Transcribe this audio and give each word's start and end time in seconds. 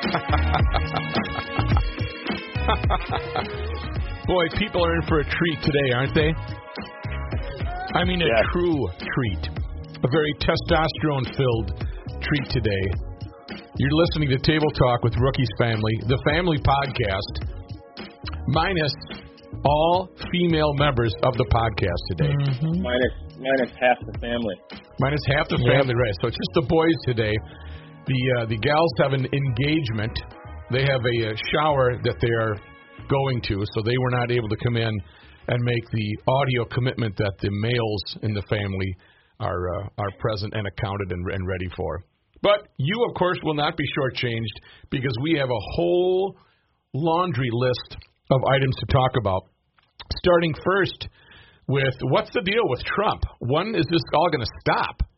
Boy, 4.26 4.46
people 4.56 4.82
are 4.84 4.94
in 4.96 5.02
for 5.08 5.20
a 5.20 5.24
treat 5.24 5.62
today, 5.62 5.92
aren't 5.94 6.14
they? 6.14 6.32
I 7.94 8.04
mean, 8.04 8.20
a 8.22 8.26
Yeah. 8.26 8.42
true 8.52 8.88
treat. 8.96 9.48
A 10.02 10.08
very 10.08 10.32
testosterone 10.40 11.26
filled 11.36 11.84
treat 12.22 12.48
today. 12.48 12.84
You're 13.76 13.92
listening 13.92 14.30
to 14.30 14.38
Table 14.38 14.70
Talk 14.78 15.02
with 15.04 15.14
Rookie's 15.18 15.50
Family, 15.58 15.92
the 16.06 16.16
family 16.24 16.56
podcast, 16.58 17.44
minus 18.48 18.94
all 19.64 20.08
female 20.32 20.72
members 20.74 21.12
of 21.24 21.36
the 21.36 21.44
podcast 21.46 22.02
today. 22.16 22.32
Mm-hmm. 22.32 22.82
Minus 22.82 23.12
minus 23.38 23.70
half 23.80 23.98
the 24.06 24.18
family. 24.20 24.54
Minus 25.00 25.20
half 25.34 25.48
the 25.48 25.56
Yep. 25.58 25.66
family, 25.80 25.94
right? 25.94 26.14
So 26.22 26.28
it's 26.28 26.36
just 26.36 26.52
the 26.54 26.62
boys 26.62 26.94
today. 27.04 27.34
The 28.10 28.42
uh, 28.42 28.46
the 28.46 28.58
gals 28.58 28.92
have 28.98 29.12
an 29.12 29.22
engagement. 29.22 30.18
They 30.72 30.82
have 30.82 30.98
a, 30.98 31.30
uh 31.30 31.34
shower 31.54 31.94
that 32.02 32.18
they 32.20 32.34
are 32.42 32.56
going 33.06 33.40
to, 33.42 33.62
so 33.72 33.82
they 33.82 33.96
were 34.02 34.10
not 34.10 34.32
able 34.32 34.48
to 34.48 34.56
come 34.64 34.76
in 34.76 34.90
and 35.46 35.58
make 35.62 35.84
the 35.92 36.18
audio 36.26 36.64
commitment 36.74 37.16
that 37.18 37.34
the 37.40 37.50
males 37.52 38.04
in 38.22 38.34
the 38.34 38.42
family 38.50 38.96
are 39.38 39.62
uh, 39.76 40.02
are 40.02 40.10
present 40.18 40.54
and 40.54 40.66
accounted 40.66 41.12
and, 41.12 41.24
and 41.30 41.46
ready 41.46 41.68
for. 41.76 42.02
But 42.42 42.66
you, 42.78 43.06
of 43.08 43.14
course, 43.14 43.38
will 43.44 43.54
not 43.54 43.76
be 43.76 43.84
shortchanged 43.94 44.56
because 44.90 45.14
we 45.22 45.38
have 45.38 45.48
a 45.48 45.64
whole 45.76 46.36
laundry 46.92 47.50
list 47.52 47.96
of 48.32 48.40
items 48.50 48.74
to 48.80 48.86
talk 48.86 49.12
about. 49.20 49.42
Starting 50.16 50.54
first 50.64 51.06
with 51.68 51.94
what's 52.10 52.30
the 52.34 52.42
deal 52.42 52.66
with 52.66 52.82
Trump? 52.82 53.22
When 53.38 53.76
is 53.76 53.86
this 53.88 54.02
all 54.14 54.30
going 54.30 54.44
to 54.44 54.52
stop? 54.62 55.09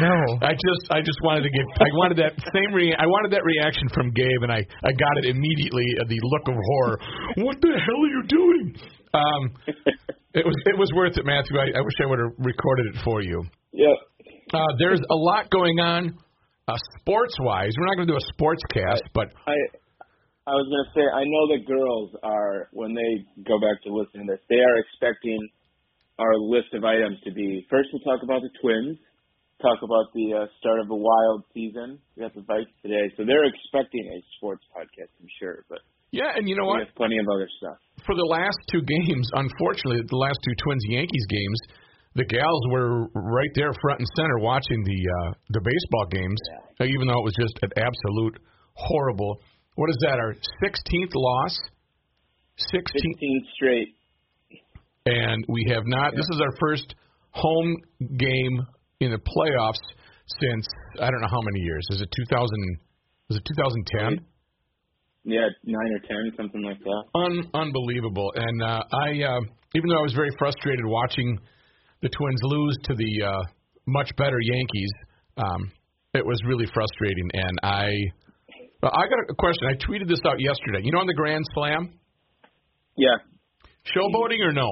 No. 0.00 0.16
I 0.42 0.52
just 0.52 0.82
I 0.90 1.00
just 1.00 1.18
wanted 1.22 1.42
to 1.42 1.50
get 1.50 1.64
I 1.80 1.90
wanted 1.98 2.18
that 2.18 2.34
same 2.54 2.70
re- 2.74 2.96
I 2.98 3.06
wanted 3.06 3.32
that 3.32 3.44
reaction 3.44 3.88
from 3.94 4.10
Gabe 4.10 4.42
and 4.42 4.52
I 4.52 4.62
I 4.84 4.92
got 4.92 5.14
it 5.22 5.26
immediately 5.26 5.86
uh, 6.00 6.04
the 6.08 6.18
look 6.22 6.48
of 6.48 6.54
horror. 6.54 6.96
What 7.44 7.60
the 7.60 7.74
hell 7.74 8.00
are 8.02 8.12
you 8.12 8.22
doing? 8.28 8.76
Um, 9.14 9.42
it 10.34 10.44
was 10.44 10.56
it 10.66 10.76
was 10.78 10.90
worth 10.94 11.16
it, 11.16 11.24
Matthew. 11.24 11.58
I, 11.58 11.78
I 11.78 11.82
wish 11.82 11.96
I 12.02 12.06
would 12.06 12.18
have 12.18 12.34
recorded 12.38 12.94
it 12.94 13.02
for 13.04 13.22
you. 13.22 13.42
Yep. 13.72 13.96
Uh, 14.52 14.72
there's 14.78 15.00
a 15.00 15.16
lot 15.16 15.50
going 15.50 15.78
on 15.80 16.14
uh, 16.68 16.76
sports 17.00 17.34
wise. 17.40 17.72
We're 17.78 17.86
not 17.86 17.96
going 17.96 18.08
to 18.08 18.14
do 18.14 18.18
a 18.18 18.26
sports 18.32 18.62
cast, 18.72 19.02
but 19.14 19.32
I 19.46 19.56
I 20.48 20.52
was 20.56 20.64
gonna 20.64 20.90
say 20.96 21.04
I 21.04 21.24
know 21.28 21.44
the 21.52 21.62
girls 21.64 22.10
are 22.22 22.68
when 22.72 22.94
they 22.94 23.24
go 23.44 23.60
back 23.60 23.82
to 23.84 23.92
listen 23.92 24.24
to 24.24 24.32
this, 24.32 24.40
they 24.48 24.60
are 24.60 24.76
expecting 24.80 25.36
our 26.18 26.34
list 26.36 26.72
of 26.72 26.84
items 26.84 27.18
to 27.24 27.32
be 27.32 27.66
first 27.68 27.88
we'll 27.92 28.02
talk 28.02 28.24
about 28.24 28.40
the 28.40 28.50
twins, 28.60 28.98
talk 29.60 29.78
about 29.82 30.10
the 30.14 30.34
uh, 30.34 30.46
start 30.60 30.80
of 30.80 30.90
a 30.90 30.94
wild 30.96 31.42
season. 31.54 31.98
We 32.16 32.22
got 32.22 32.34
the 32.34 32.42
Vikes 32.46 32.70
today, 32.82 33.10
so 33.16 33.24
they're 33.26 33.44
expecting 33.46 34.06
a 34.06 34.18
sports 34.36 34.64
podcast, 34.74 35.10
I'm 35.20 35.28
sure. 35.38 35.64
But 35.68 35.80
yeah, 36.10 36.32
and 36.36 36.48
you 36.48 36.56
know 36.56 36.64
we 36.64 36.78
what? 36.78 36.86
have 36.86 36.94
plenty 36.96 37.18
of 37.18 37.26
other 37.28 37.48
stuff. 37.58 37.78
For 38.06 38.14
the 38.14 38.24
last 38.26 38.58
two 38.70 38.82
games, 38.82 39.28
unfortunately, 39.34 40.02
the 40.08 40.16
last 40.16 40.38
two 40.44 40.54
Twins 40.62 40.84
Yankees 40.88 41.26
games, 41.28 41.60
the 42.14 42.24
gals 42.24 42.62
were 42.70 43.06
right 43.14 43.50
there 43.54 43.72
front 43.82 44.00
and 44.00 44.08
center 44.16 44.38
watching 44.38 44.82
the 44.84 45.00
uh, 45.02 45.30
the 45.50 45.60
baseball 45.60 46.06
games, 46.10 46.40
uh, 46.80 46.84
even 46.84 47.06
though 47.08 47.18
it 47.20 47.26
was 47.26 47.36
just 47.38 47.58
an 47.62 47.70
absolute 47.76 48.38
horrible. 48.74 49.40
What 49.74 49.90
is 49.90 49.98
that? 50.02 50.18
Our 50.18 50.34
16th 50.62 51.14
loss. 51.14 51.58
16th, 52.74 52.90
Fifteen 52.90 53.46
straight. 53.54 53.88
and 55.06 55.44
we 55.48 55.70
have 55.70 55.84
not. 55.86 56.10
This 56.16 56.26
is 56.32 56.40
our 56.40 56.50
first 56.58 56.94
home 57.30 57.76
game 58.16 58.66
in 59.00 59.10
the 59.12 59.18
playoffs 59.18 59.82
since 60.40 60.66
I 61.00 61.10
don't 61.10 61.20
know 61.20 61.30
how 61.30 61.40
many 61.42 61.60
years. 61.60 61.84
Is 61.90 62.00
it 62.00 62.08
2000? 62.30 62.78
Was 63.28 63.36
it 63.38 63.44
2010? 63.56 64.24
Yeah, 65.24 65.46
nine 65.64 65.92
or 65.92 66.00
ten, 66.08 66.32
something 66.36 66.62
like 66.62 66.78
that. 66.78 67.02
Un- 67.14 67.50
unbelievable. 67.54 68.32
And 68.34 68.62
uh, 68.62 68.82
I, 68.92 69.08
uh, 69.22 69.40
even 69.74 69.88
though 69.90 69.98
I 69.98 70.02
was 70.02 70.14
very 70.14 70.30
frustrated 70.38 70.84
watching 70.86 71.38
the 72.00 72.08
Twins 72.08 72.40
lose 72.42 72.76
to 72.84 72.94
the 72.94 73.26
uh, 73.26 73.42
much 73.86 74.10
better 74.16 74.38
Yankees, 74.40 74.90
um, 75.36 75.70
it 76.14 76.24
was 76.24 76.40
really 76.46 76.66
frustrating. 76.72 77.28
And 77.34 77.58
I, 77.62 77.90
I 78.82 79.04
got 79.08 79.18
a 79.28 79.34
question. 79.38 79.68
I 79.68 79.74
tweeted 79.74 80.08
this 80.08 80.20
out 80.26 80.40
yesterday. 80.40 80.80
You 80.82 80.92
know, 80.92 81.00
on 81.00 81.06
the 81.06 81.14
Grand 81.14 81.44
Slam, 81.54 81.92
Yeah. 82.96 83.16
showboating 83.94 84.40
or 84.40 84.52
no? 84.52 84.68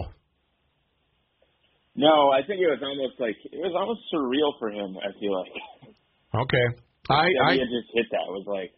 No, 1.97 2.29
I 2.31 2.45
think 2.45 2.61
it 2.61 2.69
was 2.69 2.85
almost 2.85 3.17
like 3.19 3.37
it 3.49 3.57
was 3.57 3.73
almost 3.73 4.05
surreal 4.13 4.53
for 4.61 4.69
him. 4.69 4.97
I 5.01 5.11
feel 5.19 5.33
like 5.33 5.53
Okay. 6.45 6.67
I, 7.09 7.25
I 7.49 7.57
just 7.57 7.89
hit 7.95 8.05
that 8.11 8.27
It 8.29 8.35
was 8.35 8.45
like, 8.51 8.75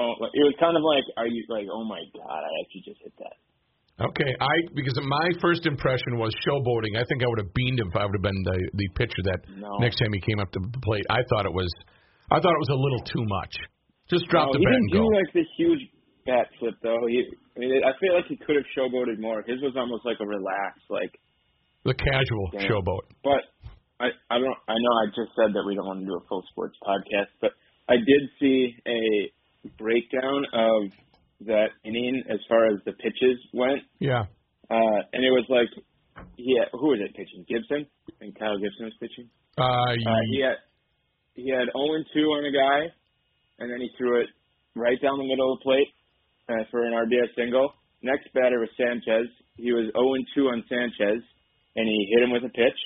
oh, 0.00 0.16
it 0.32 0.44
was 0.48 0.56
kind 0.58 0.74
of 0.74 0.82
like, 0.82 1.04
are 1.20 1.28
you 1.28 1.44
like, 1.52 1.68
oh 1.70 1.84
my 1.84 2.00
god, 2.16 2.40
I 2.42 2.50
actually 2.64 2.82
just 2.88 2.98
hit 3.04 3.14
that. 3.22 3.36
okay. 4.10 4.30
I 4.40 4.54
because 4.74 4.96
my 5.06 5.28
first 5.44 5.62
impression 5.68 6.18
was 6.18 6.34
showboating. 6.42 6.98
I 6.98 7.04
think 7.06 7.22
I 7.22 7.28
would 7.30 7.38
have 7.38 7.52
beamed 7.54 7.78
him 7.78 7.88
if 7.92 7.96
I 8.00 8.04
would 8.08 8.16
have 8.18 8.26
been 8.26 8.42
the 8.42 8.58
the 8.74 8.88
pitcher 8.98 9.22
that 9.30 9.40
No. 9.54 9.78
next 9.78 10.02
time 10.02 10.10
he 10.10 10.20
came 10.24 10.40
up 10.42 10.50
to 10.56 10.60
the 10.60 10.80
plate. 10.82 11.06
I 11.12 11.22
thought 11.30 11.46
it 11.46 11.54
was, 11.54 11.70
I 12.34 12.40
thought 12.42 12.56
it 12.56 12.64
was 12.66 12.74
a 12.74 12.80
little 12.80 13.02
too 13.06 13.24
much. 13.30 13.54
Just 14.10 14.26
drop 14.26 14.50
no, 14.50 14.58
the 14.58 14.58
he 14.58 14.66
didn't 14.66 14.90
do 14.90 15.04
like 15.06 15.30
the 15.38 15.46
huge 15.54 15.82
bat 16.26 16.50
flip 16.58 16.74
though. 16.82 17.06
He, 17.06 17.30
I 17.54 17.56
mean, 17.62 17.70
I 17.86 17.92
feel 18.02 18.16
like 18.18 18.26
he 18.26 18.34
could 18.40 18.56
have 18.58 18.66
showboated 18.74 19.20
more. 19.22 19.44
His 19.46 19.62
was 19.62 19.76
almost 19.78 20.02
like 20.02 20.18
a 20.18 20.26
relaxed, 20.26 20.90
like. 20.90 21.14
The 21.84 21.94
casual 21.94 22.50
Damn. 22.52 22.68
showboat. 22.68 23.08
But 23.24 23.42
I, 23.98 24.08
I 24.30 24.38
don't, 24.38 24.58
I 24.68 24.74
know 24.76 24.92
I 25.02 25.06
just 25.08 25.32
said 25.36 25.54
that 25.54 25.64
we 25.66 25.74
don't 25.74 25.86
want 25.86 26.00
to 26.00 26.06
do 26.06 26.14
a 26.16 26.24
full 26.28 26.44
sports 26.50 26.76
podcast, 26.82 27.32
but 27.40 27.52
I 27.88 27.96
did 27.96 28.22
see 28.38 28.74
a 28.86 29.32
breakdown 29.78 30.44
of 30.52 30.90
that 31.46 31.68
inning 31.84 32.22
as 32.28 32.38
far 32.48 32.66
as 32.66 32.80
the 32.84 32.92
pitches 32.92 33.38
went. 33.52 33.80
Yeah. 33.98 34.24
Uh, 34.70 35.00
and 35.12 35.24
it 35.24 35.30
was 35.30 35.46
like, 35.48 35.68
had, 36.16 36.68
who 36.72 36.88
was 36.94 37.00
it 37.00 37.16
pitching? 37.16 37.44
Gibson? 37.48 37.86
And 38.20 38.36
Kyle 38.38 38.58
Gibson 38.58 38.84
was 38.84 38.94
pitching. 39.00 39.28
Uh, 39.58 39.64
Uh, 39.64 40.20
he 40.30 40.40
had 40.40 40.56
he 41.34 41.48
had 41.48 41.72
0 41.72 41.94
and 41.96 42.04
2 42.12 42.20
on 42.36 42.44
a 42.44 42.52
guy, 42.52 42.92
and 43.58 43.70
then 43.70 43.80
he 43.80 43.88
threw 43.96 44.20
it 44.20 44.28
right 44.76 45.00
down 45.00 45.16
the 45.18 45.24
middle 45.24 45.52
of 45.54 45.58
the 45.60 45.64
plate 45.64 45.88
uh, 46.48 46.64
for 46.70 46.84
an 46.84 46.92
RBI 46.92 47.34
single. 47.36 47.72
Next 48.02 48.28
batter 48.34 48.60
was 48.60 48.68
Sanchez. 48.76 49.28
He 49.56 49.72
was 49.72 49.90
0 49.96 50.14
and 50.14 50.26
2 50.34 50.48
on 50.48 50.64
Sanchez, 50.68 51.22
and 51.80 51.88
he 51.88 52.12
hit 52.12 52.20
him 52.22 52.32
with 52.32 52.44
a 52.44 52.52
pitch. 52.52 52.80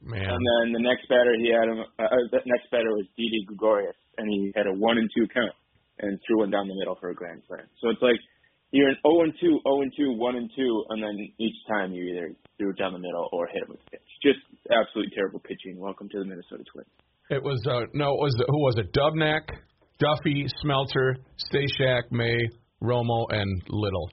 man. 0.00 0.22
And 0.22 0.38
then 0.38 0.66
the 0.78 0.84
next 0.86 1.10
batter 1.10 1.34
he 1.34 1.50
had 1.50 1.66
him. 1.66 1.82
Uh, 1.98 2.06
uh, 2.06 2.24
the 2.30 2.46
next 2.46 2.70
batter 2.70 2.94
was 2.94 3.06
Didi 3.18 3.42
Gregorius, 3.50 3.98
and 4.16 4.30
he 4.30 4.52
had 4.54 4.70
a 4.70 4.72
1 4.72 4.98
and 4.98 5.10
2 5.10 5.26
count 5.34 5.54
and 5.98 6.18
threw 6.22 6.46
one 6.46 6.50
down 6.50 6.68
the 6.68 6.78
middle 6.78 6.94
for 7.00 7.10
a 7.10 7.14
grand 7.14 7.42
slam. 7.48 7.66
So 7.82 7.90
it's 7.90 8.02
like 8.02 8.22
you're 8.70 8.94
an 8.94 9.02
0 9.02 9.26
and 9.26 9.34
2, 9.34 9.58
0 9.66 9.82
and 9.82 9.92
2, 9.96 10.14
1 10.14 10.36
and 10.36 10.50
2, 10.54 10.84
and 10.90 11.02
then 11.02 11.18
each 11.38 11.58
time 11.66 11.90
you 11.90 12.14
either 12.14 12.30
threw 12.56 12.70
it 12.70 12.78
down 12.78 12.92
the 12.92 13.02
middle 13.02 13.28
or 13.32 13.48
hit 13.50 13.62
him 13.62 13.74
with 13.74 13.82
a 13.86 13.90
pitch. 13.90 14.08
Just 14.22 14.38
absolutely 14.70 15.10
terrible 15.14 15.40
pitching. 15.40 15.78
Welcome 15.78 16.08
to 16.10 16.18
the 16.18 16.24
Minnesota 16.24 16.62
Twins. 16.70 16.86
It 17.30 17.42
was 17.42 17.60
uh 17.68 17.84
no, 17.92 18.14
it 18.14 18.20
was 18.24 18.34
who 18.48 18.60
was 18.64 18.76
it? 18.78 18.88
Dobnak, 18.94 19.52
Duffey, 20.00 20.48
Smeltzer, 20.64 21.16
Stashak, 21.50 22.10
May, 22.10 22.48
Romo, 22.82 23.26
and 23.28 23.62
Little. 23.68 24.10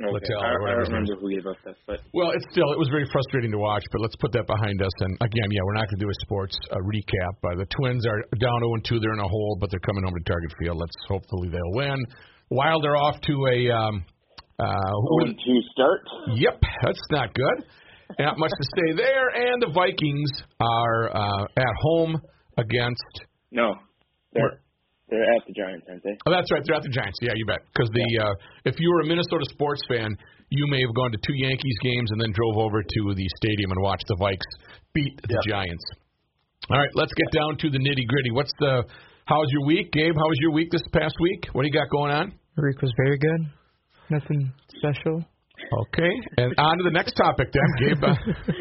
Okay. 0.00 0.08
Littell 0.08 0.40
I, 0.40 0.56
or 0.56 0.60
whatever 0.62 0.80
his 0.80 0.88
don't 0.88 1.04
remember 1.04 1.20
who 1.20 1.30
gave 1.36 1.46
up 1.46 1.60
that, 1.68 1.76
but 1.86 2.00
Well, 2.16 2.32
it's 2.32 2.46
still 2.50 2.72
it 2.72 2.78
was 2.80 2.88
very 2.88 3.04
frustrating 3.12 3.52
to 3.52 3.58
watch, 3.58 3.84
but 3.92 4.00
let's 4.00 4.16
put 4.16 4.32
that 4.32 4.46
behind 4.46 4.80
us. 4.80 4.90
And 5.00 5.12
again, 5.20 5.48
yeah, 5.52 5.60
we're 5.68 5.76
not 5.76 5.84
going 5.92 6.00
to 6.00 6.04
do 6.06 6.10
a 6.10 6.18
sports 6.24 6.56
uh, 6.72 6.80
recap. 6.80 7.36
Uh, 7.44 7.60
the 7.60 7.68
Twins 7.68 8.06
are 8.08 8.24
down 8.40 8.58
0 8.64 8.80
2. 8.88 9.00
They're 9.00 9.12
in 9.12 9.20
a 9.20 9.28
hole, 9.28 9.58
but 9.60 9.70
they're 9.70 9.84
coming 9.84 10.04
home 10.04 10.14
to 10.16 10.24
Target 10.24 10.52
Field. 10.58 10.78
Let's 10.80 10.96
hopefully 11.06 11.50
they'll 11.52 11.76
win. 11.76 12.00
While 12.48 12.80
they're 12.80 12.96
off 12.96 13.20
to 13.20 13.34
a 13.52 13.58
um, 13.70 14.04
uh, 14.58 14.92
who- 15.20 15.28
0 15.28 15.36
2 15.44 15.60
start. 15.76 16.00
Yep, 16.40 16.56
that's 16.82 17.04
not 17.10 17.34
good. 17.34 17.58
Not 18.18 18.38
much 18.38 18.50
to 18.50 18.64
say 18.76 18.96
there. 18.96 19.28
And 19.28 19.60
the 19.60 19.72
Vikings 19.72 20.30
are 20.60 21.14
uh, 21.14 21.44
at 21.56 21.74
home 21.80 22.16
against. 22.56 23.12
No, 23.50 23.74
they're 24.32 24.42
Where- 24.42 24.61
they're 25.12 25.28
at 25.36 25.44
the 25.44 25.52
Giants, 25.52 25.84
aren't 25.84 26.02
they? 26.02 26.16
Oh, 26.24 26.32
that's 26.32 26.48
right. 26.48 26.64
They're 26.64 26.80
at 26.80 26.82
the 26.82 26.88
Giants. 26.88 27.20
Yeah, 27.20 27.36
you 27.36 27.44
bet. 27.44 27.60
Because 27.68 27.92
the 27.92 28.08
uh, 28.24 28.32
if 28.64 28.80
you 28.80 28.88
were 28.88 29.04
a 29.04 29.06
Minnesota 29.06 29.44
sports 29.52 29.84
fan, 29.84 30.16
you 30.48 30.64
may 30.72 30.80
have 30.80 30.94
gone 30.96 31.12
to 31.12 31.20
two 31.20 31.36
Yankees 31.36 31.76
games 31.84 32.08
and 32.16 32.18
then 32.20 32.32
drove 32.32 32.56
over 32.56 32.80
to 32.80 33.00
the 33.12 33.28
stadium 33.36 33.70
and 33.76 33.80
watched 33.84 34.08
the 34.08 34.16
Vikes 34.16 34.48
beat 34.96 35.20
the 35.28 35.36
Giants. 35.44 35.84
All 36.72 36.78
right, 36.78 36.88
let's 36.94 37.12
get 37.12 37.28
down 37.36 37.58
to 37.60 37.68
the 37.68 37.78
nitty 37.78 38.08
gritty. 38.08 38.32
What's 38.32 38.52
the? 38.58 38.84
How's 39.28 39.46
your 39.52 39.66
week, 39.66 39.92
Gabe? 39.92 40.16
How 40.16 40.28
was 40.32 40.38
your 40.40 40.52
week 40.52 40.72
this 40.72 40.82
past 40.92 41.14
week? 41.20 41.46
What 41.52 41.62
do 41.62 41.68
you 41.68 41.76
got 41.76 41.90
going 41.92 42.10
on? 42.10 42.32
Rick 42.56 42.80
was 42.80 42.92
very 42.96 43.18
good. 43.18 43.52
Nothing 44.08 44.52
special. 44.80 45.24
Okay, 45.88 46.12
and 46.38 46.54
on 46.58 46.78
to 46.78 46.84
the 46.84 46.90
next 46.90 47.12
topic 47.12 47.52
then, 47.52 47.70
Gabe. 47.78 48.02
Uh, 48.02 48.16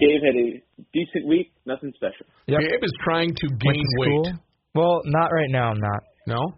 Dave 0.00 0.22
had 0.24 0.34
a 0.34 0.62
decent 0.92 1.26
week, 1.26 1.52
nothing 1.66 1.92
special. 1.94 2.26
Yep. 2.46 2.60
Gabe 2.60 2.82
is 2.82 2.92
trying 3.04 3.34
to 3.34 3.46
gain 3.48 3.74
to 3.74 4.00
weight. 4.00 4.34
School. 4.72 4.82
Well, 4.82 5.00
not 5.06 5.28
right 5.32 5.50
now. 5.50 5.70
I'm 5.70 5.80
not. 5.80 6.02
No. 6.26 6.52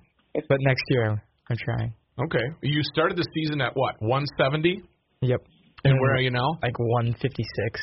But 0.48 0.58
next 0.60 0.82
year, 0.90 1.22
I'm 1.50 1.56
trying. 1.56 1.94
Okay. 2.24 2.44
You 2.62 2.80
started 2.92 3.16
the 3.16 3.26
season 3.34 3.60
at 3.60 3.72
what? 3.74 3.94
170. 4.00 4.82
Yep. 5.22 5.40
And 5.84 6.00
where 6.00 6.12
mm, 6.12 6.18
are 6.18 6.20
you 6.20 6.30
now? 6.30 6.48
Like 6.62 6.78
156. 6.78 7.80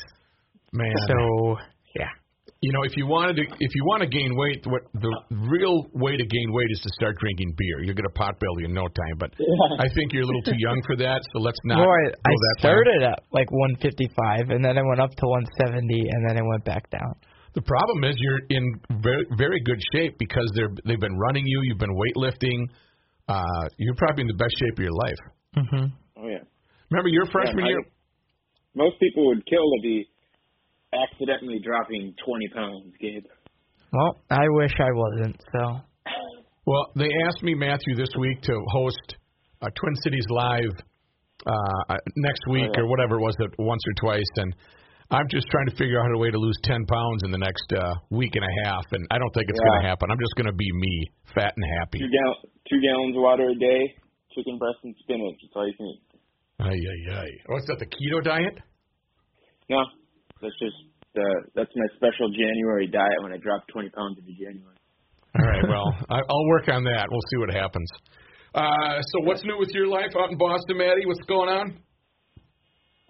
Man. 0.74 0.88
So 1.08 1.58
yeah. 1.96 2.08
You 2.62 2.72
know, 2.74 2.84
if 2.84 2.94
you 2.96 3.08
wanted 3.08 3.36
to, 3.38 3.44
if 3.60 3.72
you 3.74 3.84
want 3.86 4.02
to 4.04 4.08
gain 4.10 4.38
weight, 4.38 4.62
what 4.66 4.84
the 4.94 5.10
real 5.50 5.82
way 5.94 6.16
to 6.16 6.26
gain 6.26 6.50
weight 6.54 6.70
is 6.72 6.80
to 6.82 6.90
start 6.94 7.18
drinking 7.20 7.54
beer. 7.58 7.84
You'll 7.84 7.96
get 7.96 8.06
a 8.06 8.14
pot 8.14 8.40
belly 8.40 8.66
in 8.66 8.74
no 8.74 8.86
time. 8.88 9.16
But 9.18 9.34
Yeah. 9.38 9.82
I 9.84 9.88
think 9.94 10.14
you're 10.14 10.24
a 10.24 10.26
little 10.26 10.44
too 10.44 10.58
young 10.58 10.82
for 10.86 10.96
that, 10.98 11.22
so 11.34 11.40
let's 11.40 11.58
not 11.66 11.80
Well, 11.80 11.88
go 11.88 11.92
I, 11.92 12.30
I 12.30 12.32
that 12.32 12.56
far. 12.62 12.72
started 12.72 13.04
at 13.04 13.20
like 13.32 13.50
155, 13.52 14.50
and 14.54 14.64
then 14.64 14.78
I 14.78 14.84
went 14.86 15.02
up 15.02 15.10
to 15.10 15.26
170, 15.26 16.06
and 16.10 16.30
then 16.30 16.38
I 16.38 16.44
went 16.46 16.64
back 16.64 16.90
down. 16.92 17.14
The 17.54 17.62
problem 17.62 18.04
is 18.06 18.16
you're 18.18 18.40
in 18.50 18.80
very 19.04 19.26
very 19.38 19.60
good 19.66 19.80
shape 19.94 20.16
because 20.20 20.50
they're 20.56 20.72
they've 20.86 21.00
been 21.00 21.18
running 21.18 21.46
you. 21.46 21.60
You've 21.64 21.80
been 21.80 21.96
weightlifting. 21.96 22.68
Uh, 23.28 23.68
you're 23.78 23.96
probably 23.96 24.22
in 24.24 24.28
the 24.28 24.34
best 24.40 24.54
shape 24.60 24.74
of 24.78 24.84
your 24.84 24.94
life. 25.06 25.22
hmm 25.56 25.86
Oh 26.18 26.28
yeah. 26.28 26.44
Remember 26.90 27.10
your 27.10 27.26
freshman 27.28 27.60
Yeah, 27.60 27.66
I- 27.66 27.70
year? 27.70 27.84
Most 28.74 29.00
people 29.02 29.26
would 29.28 29.46
kill 29.46 29.64
to 29.76 29.80
be 29.84 30.08
accidentally 30.94 31.60
dropping 31.64 32.14
20 32.26 32.48
pounds, 32.56 32.94
Gabe. 33.02 33.26
Well, 33.92 34.22
I 34.30 34.48
wish 34.60 34.72
I 34.80 34.92
wasn't. 34.94 35.36
So 35.52 35.82
Well, 36.66 36.92
they 36.96 37.10
asked 37.28 37.44
me 37.44 37.54
Matthew 37.54 37.96
this 37.96 38.10
week 38.18 38.42
to 38.44 38.54
host 38.70 39.16
uh, 39.62 39.68
Twin 39.76 39.96
Cities 40.04 40.26
Live 40.30 40.72
uh, 41.46 41.96
next 42.16 42.42
week 42.50 42.70
Oh, 42.70 42.74
yeah. 42.76 42.82
or 42.84 42.88
whatever 42.88 43.16
it 43.20 43.22
was, 43.22 43.36
that 43.40 43.50
once 43.60 43.82
or 43.88 43.94
twice, 44.10 44.32
and 44.38 44.56
I'm 45.12 45.28
just 45.28 45.44
trying 45.52 45.68
to 45.68 45.76
figure 45.76 46.00
out 46.00 46.08
a 46.16 46.18
way 46.18 46.32
to 46.32 46.40
lose 46.40 46.56
10 46.64 46.88
pounds 46.88 47.24
in 47.28 47.32
the 47.36 47.38
next 47.38 47.68
uh, 47.76 47.84
week 48.10 48.32
and 48.40 48.46
a 48.48 48.54
half, 48.64 48.88
and 48.96 49.04
I 49.12 49.20
don't 49.20 49.32
think 49.36 49.52
it's 49.52 49.60
Yeah. 49.60 49.68
going 49.68 49.82
to 49.84 49.88
happen. 49.92 50.08
I'm 50.10 50.20
just 50.24 50.36
going 50.40 50.48
to 50.48 50.56
be 50.56 50.72
me, 50.72 51.12
fat 51.36 51.52
and 51.52 51.66
happy. 51.84 52.00
Two, 52.00 52.08
gal- 52.08 52.40
two 52.72 52.80
gallons 52.80 53.16
of 53.20 53.22
water 53.22 53.52
a 53.52 53.56
day, 53.60 53.82
chicken 54.32 54.56
breast 54.58 54.80
and 54.88 54.96
spinach. 55.04 55.36
That's 55.44 55.52
all 55.56 55.68
you 55.68 55.76
can 55.76 55.88
eat. 55.92 56.02
Ay, 56.64 56.80
ay, 56.80 57.02
ay. 57.28 57.30
What's 57.52 57.68
that, 57.68 57.80
the 57.84 57.92
keto 57.92 58.24
diet? 58.24 58.56
No, 59.70 59.84
that's 60.40 60.56
just 60.64 60.80
uh, 61.20 61.40
that's 61.56 61.72
my 61.76 61.88
special 62.00 62.32
January 62.32 62.88
diet 62.88 63.20
when 63.22 63.34
I 63.34 63.38
drop 63.38 63.68
20 63.68 63.90
pounds 63.92 64.16
into 64.20 64.32
January. 64.32 64.80
All 65.36 65.44
right, 65.48 65.64
well, 65.68 65.92
I'll 66.10 66.48
work 66.56 66.68
on 66.72 66.84
that. 66.86 67.08
We'll 67.12 67.28
see 67.32 67.38
what 67.40 67.52
happens. 67.52 67.90
Uh, 68.56 69.00
so, 69.00 69.16
what's 69.28 69.44
new 69.44 69.58
with 69.60 69.72
your 69.76 69.88
life 69.88 70.12
out 70.16 70.32
in 70.32 70.38
Boston, 70.38 70.78
Maddie? 70.78 71.04
What's 71.06 71.24
going 71.28 71.50
on? 71.50 71.68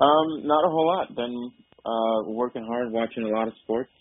Um, 0.02 0.28
not 0.48 0.62
a 0.66 0.70
whole 0.70 0.88
lot. 0.98 1.16
Been 1.16 1.52
uh, 1.86 2.30
working 2.30 2.66
hard, 2.66 2.92
watching 2.92 3.24
a 3.24 3.30
lot 3.30 3.48
of 3.48 3.54
sports. 3.64 3.92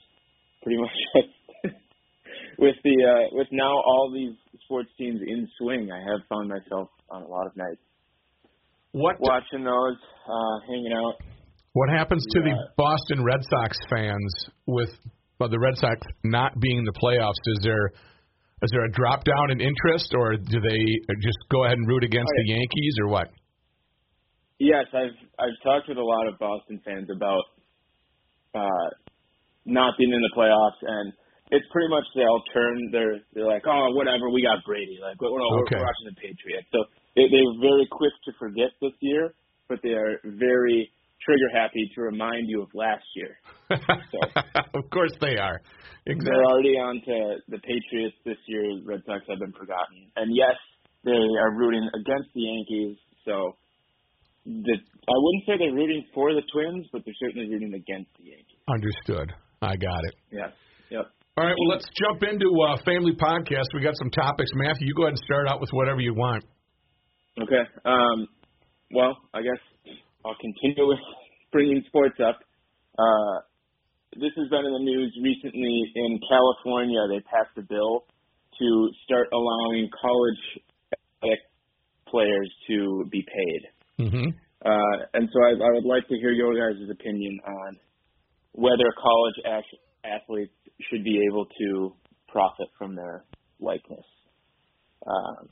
Pretty 0.63 0.81
much 0.81 0.91
with 2.59 2.77
the 2.85 2.97
uh, 3.05 3.29
with 3.33 3.49
now 3.51 3.73
all 3.73 4.13
these 4.13 4.37
sports 4.65 4.91
teams 4.99 5.21
in 5.27 5.49
swing, 5.59 5.91
I 5.91 5.99
have 5.99 6.21
found 6.29 6.49
myself 6.49 6.89
on 7.11 7.23
a 7.23 7.27
lot 7.27 7.47
of 7.47 7.57
nights 7.57 7.81
What 8.93 9.17
watching 9.21 9.65
those, 9.65 9.97
uh, 10.29 10.67
hanging 10.69 10.93
out. 10.93 11.15
What 11.73 11.89
happens 11.89 12.25
to 12.33 12.41
the 12.41 12.55
Boston 12.77 13.25
Red 13.25 13.41
Sox 13.49 13.79
fans 13.89 14.35
with 14.67 14.91
well, 15.39 15.49
the 15.49 15.59
Red 15.59 15.79
Sox 15.79 15.97
not 16.25 16.59
being 16.61 16.79
in 16.79 16.85
the 16.85 16.93
playoffs? 16.93 17.41
Is 17.47 17.61
there 17.63 17.93
is 18.63 18.71
there 18.73 18.85
a 18.85 18.93
drop 18.93 19.25
down 19.25 19.51
in 19.51 19.61
interest, 19.61 20.13
or 20.15 20.37
do 20.37 20.61
they 20.61 20.85
just 21.23 21.39
go 21.51 21.65
ahead 21.65 21.79
and 21.79 21.89
root 21.89 22.05
against 22.05 22.29
Oh, 22.29 22.43
the 22.45 22.49
Yankees, 22.53 22.95
or 23.01 23.09
what? 23.09 23.29
Yes, 24.59 24.85
I've 24.93 25.17
I've 25.39 25.57
talked 25.65 25.89
with 25.89 25.97
a 25.97 26.05
lot 26.05 26.27
of 26.29 26.39
Boston 26.39 26.81
fans 26.85 27.09
about 27.09 27.41
uh, 28.55 28.89
not 29.67 29.95
being 29.99 30.13
in 30.13 30.23
the 30.23 30.33
playoffs, 30.37 30.81
and 30.83 31.13
it's 31.51 31.67
pretty 31.73 31.89
much 31.91 32.05
they'll 32.15 32.43
turn. 32.55 32.91
They're 32.93 33.19
they're 33.35 33.47
like, 33.47 33.63
oh, 33.67 33.91
whatever, 33.95 34.31
we 34.31 34.43
got 34.43 34.65
Brady. 34.65 34.99
Like, 35.03 35.21
well, 35.21 35.37
no, 35.37 35.47
we're, 35.51 35.63
Okay. 35.67 35.77
we're 35.77 35.87
watching 35.87 36.09
the 36.15 36.19
Patriots. 36.19 36.69
So 36.73 36.85
they, 37.17 37.27
they're 37.31 37.57
very 37.61 37.87
quick 37.91 38.15
to 38.27 38.33
forget 38.39 38.71
this 38.81 38.95
year, 39.01 39.35
but 39.69 39.81
they 39.83 39.95
are 39.99 40.21
very 40.25 40.91
trigger 41.25 41.51
happy 41.53 41.91
to 41.95 42.01
remind 42.01 42.49
you 42.49 42.63
of 42.63 42.69
last 42.75 43.05
year. 43.15 43.37
So, 44.11 44.19
of 44.75 44.91
course 44.91 45.13
they 45.21 45.37
are. 45.37 45.61
Exactly. 46.07 46.25
They're 46.25 46.45
already 46.51 46.75
on 46.81 46.97
to 47.07 47.37
the 47.49 47.59
Patriots 47.59 48.17
this 48.25 48.39
year. 48.47 48.81
Red 48.85 49.03
Sox 49.07 49.23
have 49.29 49.39
been 49.39 49.53
forgotten, 49.53 50.11
and 50.17 50.35
yes, 50.35 50.57
they 51.05 51.13
are 51.13 51.55
rooting 51.55 51.87
against 51.95 52.31
the 52.35 52.41
Yankees. 52.41 52.97
So, 53.25 53.55
the 54.47 54.75
I 54.75 55.17
wouldn't 55.17 55.45
say 55.47 55.53
they're 55.59 55.75
rooting 55.75 56.05
for 56.15 56.33
the 56.33 56.43
Twins, 56.53 56.87
but 56.93 57.03
they're 57.05 57.19
certainly 57.21 57.51
rooting 57.51 57.75
against 57.75 58.11
the 58.19 58.31
Yankees. 58.31 58.61
Understood. 58.69 59.33
I 59.61 59.77
got 59.77 60.05
it. 60.05 60.15
Yes. 60.31 60.53
Yep. 60.91 61.07
All 61.37 61.45
right. 61.45 61.57
Well, 61.59 61.69
let's 61.69 61.89
jump 61.99 62.23
into 62.23 62.49
uh, 62.69 62.77
family 62.85 63.13
podcast. 63.13 63.73
We 63.75 63.83
got 63.83 63.97
some 63.97 64.11
topics. 64.11 64.51
Matthew, 64.55 64.87
you 64.87 64.95
go 64.95 65.05
ahead 65.05 65.17
and 65.17 65.23
start 65.25 65.49
out 65.49 65.61
with 65.61 65.71
whatever 65.73 66.01
you 66.01 66.15
want. 66.15 66.45
Okay. 67.41 67.65
Um, 67.85 68.29
well, 68.93 69.17
I 69.35 69.43
guess 69.43 69.61
I'll 70.25 70.37
continue 70.41 70.89
with 70.89 70.99
bringing 71.53 71.83
sports 71.87 72.19
up. 72.21 72.41
Uh, 72.99 73.37
this 74.15 74.33
has 74.37 74.49
been 74.49 74.67
in 74.67 74.73
the 74.73 74.85
news 74.85 75.17
recently. 75.23 75.93
In 75.95 76.19
California, 76.29 77.01
they 77.09 77.21
passed 77.21 77.55
a 77.57 77.63
bill 77.63 78.05
to 78.59 78.91
start 79.05 79.29
allowing 79.33 79.89
college 80.01 80.43
athletic 80.93 81.41
players 82.09 82.51
to 82.69 83.07
be 83.11 83.23
paid. 83.23 83.63
Mm-hmm. 84.01 84.29
Uh, 84.65 84.97
and 85.15 85.29
so 85.33 85.39
I, 85.43 85.53
I 85.53 85.71
would 85.73 85.85
like 85.85 86.07
to 86.09 86.17
hear 86.17 86.33
your 86.33 86.53
guys' 86.55 86.89
opinion 86.91 87.41
on 87.47 87.77
whether 88.53 88.85
college 89.01 89.39
ath- 89.47 89.81
athletes 90.05 90.53
should 90.91 91.05
be 91.05 91.25
able 91.31 91.47
to 91.47 91.95
profit 92.29 92.69
from 92.79 92.95
their 92.95 93.25
likeness. 93.61 94.05
Um, 95.07 95.49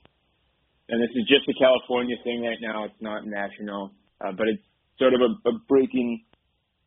and 0.89 1.03
this 1.03 1.13
is 1.17 1.25
just 1.29 1.49
a 1.49 1.57
California 1.61 2.17
thing 2.25 2.43
right 2.43 2.59
now. 2.61 2.85
It's 2.85 3.01
not 3.01 3.27
national, 3.27 3.93
uh, 4.21 4.33
but 4.33 4.49
it's 4.49 4.63
sort 4.99 5.15
of 5.15 5.21
a, 5.21 5.31
a 5.49 5.53
breaking. 5.69 6.25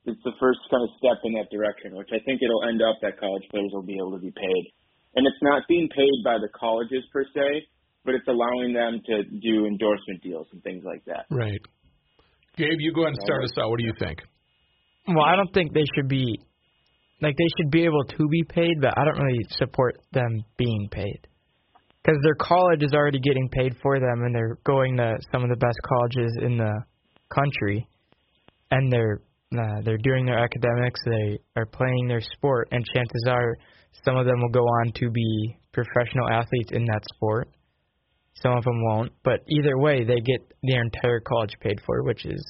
It's 0.06 0.22
the 0.26 0.34
first 0.40 0.60
kind 0.70 0.82
of 0.82 0.90
step 0.98 1.22
in 1.24 1.34
that 1.38 1.50
direction, 1.54 1.96
which 1.96 2.10
I 2.10 2.18
think 2.26 2.42
it'll 2.42 2.66
end 2.66 2.82
up 2.82 2.98
that 3.02 3.20
college 3.20 3.46
players 3.52 3.70
will 3.74 3.86
be 3.86 3.98
able 3.98 4.18
to 4.18 4.22
be 4.22 4.34
paid. 4.34 4.64
And 5.14 5.28
it's 5.28 5.42
not 5.42 5.68
being 5.68 5.90
paid 5.90 6.24
by 6.24 6.38
the 6.38 6.50
colleges 6.58 7.04
per 7.14 7.26
se, 7.26 7.68
but 8.06 8.16
it's 8.16 8.28
allowing 8.28 8.74
them 8.74 9.02
to 9.06 9.24
do 9.24 9.66
endorsement 9.66 10.22
deals 10.22 10.48
and 10.52 10.64
things 10.64 10.84
like 10.86 11.04
that. 11.06 11.26
Right. 11.30 11.62
Gabe, 12.58 12.80
you 12.80 12.94
go 12.94 13.02
ahead 13.02 13.14
and 13.14 13.24
start 13.24 13.44
us 13.44 13.52
out. 13.60 13.70
What 13.70 13.80
do 13.80 13.86
you 13.86 13.94
think? 14.00 14.20
Well, 15.08 15.26
I 15.26 15.36
don't 15.36 15.52
think 15.54 15.74
they 15.74 15.86
should 15.96 16.08
be 16.08 16.40
like 17.22 17.36
they 17.38 17.50
should 17.58 17.72
be 17.72 17.86
able 17.86 18.04
to 18.04 18.28
be 18.28 18.44
paid, 18.44 18.82
but 18.82 18.98
I 18.98 19.06
don't 19.06 19.24
really 19.24 19.46
support 19.52 19.98
them 20.12 20.44
being 20.58 20.90
paid 20.92 21.28
because 22.04 22.20
their 22.24 22.36
college 22.36 22.82
is 22.82 22.94
already 22.94 23.20
getting 23.20 23.48
paid 23.50 23.76
for 23.82 24.00
them, 24.00 24.24
and 24.24 24.34
they're 24.34 24.58
going 24.66 24.98
to 24.98 25.18
some 25.32 25.44
of 25.44 25.50
the 25.50 25.56
best 25.56 25.78
colleges 25.88 26.38
in 26.42 26.58
the 26.58 26.74
country, 27.30 27.88
and 28.72 28.92
they're 28.92 29.22
uh, 29.54 29.82
they're 29.84 29.98
doing 29.98 30.26
their 30.26 30.40
academics, 30.40 31.02
they 31.06 31.38
are 31.58 31.66
playing 31.66 32.08
their 32.08 32.22
sport, 32.22 32.70
and 32.72 32.86
chances 32.94 33.26
are 33.28 33.58
some 34.06 34.16
of 34.16 34.26
them 34.26 34.40
will 34.40 34.50
go 34.50 34.64
on 34.64 34.94
to 34.94 35.10
be 35.10 35.58
professional 35.74 36.30
athletes 36.30 36.72
in 36.72 36.86
that 36.86 37.02
sport. 37.16 37.50
Some 38.36 38.54
of 38.54 38.64
them 38.64 38.84
won't, 38.86 39.12
but 39.24 39.42
either 39.48 39.78
way, 39.78 40.04
they 40.04 40.20
get 40.20 40.54
their 40.64 40.82
entire 40.82 41.20
college 41.20 41.54
paid 41.60 41.80
for, 41.86 42.04
which 42.04 42.26
is 42.26 42.44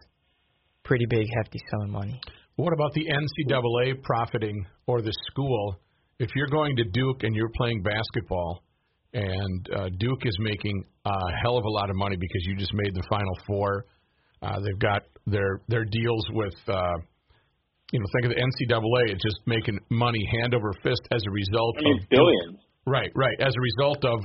pretty 0.84 1.06
big, 1.10 1.28
hefty 1.38 1.60
sum 1.70 1.82
of 1.84 1.90
money. 1.90 2.20
What 2.56 2.74
about 2.74 2.94
the 2.94 3.08
NCAA 3.08 4.04
profiting 4.04 4.66
or 4.88 5.02
the 5.02 5.14
school? 5.32 5.80
If 6.20 6.30
you're 6.36 6.48
going 6.48 6.76
to 6.78 6.84
Duke 6.84 7.24
and 7.24 7.36
you're 7.36 7.52
playing 7.56 7.82
basketball, 7.82 8.64
and 9.14 9.70
uh, 9.76 9.90
Duke 9.98 10.22
is 10.24 10.38
making 10.40 10.84
a 11.06 11.18
hell 11.44 11.58
of 11.58 11.66
a 11.66 11.70
lot 11.70 11.90
of 11.90 11.96
money 11.96 12.16
because 12.16 12.42
you 12.46 12.56
just 12.56 12.74
made 12.74 12.94
the 12.94 13.04
Final 13.10 13.38
Four. 13.46 13.86
Uh, 14.42 14.60
they've 14.64 14.80
got 14.80 15.04
their 15.28 15.62
their 15.68 15.86
deals 15.86 16.26
with, 16.32 16.54
uh, 16.68 16.98
you 17.92 18.00
know, 18.00 18.06
think 18.14 18.26
of 18.26 18.32
the 18.32 18.42
NCAA. 18.42 19.12
It's 19.14 19.24
just 19.24 19.40
making 19.46 19.80
money 19.90 20.26
hand 20.40 20.56
over 20.56 20.72
fist 20.84 21.02
as 21.12 21.22
a 21.28 21.32
result 21.32 21.76
I 21.80 21.84
mean, 21.84 22.00
of 22.02 22.10
billions. 22.10 22.60
Right, 22.86 23.12
right. 23.16 23.40
As 23.40 23.54
a 23.56 23.62
result 23.62 24.06
of 24.06 24.20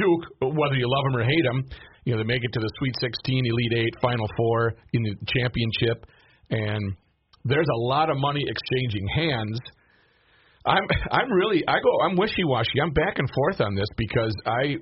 Duke, 0.00 0.56
whether 0.56 0.74
you 0.74 0.88
love 0.88 1.04
them 1.04 1.16
or 1.20 1.24
hate 1.24 1.44
them, 1.44 1.64
you 2.04 2.12
know 2.12 2.18
they 2.18 2.26
make 2.26 2.42
it 2.42 2.52
to 2.52 2.60
the 2.60 2.70
Sweet 2.78 2.94
16, 3.00 3.44
Elite 3.46 3.72
Eight, 3.76 3.94
Final 4.00 4.26
Four 4.36 4.74
in 4.92 5.02
the 5.02 5.14
championship, 5.36 6.06
and 6.50 6.96
there's 7.44 7.68
a 7.72 7.78
lot 7.78 8.10
of 8.10 8.16
money 8.18 8.44
exchanging 8.46 9.06
hands. 9.14 9.60
I'm 10.66 10.84
I'm 11.10 11.30
really 11.32 11.62
I 11.66 11.74
go 11.74 12.00
I'm 12.04 12.16
wishy 12.16 12.44
washy. 12.44 12.80
I'm 12.82 12.92
back 12.92 13.18
and 13.18 13.28
forth 13.34 13.60
on 13.60 13.74
this 13.74 13.88
because 13.96 14.34
I 14.46 14.76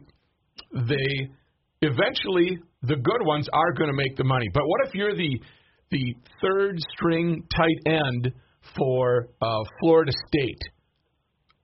they 0.72 1.28
eventually 1.82 2.58
the 2.82 2.96
good 2.96 3.22
ones 3.22 3.48
are 3.52 3.72
going 3.72 3.90
to 3.90 3.96
make 3.96 4.16
the 4.16 4.24
money. 4.24 4.48
But 4.52 4.62
what 4.66 4.86
if 4.86 4.94
you're 4.94 5.14
the 5.14 5.40
the 5.90 6.14
third 6.42 6.78
string 6.94 7.42
tight 7.56 7.92
end 7.92 8.32
for 8.76 9.28
uh, 9.40 9.62
Florida 9.80 10.12
State? 10.28 10.60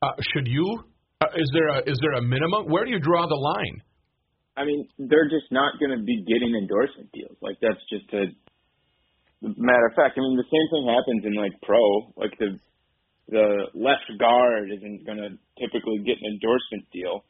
Uh, 0.00 0.12
should 0.32 0.46
you? 0.46 0.84
Uh, 1.24 1.40
is 1.40 1.48
there 1.56 1.68
a 1.68 1.78
is 1.88 1.96
there 2.04 2.12
a 2.20 2.22
minimum? 2.22 2.68
Where 2.68 2.84
do 2.84 2.90
you 2.90 3.00
draw 3.00 3.26
the 3.26 3.40
line? 3.40 3.80
I 4.56 4.64
mean, 4.64 4.86
they're 4.98 5.28
just 5.32 5.50
not 5.50 5.80
going 5.80 5.90
to 5.96 6.02
be 6.04 6.22
getting 6.22 6.52
endorsement 6.54 7.10
deals. 7.12 7.36
Like 7.40 7.56
that's 7.64 7.80
just 7.88 8.06
a 8.12 8.28
matter 9.40 9.86
of 9.88 9.94
fact. 9.96 10.14
I 10.16 10.20
mean, 10.20 10.36
the 10.36 10.46
same 10.46 10.66
thing 10.68 10.84
happens 10.86 11.22
in 11.24 11.34
like 11.34 11.56
pro. 11.64 11.80
Like 12.16 12.36
the 12.38 12.60
the 13.32 13.72
left 13.72 14.04
guard 14.20 14.68
isn't 14.68 15.08
going 15.08 15.16
to 15.16 15.32
typically 15.56 16.04
get 16.04 16.20
an 16.20 16.36
endorsement 16.36 16.84
deal, 16.92 17.24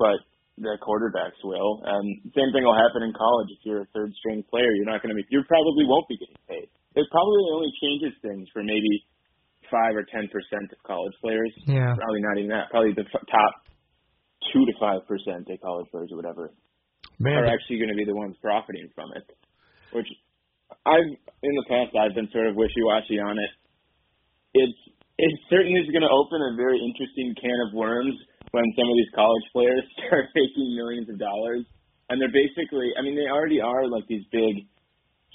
but 0.00 0.16
the 0.56 0.80
quarterbacks 0.80 1.36
will. 1.44 1.84
And 1.84 2.32
same 2.32 2.50
thing 2.56 2.64
will 2.64 2.78
happen 2.78 3.04
in 3.04 3.12
college. 3.12 3.52
If 3.52 3.60
you're 3.68 3.84
a 3.84 3.90
third 3.92 4.16
string 4.16 4.40
player, 4.48 4.72
you're 4.72 4.88
not 4.88 5.04
going 5.04 5.12
to 5.12 5.18
be. 5.18 5.28
You 5.28 5.44
probably 5.44 5.84
won't 5.84 6.08
be 6.08 6.16
getting 6.16 6.40
paid. 6.48 6.68
It 6.96 7.04
probably 7.12 7.44
only 7.52 7.68
changes 7.84 8.16
things 8.24 8.48
for 8.56 8.64
maybe 8.64 9.04
five 9.70 9.94
or 9.94 10.04
ten 10.08 10.28
percent 10.28 10.70
of 10.72 10.78
college 10.86 11.14
players. 11.22 11.52
Yeah. 11.66 11.94
Probably 11.94 12.22
not 12.22 12.38
even 12.38 12.50
that. 12.50 12.70
Probably 12.70 12.92
the 12.92 13.06
f- 13.06 13.26
top 13.30 13.52
two 14.52 14.64
to 14.66 14.74
five 14.78 15.06
percent 15.06 15.48
of 15.50 15.60
college 15.60 15.86
players 15.90 16.10
or 16.12 16.16
whatever 16.16 16.52
Man, 17.18 17.34
are 17.34 17.48
actually 17.48 17.78
going 17.78 17.90
to 17.90 17.98
be 17.98 18.04
the 18.04 18.14
ones 18.14 18.36
profiting 18.42 18.88
from 18.94 19.10
it. 19.16 19.24
Which 19.92 20.08
I've 20.84 21.10
in 21.42 21.52
the 21.56 21.66
past 21.68 21.96
I've 21.96 22.14
been 22.14 22.30
sort 22.32 22.46
of 22.46 22.56
wishy 22.56 22.82
washy 22.82 23.18
on 23.18 23.38
it. 23.38 23.52
It's 24.54 24.80
it 25.16 25.32
certainly 25.48 25.80
is 25.80 25.88
going 25.88 26.04
to 26.04 26.12
open 26.12 26.38
a 26.44 26.52
very 26.60 26.76
interesting 26.76 27.32
can 27.40 27.56
of 27.68 27.72
worms 27.72 28.12
when 28.52 28.64
some 28.76 28.88
of 28.88 28.96
these 28.96 29.12
college 29.16 29.46
players 29.52 29.82
start 29.96 30.28
making 30.36 30.76
millions 30.76 31.08
of 31.08 31.16
dollars, 31.18 31.64
and 32.08 32.20
they're 32.20 32.32
basically 32.34 32.92
I 32.98 33.02
mean 33.02 33.16
they 33.16 33.30
already 33.30 33.60
are 33.60 33.88
like 33.88 34.04
these 34.06 34.24
big 34.30 34.68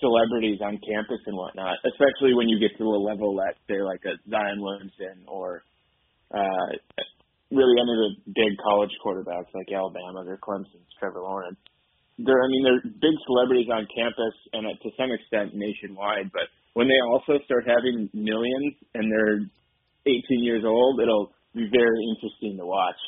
celebrities 0.01 0.60
on 0.60 0.81
campus 0.81 1.22
and 1.25 1.38
whatnot, 1.38 1.77
especially 1.86 2.34
when 2.34 2.50
you 2.50 2.60
get 2.60 2.75
to 2.77 2.84
a 2.84 3.00
level 3.00 3.38
that 3.38 3.55
say 3.70 3.79
like 3.81 4.01
a 4.03 4.17
Zion 4.29 4.60
Williamson 4.60 5.24
or 5.27 5.63
uh 6.34 6.70
really 7.51 7.75
any 7.77 7.93
of 7.93 8.01
the 8.01 8.13
big 8.34 8.58
college 8.63 8.91
quarterbacks 9.03 9.51
like 9.53 9.70
Alabama 9.72 10.25
or 10.25 10.39
Clemson's 10.41 10.89
Trevor 11.00 11.22
Lawrence. 11.22 11.60
They're 12.17 12.41
I 12.41 12.48
mean 12.50 12.63
they're 12.65 12.84
big 12.84 13.15
celebrities 13.29 13.70
on 13.72 13.88
campus 13.93 14.36
and 14.51 14.65
to 14.65 14.89
some 14.98 15.13
extent 15.13 15.53
nationwide, 15.53 16.34
but 16.34 16.50
when 16.74 16.88
they 16.88 17.00
also 17.13 17.38
start 17.46 17.63
having 17.67 18.10
millions 18.13 18.74
and 18.96 19.12
they're 19.12 19.46
18 20.08 20.43
years 20.43 20.63
old, 20.65 21.00
it'll 21.00 21.31
be 21.53 21.67
very 21.70 22.00
interesting 22.15 22.58
to 22.58 22.65
watch 22.65 23.00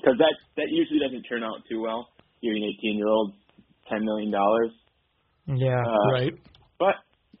because 0.00 0.16
that 0.18 0.34
that 0.56 0.68
usually 0.72 0.98
doesn't 0.98 1.22
turn 1.28 1.44
out 1.44 1.62
too 1.70 1.80
well. 1.80 2.08
Giving 2.42 2.64
18 2.80 2.96
year 2.96 3.08
olds 3.08 3.36
10 3.90 4.04
million 4.04 4.30
dollars, 4.30 4.72
Yeah. 5.46 5.80
uh, 5.80 6.12
right. 6.12 6.32
but 6.78 6.94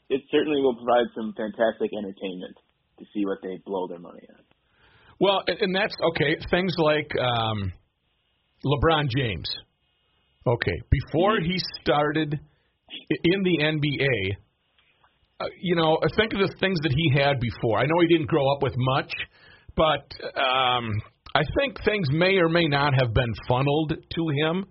it 0.08 0.22
certainly 0.30 0.60
will 0.60 0.74
provide 0.74 1.06
some 1.14 1.32
fantastic 1.36 1.90
entertainment 1.96 2.56
to 2.98 3.04
see 3.14 3.24
what 3.24 3.38
they 3.42 3.60
blow 3.64 3.86
their 3.86 3.98
money 3.98 4.22
on. 4.28 4.44
Well, 5.20 5.42
and, 5.46 5.74
that's 5.74 5.94
okay. 6.12 6.36
Things 6.50 6.74
like 6.78 7.10
um, 7.20 7.72
LeBron 8.64 9.08
James. 9.14 9.48
Okay, 10.46 10.80
before 10.90 11.38
he 11.40 11.58
started 11.82 12.40
in 13.24 13.42
the 13.42 13.58
NBA, 13.62 14.36
uh, 15.40 15.44
you 15.60 15.76
know, 15.76 15.98
think 16.16 16.32
of 16.32 16.40
the 16.40 16.54
things 16.58 16.78
that 16.82 16.94
he 16.96 17.12
had 17.14 17.38
before. 17.38 17.78
I 17.78 17.84
know 17.84 18.00
he 18.00 18.08
didn't 18.08 18.28
grow 18.28 18.50
up 18.54 18.62
with 18.62 18.72
much, 18.76 19.12
but 19.76 20.10
um, 20.40 20.90
I 21.34 21.42
think 21.58 21.76
things 21.84 22.08
may 22.10 22.36
or 22.36 22.48
may 22.48 22.66
not 22.66 22.94
have 22.98 23.12
been 23.12 23.34
funneled 23.46 23.92
to 23.92 24.28
him. 24.28 24.66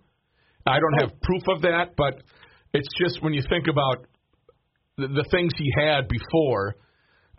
I 0.66 0.80
don't 0.80 1.02
have 1.02 1.22
proof 1.22 1.44
of 1.56 1.62
that, 1.62 1.96
but 1.96 2.22
it's 2.74 2.88
just 3.00 3.22
when 3.24 3.34
you 3.34 3.42
think 3.50 3.68
about 3.68 4.06
the, 4.98 5.08
the 5.08 5.26
things 5.32 5.52
he 5.58 5.72
had 5.78 6.08
before, 6.08 6.76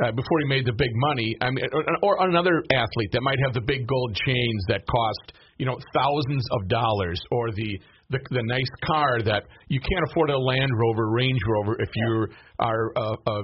uh, 0.03 0.11
before 0.11 0.39
he 0.43 0.49
made 0.49 0.65
the 0.65 0.73
big 0.73 0.91
money. 0.95 1.37
I 1.41 1.51
mean, 1.51 1.65
or, 2.03 2.17
or 2.19 2.29
another 2.29 2.63
athlete 2.73 3.11
that 3.13 3.23
might 3.23 3.39
have 3.45 3.55
the 3.55 3.61
big 3.61 3.87
gold 3.87 4.17
chains 4.27 4.65
that 4.69 4.87
cost 4.87 5.39
you 5.59 5.67
know 5.67 5.77
thousands 5.95 6.45
of 6.53 6.69
dollars, 6.69 7.21
or 7.31 7.51
the 7.53 7.79
the, 8.11 8.19
the 8.31 8.43
nice 8.43 8.73
car 8.87 9.23
that 9.23 9.45
you 9.69 9.79
can't 9.79 10.05
afford 10.11 10.31
a 10.31 10.39
Land 10.39 10.71
Rover, 10.75 11.11
Range 11.11 11.39
Rover 11.47 11.77
if 11.79 11.91
you 11.95 12.27
are 12.59 12.93
a, 12.97 13.31
a 13.31 13.43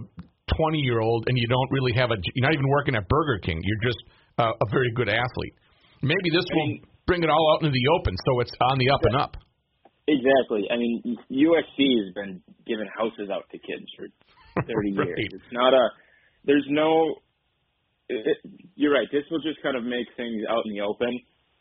20 0.57 0.79
year 0.79 1.01
old 1.01 1.25
and 1.29 1.39
you 1.39 1.47
don't 1.47 1.71
really 1.71 1.93
have 1.95 2.11
a 2.11 2.17
you're 2.35 2.47
not 2.47 2.55
even 2.55 2.69
working 2.69 2.97
at 2.97 3.07
Burger 3.09 3.39
King. 3.43 3.61
You're 3.63 3.93
just 3.93 4.03
uh, 4.39 4.51
a 4.51 4.67
very 4.71 4.91
good 4.95 5.09
athlete. 5.09 5.55
Maybe 6.03 6.31
this 6.33 6.45
will 6.53 6.79
bring 7.07 7.23
it 7.23 7.31
all 7.31 7.55
out 7.55 7.63
into 7.63 7.73
the 7.73 7.87
open, 8.01 8.15
so 8.27 8.41
it's 8.41 8.53
on 8.61 8.79
the 8.79 8.91
up 8.91 9.01
and 9.05 9.17
up. 9.17 9.37
Exactly. 10.09 10.69
I 10.71 10.77
mean, 10.77 11.03
USC 11.31 11.79
has 12.07 12.15
been 12.15 12.43
giving 12.67 12.87
houses 12.97 13.29
out 13.31 13.45
to 13.51 13.59
kids 13.59 13.87
for 13.99 14.07
30 14.63 14.71
Right. 14.97 15.07
years. 15.09 15.29
It's 15.35 15.53
not 15.53 15.75
a. 15.75 15.89
There's 16.45 16.67
no. 16.71 17.17
It, 18.09 18.39
you're 18.77 18.95
right. 18.95 19.09
This 19.11 19.25
will 19.31 19.43
just 19.43 19.59
kind 19.63 19.77
of 19.77 19.83
make 19.83 20.07
things 20.17 20.47
out 20.49 20.63
in 20.65 20.73
the 20.79 20.83
open. 20.87 21.11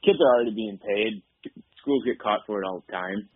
Kids 0.06 0.20
are 0.22 0.36
already 0.38 0.54
being 0.54 0.78
paid. 0.78 1.24
Schools 1.82 2.04
get 2.06 2.20
caught 2.22 2.42
for 2.46 2.62
it 2.62 2.66
all 2.66 2.84
the 2.86 2.92
time, 2.94 3.30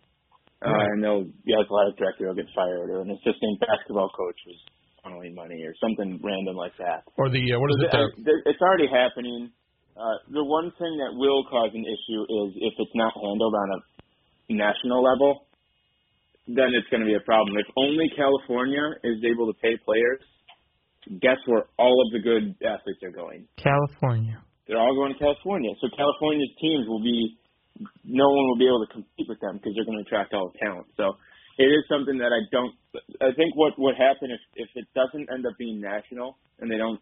uh, 0.62 0.70
and 0.94 1.02
they'll 1.02 1.26
the 1.46 1.54
athletic 1.58 1.98
director 1.98 2.26
will 2.30 2.38
get 2.38 2.46
fired, 2.54 2.90
or 2.90 3.02
an 3.02 3.10
assistant 3.10 3.58
basketball 3.58 4.10
coach 4.14 4.38
was 4.46 4.58
funneling 5.02 5.34
money, 5.34 5.58
or 5.66 5.74
something 5.82 6.18
random 6.22 6.54
like 6.54 6.74
that. 6.78 7.02
Or 7.18 7.26
the 7.30 7.42
uh, 7.54 7.58
what 7.58 7.70
is 7.74 7.78
it? 7.82 7.90
Uh, 7.94 7.98
The, 8.14 8.22
there- 8.30 8.42
it's 8.46 8.62
already 8.62 8.86
happening. 8.86 9.50
Uh, 9.98 10.16
the 10.30 10.42
one 10.46 10.70
thing 10.78 10.96
that 11.02 11.12
will 11.18 11.42
cause 11.50 11.70
an 11.74 11.82
issue 11.84 12.22
is 12.46 12.48
if 12.62 12.74
it's 12.78 12.94
not 12.94 13.12
handled 13.14 13.54
on 13.54 13.68
a 13.74 13.80
national 14.50 15.02
level, 15.02 15.46
then 16.46 16.74
it's 16.74 16.88
going 16.90 17.00
to 17.00 17.06
be 17.06 17.14
a 17.14 17.24
problem. 17.24 17.56
If 17.58 17.66
only 17.76 18.10
California 18.16 18.82
is 19.04 19.22
able 19.24 19.46
to 19.52 19.56
pay 19.60 19.78
players, 19.84 20.20
guess 21.22 21.38
where 21.46 21.66
all 21.78 21.94
of 22.02 22.12
the 22.12 22.20
good 22.20 22.54
athletes 22.66 23.02
are 23.02 23.14
going? 23.14 23.46
California. 23.56 24.42
They're 24.66 24.78
all 24.78 24.94
going 24.94 25.14
to 25.14 25.18
California. 25.18 25.70
So 25.80 25.88
California's 25.96 26.50
teams 26.60 26.86
will 26.86 27.02
be, 27.02 27.38
no 28.04 28.28
one 28.30 28.44
will 28.50 28.60
be 28.60 28.66
able 28.66 28.86
to 28.86 28.92
compete 28.92 29.26
with 29.28 29.40
them 29.40 29.58
because 29.58 29.74
they're 29.74 29.86
going 29.86 29.98
to 29.98 30.06
attract 30.06 30.34
all 30.34 30.52
the 30.52 30.58
talent. 30.58 30.86
So 30.96 31.18
it 31.58 31.68
is 31.68 31.84
something 31.92 32.16
that 32.18 32.32
I 32.32 32.40
don't. 32.48 32.72
I 33.20 33.36
think 33.36 33.52
what 33.52 33.76
would 33.76 33.96
happen 33.96 34.32
if 34.32 34.40
if 34.56 34.70
it 34.74 34.88
doesn't 34.96 35.28
end 35.28 35.44
up 35.44 35.52
being 35.58 35.80
national 35.80 36.38
and 36.58 36.70
they 36.70 36.80
don't. 36.80 37.00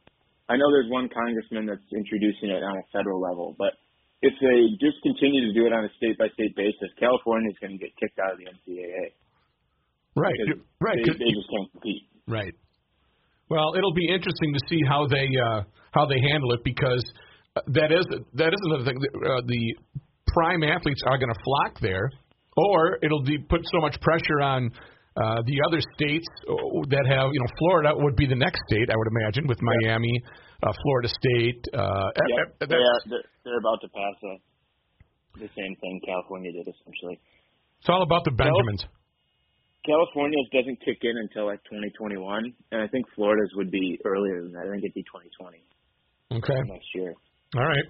I 0.48 0.56
know 0.56 0.66
there's 0.72 0.90
one 0.90 1.08
congressman 1.12 1.66
that's 1.66 1.84
introducing 1.94 2.50
it 2.50 2.64
on 2.64 2.74
a 2.74 2.84
federal 2.90 3.20
level, 3.20 3.54
but 3.54 3.76
if 4.22 4.34
they 4.40 4.58
just 4.82 4.98
continue 5.02 5.46
to 5.46 5.52
do 5.54 5.66
it 5.66 5.72
on 5.72 5.84
a 5.84 5.90
state 5.96 6.18
by 6.18 6.28
state 6.34 6.54
basis, 6.56 6.90
California 6.98 7.50
is 7.50 7.58
going 7.60 7.78
to 7.78 7.78
get 7.78 7.94
kicked 7.96 8.18
out 8.18 8.32
of 8.32 8.38
the 8.38 8.46
NCAA. 8.50 9.14
right, 10.16 10.34
right, 10.80 10.98
They, 10.98 11.12
they 11.12 11.30
just 11.30 11.48
can't 11.50 11.70
compete. 11.72 12.02
Right. 12.26 12.54
Well, 13.48 13.74
it'll 13.76 13.94
be 13.94 14.08
interesting 14.08 14.52
to 14.52 14.60
see 14.68 14.80
how 14.86 15.06
they 15.06 15.28
uh, 15.38 15.62
how 15.92 16.04
they 16.06 16.20
handle 16.20 16.52
it 16.52 16.64
because 16.64 17.04
uh, 17.56 17.60
that 17.68 17.92
is 17.92 18.04
that 18.34 18.48
is 18.52 18.60
another 18.64 18.84
thing. 18.84 18.98
Uh, 18.98 19.40
the 19.46 19.74
prime 20.26 20.62
athletes 20.62 21.00
are 21.06 21.16
going 21.16 21.32
to 21.32 21.40
flock 21.44 21.80
there, 21.80 22.10
or 22.56 22.98
it'll 23.02 23.22
be 23.22 23.38
put 23.38 23.60
so 23.72 23.80
much 23.80 23.98
pressure 24.00 24.42
on 24.42 24.70
uh, 25.22 25.42
the 25.46 25.56
other 25.66 25.80
states 25.94 26.26
uh, 26.46 26.54
that 26.94 27.04
have 27.10 27.28
you 27.34 27.40
know 27.40 27.50
Florida 27.58 27.90
would 27.96 28.16
be 28.16 28.26
the 28.26 28.38
next 28.38 28.60
state 28.70 28.88
I 28.90 28.96
would 28.96 29.10
imagine 29.18 29.46
with 29.46 29.58
Miami, 29.60 30.14
uh, 30.62 30.72
Florida 30.82 31.08
State. 31.08 31.62
Uh, 31.74 32.08
Yep. 32.14 32.46
uh, 32.62 32.66
they 32.66 32.76
are, 32.78 33.00
they're, 33.10 33.26
they're 33.44 33.58
about 33.58 33.80
to 33.82 33.88
pass 33.88 34.16
a, 34.24 34.32
the 35.40 35.50
same 35.56 35.74
thing 35.80 36.00
California 36.06 36.52
did 36.52 36.66
essentially. 36.68 37.18
it's 37.80 37.88
all 37.88 38.02
about 38.02 38.24
the 38.24 38.30
Benjamins. 38.32 38.84
California's 39.86 40.48
doesn't 40.52 40.78
kick 40.84 40.98
in 41.02 41.16
until 41.16 41.46
like 41.46 41.62
2021, 41.64 42.52
and 42.72 42.82
I 42.82 42.86
think 42.88 43.06
Florida's 43.14 43.50
would 43.56 43.70
be 43.70 43.98
earlier 44.04 44.42
than 44.42 44.52
that. 44.52 44.66
I 44.66 44.70
think 44.72 44.84
it'd 44.84 44.94
be 44.94 45.02
2020 45.04 45.62
Okay. 46.30 46.60
next 46.68 46.88
year. 46.94 47.14
All 47.56 47.64
right. 47.64 47.86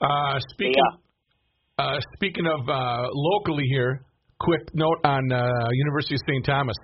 Uh, 0.00 0.38
speaking 0.52 0.74
yeah. 0.76 1.84
uh, 1.84 1.98
speaking 2.16 2.44
of 2.46 2.68
uh, 2.68 3.08
locally 3.14 3.64
here, 3.70 4.04
quick 4.40 4.62
note 4.74 4.98
on 5.04 5.30
uh, 5.32 5.68
University 5.72 6.14
of 6.14 6.20
St. 6.28 6.44
Thomas. 6.44 6.76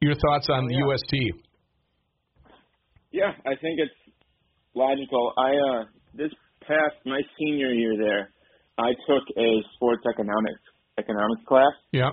Your 0.00 0.14
thoughts 0.14 0.48
on 0.50 0.64
Oh, 0.64 0.68
the 0.68 0.74
yeah. 0.74 0.86
UST? 0.86 1.14
Yeah, 3.12 3.32
I 3.46 3.54
think 3.56 3.80
it's 3.80 4.14
logical. 4.74 5.32
I 5.38 5.50
uh 5.52 5.84
this 6.14 6.30
past 6.62 6.96
my 7.06 7.20
senior 7.38 7.72
year 7.72 7.96
there, 7.96 8.30
I 8.78 8.90
took 9.08 9.22
a 9.38 9.62
sports 9.74 10.02
economics 10.10 10.60
economics 10.98 11.42
class, 11.46 11.72
Yeah. 11.92 12.10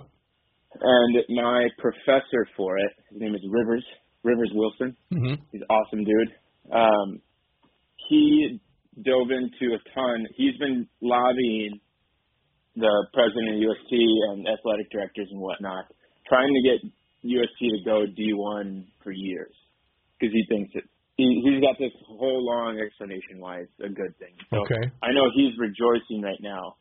and 0.79 1.15
my 1.29 1.67
professor 1.77 2.47
for 2.55 2.77
it, 2.77 2.91
his 3.11 3.19
name 3.21 3.35
is 3.35 3.41
Rivers 3.49 3.85
Rivers 4.23 4.51
Wilson. 4.53 4.95
hmm 5.11 5.35
He's 5.51 5.61
an 5.61 5.67
awesome 5.69 6.03
dude. 6.05 6.31
Um, 6.71 7.21
he 8.09 8.59
dove 9.03 9.31
into 9.31 9.73
a 9.75 9.79
ton. 9.93 10.25
He's 10.35 10.57
been 10.57 10.87
lobbying 11.01 11.79
the 12.75 12.93
president 13.13 13.55
of 13.55 13.61
UST 13.61 13.93
and 14.33 14.47
athletic 14.47 14.89
directors 14.91 15.27
and 15.31 15.39
whatnot, 15.39 15.85
trying 16.27 16.49
to 16.49 16.61
get 16.65 16.79
UST 17.21 17.59
to 17.59 17.79
go 17.85 18.05
D1 18.09 18.85
for 19.03 19.11
years 19.11 19.53
because 20.19 20.33
he 20.33 20.43
thinks 20.49 20.71
it. 20.75 20.83
He, 21.15 21.29
he's 21.45 21.61
got 21.61 21.77
this 21.77 21.93
whole 22.09 22.41
long 22.41 22.81
explanation 22.81 23.37
why 23.37 23.69
it's 23.69 23.79
a 23.85 23.89
good 23.93 24.17
thing. 24.17 24.33
So 24.49 24.65
Okay. 24.65 24.81
I 25.05 25.13
know 25.13 25.29
he's 25.35 25.53
rejoicing 25.61 26.25
right 26.25 26.41
now. 26.41 26.75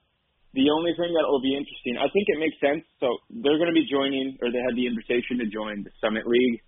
The 0.56 0.68
only 0.72 0.92
thing 0.96 1.12
that 1.12 1.25
will 1.28 1.40
be 1.40 1.52
interesting, 1.52 1.96
I 2.00 2.08
think 2.12 2.28
it 2.28 2.40
makes 2.40 2.56
sense. 2.61 2.84
So 3.00 3.08
they're 3.28 3.61
going 3.61 3.72
to 3.72 3.76
be 3.76 3.88
joining, 3.88 4.37
or 4.40 4.52
they 4.52 4.61
had 4.61 4.76
the 4.76 4.88
invitation 4.88 5.40
to 5.40 5.49
join 5.49 5.84
the 5.84 5.92
Summit 6.00 6.25
League, 6.28 6.61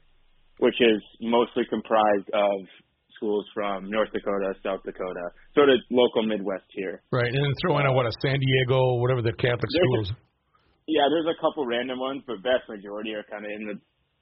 which 0.61 0.77
is 0.81 1.01
mostly 1.21 1.65
comprised 1.69 2.29
of 2.33 2.69
schools 3.17 3.45
from 3.55 3.91
North 3.91 4.11
Dakota, 4.13 4.55
South 4.63 4.83
Dakota, 4.85 5.25
sort 5.55 5.71
of 5.71 5.79
local 5.91 6.23
Midwest 6.27 6.67
here. 6.71 7.03
Right, 7.13 7.27
and 7.27 7.35
then 7.45 7.53
throw 7.63 7.79
in 7.79 7.87
a, 7.87 7.93
what 7.93 8.07
a 8.07 8.13
San 8.23 8.39
Diego, 8.39 8.99
whatever 9.01 9.23
the 9.23 9.33
Catholic 9.33 9.71
There's 9.71 10.09
schools. 10.09 10.13
Yeah, 10.87 11.09
there's 11.09 11.27
a 11.31 11.39
couple 11.41 11.65
random 11.67 11.99
ones, 11.99 12.23
but 12.27 12.43
vast 12.43 12.69
majority 12.69 13.15
are 13.15 13.25
kind 13.31 13.45
of 13.45 13.51
in 13.51 13.67
the 13.67 13.77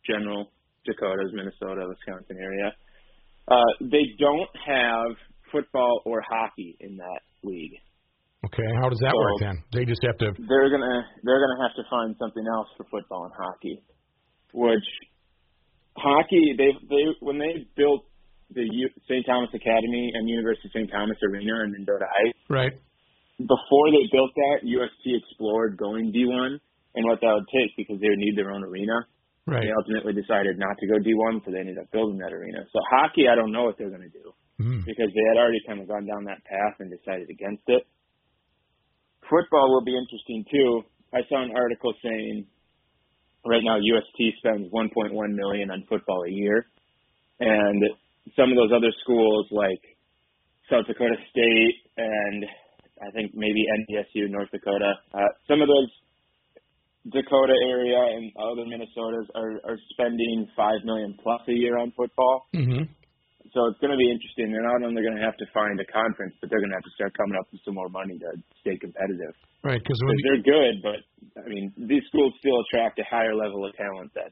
general 0.06 0.50
Dakotas, 0.86 1.30
Minnesota, 1.34 1.86
Wisconsin 1.88 2.36
area. 2.40 2.70
Uh, 3.48 3.70
they 3.80 4.06
don't 4.18 4.50
have 4.66 5.16
football 5.50 6.02
or 6.06 6.22
hockey 6.22 6.76
in 6.80 6.96
that 6.96 7.20
league. 7.42 7.74
Okay, 8.46 8.66
how 8.82 8.88
does 8.88 8.98
that 8.98 9.10
So- 9.14 9.18
work 9.18 9.38
then? 9.40 9.56
They 9.72 9.84
just 9.84 10.02
have 10.02 10.18
to. 10.18 10.32
they're 10.48 10.70
gonna 10.70 11.06
they're 11.22 11.38
gonna 11.38 11.62
have 11.62 11.74
to 11.76 11.84
find 11.90 12.16
something 12.18 12.44
else 12.54 12.68
for 12.76 12.84
football 12.90 13.24
and 13.26 13.34
hockey. 13.38 13.82
Which 14.52 14.86
hockey 15.96 16.54
they 16.56 16.70
they 16.88 17.04
when 17.20 17.38
they 17.38 17.66
built 17.76 18.04
the 18.54 18.66
U- 18.68 18.94
St. 19.08 19.24
Thomas 19.26 19.50
Academy 19.54 20.12
and 20.14 20.28
University 20.28 20.68
of 20.68 20.72
St. 20.72 20.90
Thomas 20.90 21.16
Arena 21.24 21.64
in 21.64 21.72
Mendota 21.72 22.06
Heights. 22.08 22.38
Right. 22.48 22.72
Before 23.38 23.86
they 23.90 24.04
built 24.12 24.30
that, 24.36 24.62
UST 24.62 25.04
explored 25.18 25.76
going 25.76 26.12
D1 26.12 26.60
and 26.94 27.02
what 27.08 27.20
that 27.20 27.32
would 27.32 27.48
take 27.50 27.72
because 27.76 27.98
they 28.00 28.08
would 28.08 28.20
need 28.22 28.36
their 28.36 28.52
own 28.52 28.62
arena. 28.62 28.94
Right. 29.46 29.64
They 29.66 29.72
ultimately 29.74 30.12
decided 30.14 30.58
not 30.58 30.78
to 30.78 30.86
go 30.86 31.00
D1, 31.02 31.42
so 31.44 31.50
they 31.50 31.58
ended 31.58 31.78
up 31.78 31.90
building 31.90 32.18
that 32.22 32.32
arena. 32.32 32.62
So 32.72 32.78
hockey, 32.92 33.26
I 33.26 33.34
don't 33.34 33.50
know 33.50 33.64
what 33.64 33.76
they're 33.78 33.90
going 33.90 34.06
to 34.06 34.12
do 34.12 34.30
Mm. 34.60 34.84
because 34.84 35.08
they 35.16 35.24
had 35.32 35.40
already 35.40 35.58
kind 35.66 35.80
of 35.80 35.88
gone 35.88 36.04
down 36.06 36.24
that 36.28 36.44
path 36.44 36.76
and 36.78 36.92
decided 36.92 37.26
against 37.30 37.64
it. 37.66 37.82
Football 39.28 39.72
will 39.72 39.82
be 39.84 39.96
interesting 39.96 40.44
too. 40.52 40.82
I 41.12 41.20
saw 41.28 41.42
an 41.42 41.52
article 41.56 41.94
saying 42.02 42.46
right 43.46 43.62
now 43.64 43.78
UST 43.80 44.36
spends 44.38 44.70
1.1 44.70 45.10
million 45.34 45.70
on 45.70 45.84
football 45.88 46.22
a 46.28 46.30
year, 46.30 46.66
and 47.40 47.82
some 48.36 48.50
of 48.50 48.56
those 48.56 48.72
other 48.74 48.92
schools 49.02 49.46
like 49.50 49.82
South 50.70 50.86
Dakota 50.86 51.16
State 51.30 51.78
and 51.96 52.46
I 53.02 53.10
think 53.10 53.34
maybe 53.34 53.66
NDSU, 53.66 54.30
North 54.30 54.50
Dakota, 54.52 54.94
uh, 55.12 55.30
some 55.48 55.60
of 55.60 55.66
those 55.66 55.90
Dakota 57.10 57.54
area 57.66 57.98
and 57.98 58.30
other 58.38 58.62
Minnesotas 58.62 59.26
are, 59.34 59.58
are 59.66 59.78
spending 59.90 60.46
five 60.54 60.78
million 60.84 61.18
plus 61.20 61.42
a 61.48 61.52
year 61.52 61.78
on 61.78 61.90
football. 61.96 62.46
Mm-hmm. 62.54 62.86
So 63.52 63.66
it's 63.68 63.80
going 63.82 63.90
to 63.90 63.98
be 63.98 64.08
interesting. 64.08 64.54
They're 64.54 64.64
not 64.64 64.86
only 64.86 65.02
going 65.02 65.18
to 65.18 65.24
have 65.26 65.36
to 65.36 65.46
find 65.52 65.76
a 65.76 65.84
conference, 65.90 66.32
but 66.40 66.48
they're 66.48 66.62
going 66.62 66.70
to 66.70 66.78
have 66.78 66.88
to 66.88 66.94
start 66.94 67.12
coming 67.18 67.36
up 67.36 67.50
with 67.50 67.60
some 67.66 67.74
more 67.74 67.90
money 67.90 68.16
to 68.22 68.30
stay 68.62 68.78
competitive. 68.78 69.34
Right. 69.66 69.82
Because 69.82 69.98
Because 69.98 70.22
they're 70.24 70.46
good, 70.46 70.74
but 70.80 71.00
I 71.42 71.50
mean, 71.50 71.74
these 71.76 72.06
schools 72.08 72.32
still 72.38 72.56
attract 72.64 73.02
a 73.02 73.04
higher 73.10 73.34
level 73.34 73.66
of 73.66 73.74
talent 73.76 74.14
than 74.14 74.30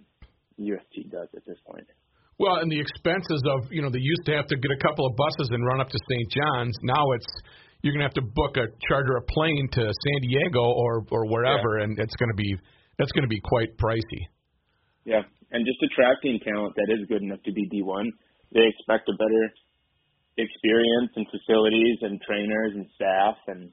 UST 0.57 1.11
does 1.11 1.29
at 1.37 1.45
this 1.45 1.59
point. 1.67 1.85
Well, 2.41 2.57
and 2.65 2.73
the 2.73 2.81
expenses 2.81 3.45
of 3.53 3.69
you 3.69 3.85
know 3.85 3.93
they 3.93 4.01
used 4.01 4.25
to 4.25 4.33
have 4.33 4.49
to 4.49 4.57
get 4.57 4.73
a 4.73 4.81
couple 4.81 5.05
of 5.05 5.13
buses 5.13 5.53
and 5.53 5.61
run 5.61 5.85
up 5.85 5.93
to 5.93 5.99
St. 6.09 6.27
John's. 6.33 6.73
Now 6.81 7.05
it's 7.21 7.29
you're 7.85 7.93
going 7.93 8.01
to 8.01 8.09
have 8.09 8.17
to 8.17 8.25
book 8.25 8.57
a 8.57 8.73
charter 8.89 9.21
a 9.21 9.25
plane 9.29 9.69
to 9.77 9.85
San 9.85 10.19
Diego 10.25 10.65
or 10.65 11.05
or 11.13 11.29
wherever, 11.29 11.85
and 11.85 12.01
it's 12.01 12.17
going 12.17 12.33
to 12.33 12.41
be 12.41 12.57
that's 12.97 13.13
going 13.13 13.29
to 13.29 13.33
be 13.33 13.45
quite 13.45 13.77
pricey. 13.77 14.25
Yeah, 15.05 15.21
and 15.53 15.69
just 15.69 15.85
attracting 15.85 16.41
talent 16.41 16.73
that 16.81 16.89
is 16.89 17.05
good 17.13 17.21
enough 17.21 17.45
to 17.45 17.53
be 17.53 17.69
D1. 17.69 18.09
They 18.57 18.65
expect 18.65 19.13
a 19.13 19.17
better 19.21 19.45
experience 20.41 21.13
and 21.21 21.29
facilities 21.29 22.01
and 22.01 22.17
trainers 22.25 22.73
and 22.73 22.89
staff, 22.97 23.37
and 23.53 23.69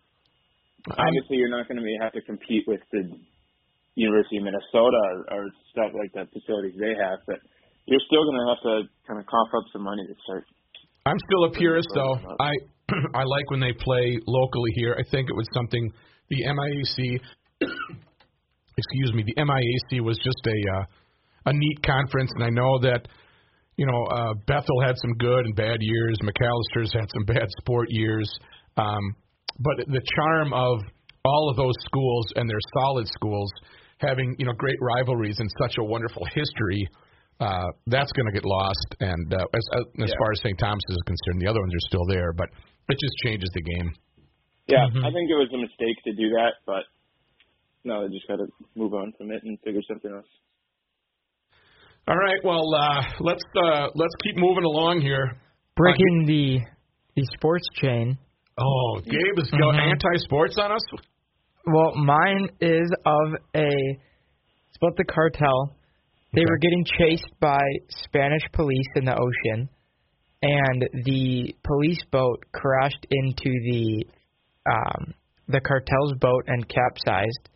obviously 0.92 1.40
you're 1.40 1.56
not 1.56 1.72
going 1.72 1.80
to 1.80 1.88
be 1.88 1.96
have 2.04 2.12
to 2.20 2.22
compete 2.22 2.68
with 2.68 2.84
the 2.92 3.16
University 3.96 4.38
of 4.38 4.44
Minnesota 4.44 5.02
or, 5.08 5.18
or 5.32 5.44
stuff 5.72 5.96
like 5.96 6.12
the 6.12 6.28
facilities 6.36 6.76
they 6.76 6.94
have, 7.00 7.24
but 7.26 7.40
you're 7.88 8.04
still 8.06 8.24
going 8.24 8.40
to 8.40 8.48
have 8.52 8.62
to 8.64 8.74
kind 9.08 9.20
of 9.20 9.26
cough 9.26 9.52
up 9.56 9.64
some 9.72 9.84
money 9.84 10.04
to 10.06 10.16
start. 10.24 10.44
I'm 11.06 11.18
still 11.32 11.46
a 11.46 11.52
purist, 11.52 11.88
though. 11.96 12.20
I 12.40 12.52
I 13.16 13.24
like 13.24 13.50
when 13.50 13.60
they 13.60 13.74
play 13.74 14.20
locally 14.28 14.72
here. 14.76 14.96
I 15.00 15.04
think 15.10 15.30
it 15.30 15.36
was 15.36 15.48
something 15.54 15.92
the 16.30 16.44
MIAC, 16.44 17.20
excuse 18.78 19.14
me, 19.14 19.24
the 19.24 19.36
MIAC 19.42 20.02
was 20.04 20.18
just 20.24 20.44
a 20.46 20.78
uh, 20.78 20.84
a 21.48 21.54
neat 21.54 21.82
conference, 21.82 22.32
and 22.36 22.44
I 22.44 22.50
know 22.50 22.80
that 22.80 23.08
you 23.78 23.86
know 23.86 24.04
uh, 24.12 24.34
Bethel 24.46 24.82
had 24.86 24.96
some 24.98 25.14
good 25.14 25.46
and 25.46 25.56
bad 25.56 25.78
years. 25.80 26.18
Macalester's 26.22 26.94
had 26.94 27.08
some 27.14 27.24
bad 27.26 27.48
sport 27.62 27.88
years, 27.90 28.30
um, 28.76 29.16
but 29.60 29.88
the 29.88 30.02
charm 30.16 30.52
of 30.52 30.80
all 31.24 31.50
of 31.50 31.56
those 31.56 31.76
schools 31.86 32.28
and 32.36 32.50
their 32.50 32.60
solid 32.80 33.08
schools 33.08 33.50
having 34.00 34.36
you 34.38 34.46
know 34.46 34.54
great 34.54 34.78
rivalries 34.82 35.38
and 35.40 35.50
such 35.62 35.78
a 35.80 35.84
wonderful 35.84 36.26
history 36.34 36.88
uh, 37.40 37.68
that's 37.88 38.12
going 38.14 38.26
to 38.26 38.32
get 38.34 38.46
lost. 38.46 38.88
And 39.00 39.34
uh, 39.34 39.46
as 39.54 39.64
as 40.02 40.10
Yeah. 40.10 40.18
far 40.18 40.32
as 40.32 40.40
St. 40.42 40.58
Thomas 40.58 40.84
is 40.90 40.98
concerned, 41.06 41.42
the 41.42 41.48
other 41.50 41.60
ones 41.62 41.74
are 41.74 41.88
still 41.88 42.06
there, 42.08 42.34
but 42.34 42.50
it 42.90 42.98
just 43.00 43.16
changes 43.24 43.50
the 43.54 43.62
game. 43.62 43.92
Yeah, 44.68 44.88
Mhm. 44.90 45.06
I 45.06 45.12
think 45.12 45.30
it 45.32 45.36
was 45.40 45.50
a 45.54 45.58
mistake 45.58 45.96
to 46.04 46.14
do 46.14 46.30
that, 46.32 46.56
but 46.66 46.84
no, 47.86 48.08
they 48.08 48.14
just 48.14 48.28
got 48.28 48.38
to 48.38 48.48
move 48.76 48.94
on 48.94 49.14
from 49.18 49.32
it 49.32 49.44
and 49.44 49.58
figure 49.62 49.82
something 49.88 50.12
else. 50.12 50.28
All 52.08 52.16
right, 52.18 52.40
well 52.44 52.64
uh, 52.74 53.02
let's 53.20 53.44
uh, 53.56 53.90
let's 53.96 54.16
keep 54.24 54.38
moving 54.38 54.64
along 54.64 55.02
here. 55.02 55.38
Breaking 55.76 56.26
the 56.26 56.60
the 57.16 57.26
sports 57.36 57.68
chain. 57.76 58.18
Oh, 58.58 59.00
Gabe 59.06 59.38
is 59.38 59.52
go 59.52 59.72
Mhm. 59.72 59.92
anti-sports 59.92 60.58
on 60.58 60.72
us. 60.72 60.82
Well, 61.66 61.96
mine 61.96 62.50
is 62.62 62.90
of 63.06 63.34
a. 63.56 63.68
It's 63.68 64.78
about 64.82 64.96
the 64.98 65.04
cartel. 65.06 65.76
They 66.34 66.42
Okay. 66.42 66.50
were 66.50 66.58
getting 66.58 66.86
chased 66.98 67.40
by 67.40 67.62
Spanish 67.90 68.44
police 68.54 68.88
in 68.96 69.06
the 69.06 69.16
ocean, 69.16 69.70
and 70.42 70.90
the 71.06 71.56
police 71.64 72.04
boat 72.12 72.44
crashed 72.52 73.06
into 73.10 73.50
the 73.70 74.06
um, 74.70 75.14
the 75.48 75.62
cartel's 75.62 76.14
boat 76.20 76.44
and 76.48 76.68
capsized. 76.68 77.50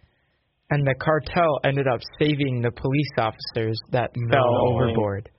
And 0.70 0.88
the 0.88 0.96
cartel 0.96 1.60
ended 1.66 1.86
up 1.86 2.00
saving 2.18 2.62
the 2.62 2.72
police 2.72 3.12
officers 3.18 3.78
that 3.92 4.12
No 4.16 4.30
fell 4.32 4.68
overboard. 4.70 5.30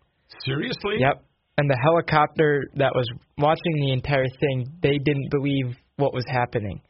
Seriously? 0.45 0.97
Yep. 0.99 1.25
And 1.57 1.71
the 1.71 1.79
helicopter 1.83 2.64
that 2.75 2.92
was 2.95 3.09
watching 3.38 3.75
the 3.81 3.92
entire 3.92 4.29
thing, 4.40 4.66
they 4.83 4.99
didn't 4.99 5.31
believe 5.31 5.75
what 5.97 6.12
was 6.12 6.25
happening. 6.29 6.83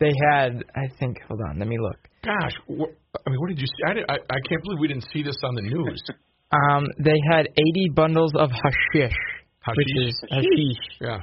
They 0.00 0.12
had, 0.30 0.62
I 0.76 0.88
think, 1.00 1.16
hold 1.26 1.40
on, 1.48 1.58
let 1.58 1.68
me 1.68 1.78
look. 1.80 2.07
Gosh, 2.24 2.52
wh- 2.68 2.92
I 3.26 3.30
mean, 3.30 3.40
what 3.40 3.48
did 3.48 3.58
you 3.60 3.66
see? 3.66 3.82
I, 3.88 3.92
did, 3.94 4.04
I 4.08 4.14
I 4.14 4.40
can't 4.48 4.62
believe 4.62 4.78
we 4.80 4.88
didn't 4.88 5.06
see 5.12 5.22
this 5.22 5.36
on 5.44 5.54
the 5.54 5.62
news. 5.62 6.02
Um, 6.50 6.86
they 6.98 7.20
had 7.30 7.46
80 7.46 7.90
bundles 7.94 8.32
of 8.34 8.48
hashish, 8.50 9.12
which 9.76 9.86
Hashish. 9.92 10.08
is 10.08 10.24
hashish, 10.30 10.98
Yeah. 10.98 11.18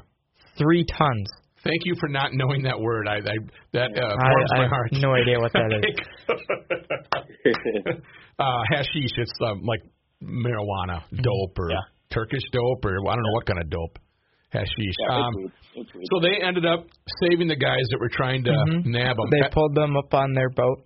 three 0.55 0.86
tons. 0.86 1.27
Thank 1.63 1.81
you 1.84 1.95
for 1.99 2.08
not 2.10 2.29
knowing 2.34 2.62
that 2.62 2.79
word. 2.79 3.08
I, 3.08 3.15
I 3.15 3.38
that 3.73 3.89
uh, 3.97 4.05
I, 4.05 4.29
warms 4.29 4.51
I 4.53 4.58
my 4.60 4.63
have 4.65 5.01
no 5.01 5.15
idea 5.15 5.39
what 5.39 5.51
that 5.53 5.71
is. 5.81 7.55
uh, 8.39 8.62
hashish. 8.69 9.13
It's 9.17 9.31
um, 9.49 9.63
like 9.63 9.81
marijuana, 10.21 11.01
dope, 11.12 11.58
or 11.58 11.71
Yeah. 11.71 11.77
Turkish 12.12 12.43
dope, 12.53 12.86
or 12.86 12.91
I 13.10 13.15
don't 13.15 13.23
know 13.23 13.34
what 13.34 13.47
kind 13.47 13.60
of 13.63 13.69
dope. 13.71 13.97
Hashish. 14.55 14.95
Yeah, 15.09 15.15
um, 15.15 15.33
it's 15.75 15.93
weed. 15.93 16.01
It's 16.01 16.09
so 16.11 16.19
they 16.21 16.45
ended 16.45 16.65
up 16.65 16.85
saving 17.21 17.47
the 17.47 17.55
guys 17.55 17.83
that 17.91 17.99
were 17.99 18.09
trying 18.09 18.43
to 18.45 18.51
Mhm. 18.51 18.85
nab 18.85 19.17
them. 19.17 19.29
They 19.31 19.47
pulled 19.51 19.75
them 19.75 19.95
up 19.97 20.13
on 20.13 20.33
their 20.33 20.49
boat, 20.49 20.79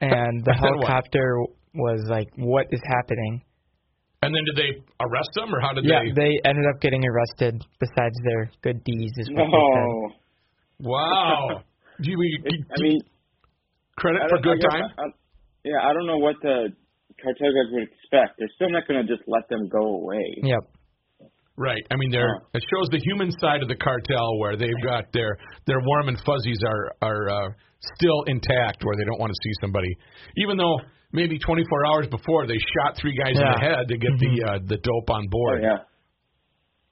and 0.00 0.10
the 0.10 0.16
And 0.16 0.44
then 0.46 0.54
what? 0.60 0.86
helicopter 0.86 1.38
was 1.74 2.00
like, 2.08 2.28
"What 2.36 2.66
is 2.70 2.80
happening?" 2.86 3.42
and 4.22 4.34
then 4.34 4.42
did 4.44 4.56
they 4.56 4.82
arrest 5.04 5.30
them, 5.34 5.54
or 5.54 5.60
how 5.60 5.72
did 5.72 5.84
Yeah, 5.84 6.02
they? 6.02 6.10
they 6.12 6.40
ended 6.44 6.64
up 6.74 6.80
getting 6.80 7.04
arrested. 7.06 7.62
Besides 7.78 8.16
their 8.24 8.50
good 8.62 8.82
deeds, 8.82 9.12
is 9.18 9.30
what 9.30 9.44
they 9.44 9.50
said. 9.52 9.86
no. 9.86 10.12
Wow. 10.80 11.62
do 12.00 12.10
you, 12.10 12.16
you, 12.20 12.38
It, 12.44 12.60
I 12.76 12.80
mean, 12.82 13.00
credit 13.96 14.22
I 14.22 14.28
for 14.28 14.38
good 14.38 14.60
guess 14.60 14.70
time? 14.70 14.82
I, 14.98 15.02
I, 15.02 15.06
yeah, 15.64 15.80
I 15.82 15.92
don't 15.92 16.06
know 16.06 16.18
what 16.18 16.36
the 16.42 16.72
cartel 17.22 17.48
guys 17.52 17.70
would 17.72 17.82
expect. 17.84 18.38
They're 18.38 18.50
still 18.56 18.70
not 18.70 18.86
going 18.88 19.06
to 19.06 19.16
just 19.16 19.26
let 19.28 19.48
them 19.48 19.68
go 19.68 19.84
away. 19.96 20.40
Yep. 20.42 20.60
Right. 21.58 21.80
I 21.90 21.96
mean, 21.96 22.10
they're, 22.10 22.28
Yeah. 22.52 22.58
it 22.60 22.64
shows 22.68 22.88
the 22.90 23.00
human 23.04 23.30
side 23.40 23.62
of 23.62 23.68
the 23.68 23.76
cartel 23.76 24.38
where 24.38 24.56
they've 24.56 24.82
got 24.84 25.04
their 25.12 25.36
their 25.66 25.80
warm 25.80 26.08
and 26.08 26.18
fuzzies 26.24 26.60
are 26.66 26.92
are 27.00 27.30
uh, 27.30 27.48
still 27.96 28.22
intact, 28.26 28.84
where 28.84 28.96
they 28.96 29.04
don't 29.04 29.18
want 29.20 29.30
to 29.32 29.40
see 29.42 29.52
somebody, 29.60 29.88
even 30.36 30.56
though 30.58 30.76
maybe 31.12 31.38
24 31.38 31.86
hours 31.86 32.06
before 32.08 32.46
they 32.46 32.58
shot 32.58 32.96
three 33.00 33.16
guys 33.16 33.36
in 33.38 33.46
the 33.46 33.58
head 33.60 33.88
to 33.88 33.96
get 33.96 34.12
the 34.18 34.32
uh, 34.50 34.58
the 34.66 34.76
dope 34.76 35.08
on 35.10 35.24
Oh, 35.24 35.30
board. 35.30 35.62
yeah. 35.62 35.78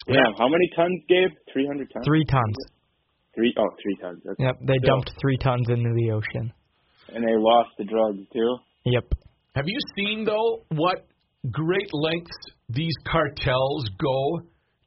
Yeah. 0.07 0.21
How 0.39 0.49
many 0.49 0.69
tons, 0.77 1.01
Gabe? 1.09 1.31
300 1.53 1.91
tons? 1.93 2.05
Three 2.07 2.25
tons. 2.27 2.57
Three, 3.35 3.53
oh, 3.59 3.69
three 3.83 3.97
tons. 4.01 4.21
That's, 4.25 4.37
Yep. 4.39 4.57
They 4.61 4.79
Still. 4.79 4.97
dumped 4.97 5.11
three 5.21 5.39
tons 5.39 5.67
into 5.69 5.91
the 5.97 6.11
ocean. 6.13 6.53
And 7.13 7.25
they 7.27 7.35
lost 7.37 7.71
the 7.79 7.85
drugs, 7.85 8.21
too. 8.33 8.57
Yep. 8.85 9.05
Have 9.57 9.65
you 9.67 9.79
seen 9.97 10.25
though 10.25 10.65
what 10.71 11.07
great 11.51 11.89
lengths 11.93 12.37
these 12.69 12.95
cartels 13.07 13.85
go 13.99 14.41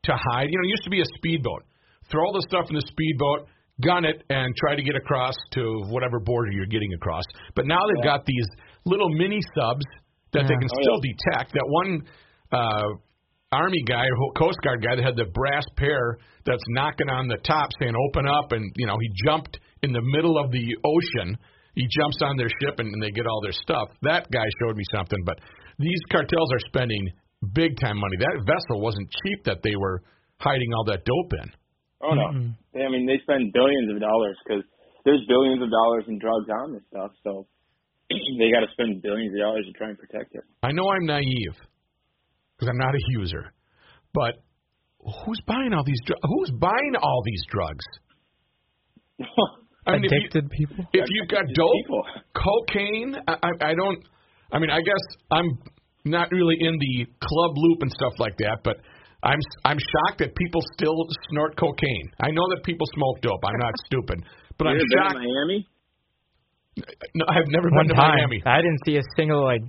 to 0.07 0.15
hide? 0.31 0.47
You 0.49 0.57
know, 0.57 0.65
it 0.65 0.71
used 0.71 0.83
to 0.83 0.89
be 0.89 1.01
a 1.01 1.09
speedboat. 1.17 1.63
Throw 2.09 2.23
all 2.25 2.33
the 2.33 2.45
stuff 2.47 2.65
in 2.69 2.75
the 2.75 2.87
speedboat, 2.87 3.47
gun 3.83 4.05
it, 4.05 4.23
and 4.29 4.55
try 4.55 4.75
to 4.75 4.81
get 4.81 4.95
across 4.95 5.35
to 5.53 5.83
whatever 5.93 6.19
border 6.19 6.51
you're 6.51 6.65
getting 6.71 6.91
across. 6.93 7.23
But 7.55 7.67
now 7.67 7.79
they've 7.87 8.03
Yeah. 8.05 8.17
got 8.17 8.25
these 8.25 8.47
little 8.85 9.09
mini 9.09 9.39
subs 9.55 9.85
that 10.33 10.47
they 10.47 10.55
can 10.55 10.69
Oh, 10.71 10.81
still 10.81 10.99
detect. 11.01 11.53
That 11.53 11.67
one 11.67 12.01
uh, 12.51 12.89
Army 13.51 13.81
guy, 13.87 14.05
Coast 14.35 14.57
Guard 14.63 14.81
guy 14.83 14.95
that 14.95 15.03
had 15.03 15.15
the 15.15 15.25
brass 15.33 15.63
pair 15.77 16.17
that's 16.45 16.63
knocking 16.69 17.09
on 17.09 17.27
the 17.27 17.37
top 17.43 17.69
saying 17.79 17.93
"open 18.09 18.27
up," 18.27 18.51
and 18.51 18.71
you 18.75 18.85
know 18.87 18.97
he 18.99 19.09
jumped 19.25 19.59
in 19.83 19.91
the 19.93 20.01
middle 20.01 20.37
of 20.37 20.51
the 20.51 20.75
ocean. 20.83 21.37
He 21.75 21.87
jumps 21.87 22.17
on 22.23 22.37
their 22.37 22.49
ship 22.61 22.79
and, 22.79 22.91
and 22.91 23.01
they 23.03 23.11
get 23.11 23.27
all 23.27 23.39
their 23.41 23.51
stuff. 23.53 23.89
That 24.01 24.29
guy 24.31 24.45
showed 24.59 24.75
me 24.75 24.83
something. 24.91 25.19
But 25.25 25.39
these 25.77 25.99
cartels 26.11 26.51
are 26.51 26.59
spending 26.67 27.07
big 27.53 27.79
time 27.79 27.97
money. 27.97 28.17
That 28.19 28.43
vessel 28.45 28.81
wasn't 28.81 29.09
cheap 29.23 29.45
that 29.45 29.61
they 29.63 29.75
were 29.75 30.01
hiding 30.39 30.73
all 30.73 30.85
that 30.85 31.05
dope 31.05 31.33
in. 31.43 31.51
Oh, 32.01 32.13
no. 32.13 32.27
Mhm. 32.29 32.53
They, 32.73 32.83
I 32.85 32.89
mean, 32.89 33.05
they 33.05 33.17
spend 33.23 33.53
billions 33.53 33.93
of 33.93 33.99
dollars 33.99 34.37
because 34.45 34.63
there's 35.05 35.21
billions 35.27 35.61
of 35.63 35.69
dollars 35.71 36.05
in 36.07 36.19
drugs 36.19 36.47
on 36.49 36.73
this 36.73 36.83
stuff, 36.89 37.11
so 37.23 37.47
they 38.09 38.51
got 38.51 38.61
to 38.61 38.71
spend 38.73 39.01
billions 39.01 39.33
of 39.33 39.39
dollars 39.41 39.65
to 39.65 39.73
try 39.73 39.89
and 39.89 39.97
protect 39.97 40.35
it. 40.35 40.43
I 40.61 40.71
know 40.71 40.87
I'm 40.89 41.05
naive 41.05 41.55
because 42.55 42.69
I'm 42.69 42.77
not 42.77 42.93
a 42.93 43.01
user, 43.19 43.53
but 44.13 44.35
who's 45.25 45.41
buying 45.47 45.73
all 45.73 45.83
these 45.85 46.01
drugs? 46.05 46.21
Who's 46.23 46.51
buying 46.59 46.93
all 47.01 47.21
these 47.25 47.43
drugs? 47.49 47.85
I 49.87 49.93
mean, 49.97 50.05
if, 50.05 50.11
you, 50.11 50.17
Addicted 50.17 50.49
people. 50.51 50.85
if 50.93 51.05
you've 51.09 51.29
got 51.29 51.43
dope, 51.55 51.73
People. 51.81 52.03
cocaine, 52.35 53.15
I, 53.27 53.33
I, 53.41 53.49
I 53.71 53.73
don't. 53.73 54.03
I 54.51 54.59
mean, 54.59 54.69
I 54.69 54.79
guess 54.81 55.03
I'm 55.31 55.47
not 56.09 56.31
really 56.31 56.55
in 56.59 56.75
the 56.77 57.05
club 57.21 57.51
loop 57.55 57.81
and 57.81 57.91
stuff 57.91 58.13
like 58.19 58.37
that, 58.39 58.59
but 58.63 58.77
I'm 59.23 59.39
I'm 59.65 59.77
shocked 59.79 60.19
that 60.19 60.35
people 60.35 60.61
still 60.77 60.95
snort 61.29 61.55
cocaine. 61.57 62.07
I 62.21 62.29
know 62.31 62.45
that 62.55 62.63
people 62.63 62.85
smoke 62.95 63.21
dope. 63.21 63.43
I'm 63.43 63.59
not 63.59 63.73
stupid, 63.87 64.19
but 64.57 64.67
I'm 64.67 64.75
You 64.75 64.85
been 64.85 64.97
shocked. 64.97 65.13
to 65.15 65.19
Miami? 65.25 65.67
No, 67.15 67.25
I've 67.27 67.49
never 67.49 67.69
One 67.73 67.87
been 67.87 67.95
to 67.95 68.01
time, 68.01 68.17
Miami. 68.17 68.43
I 68.45 68.57
didn't 68.61 68.81
see 68.85 68.97
a 68.97 69.05
single 69.17 69.43
like. 69.43 69.61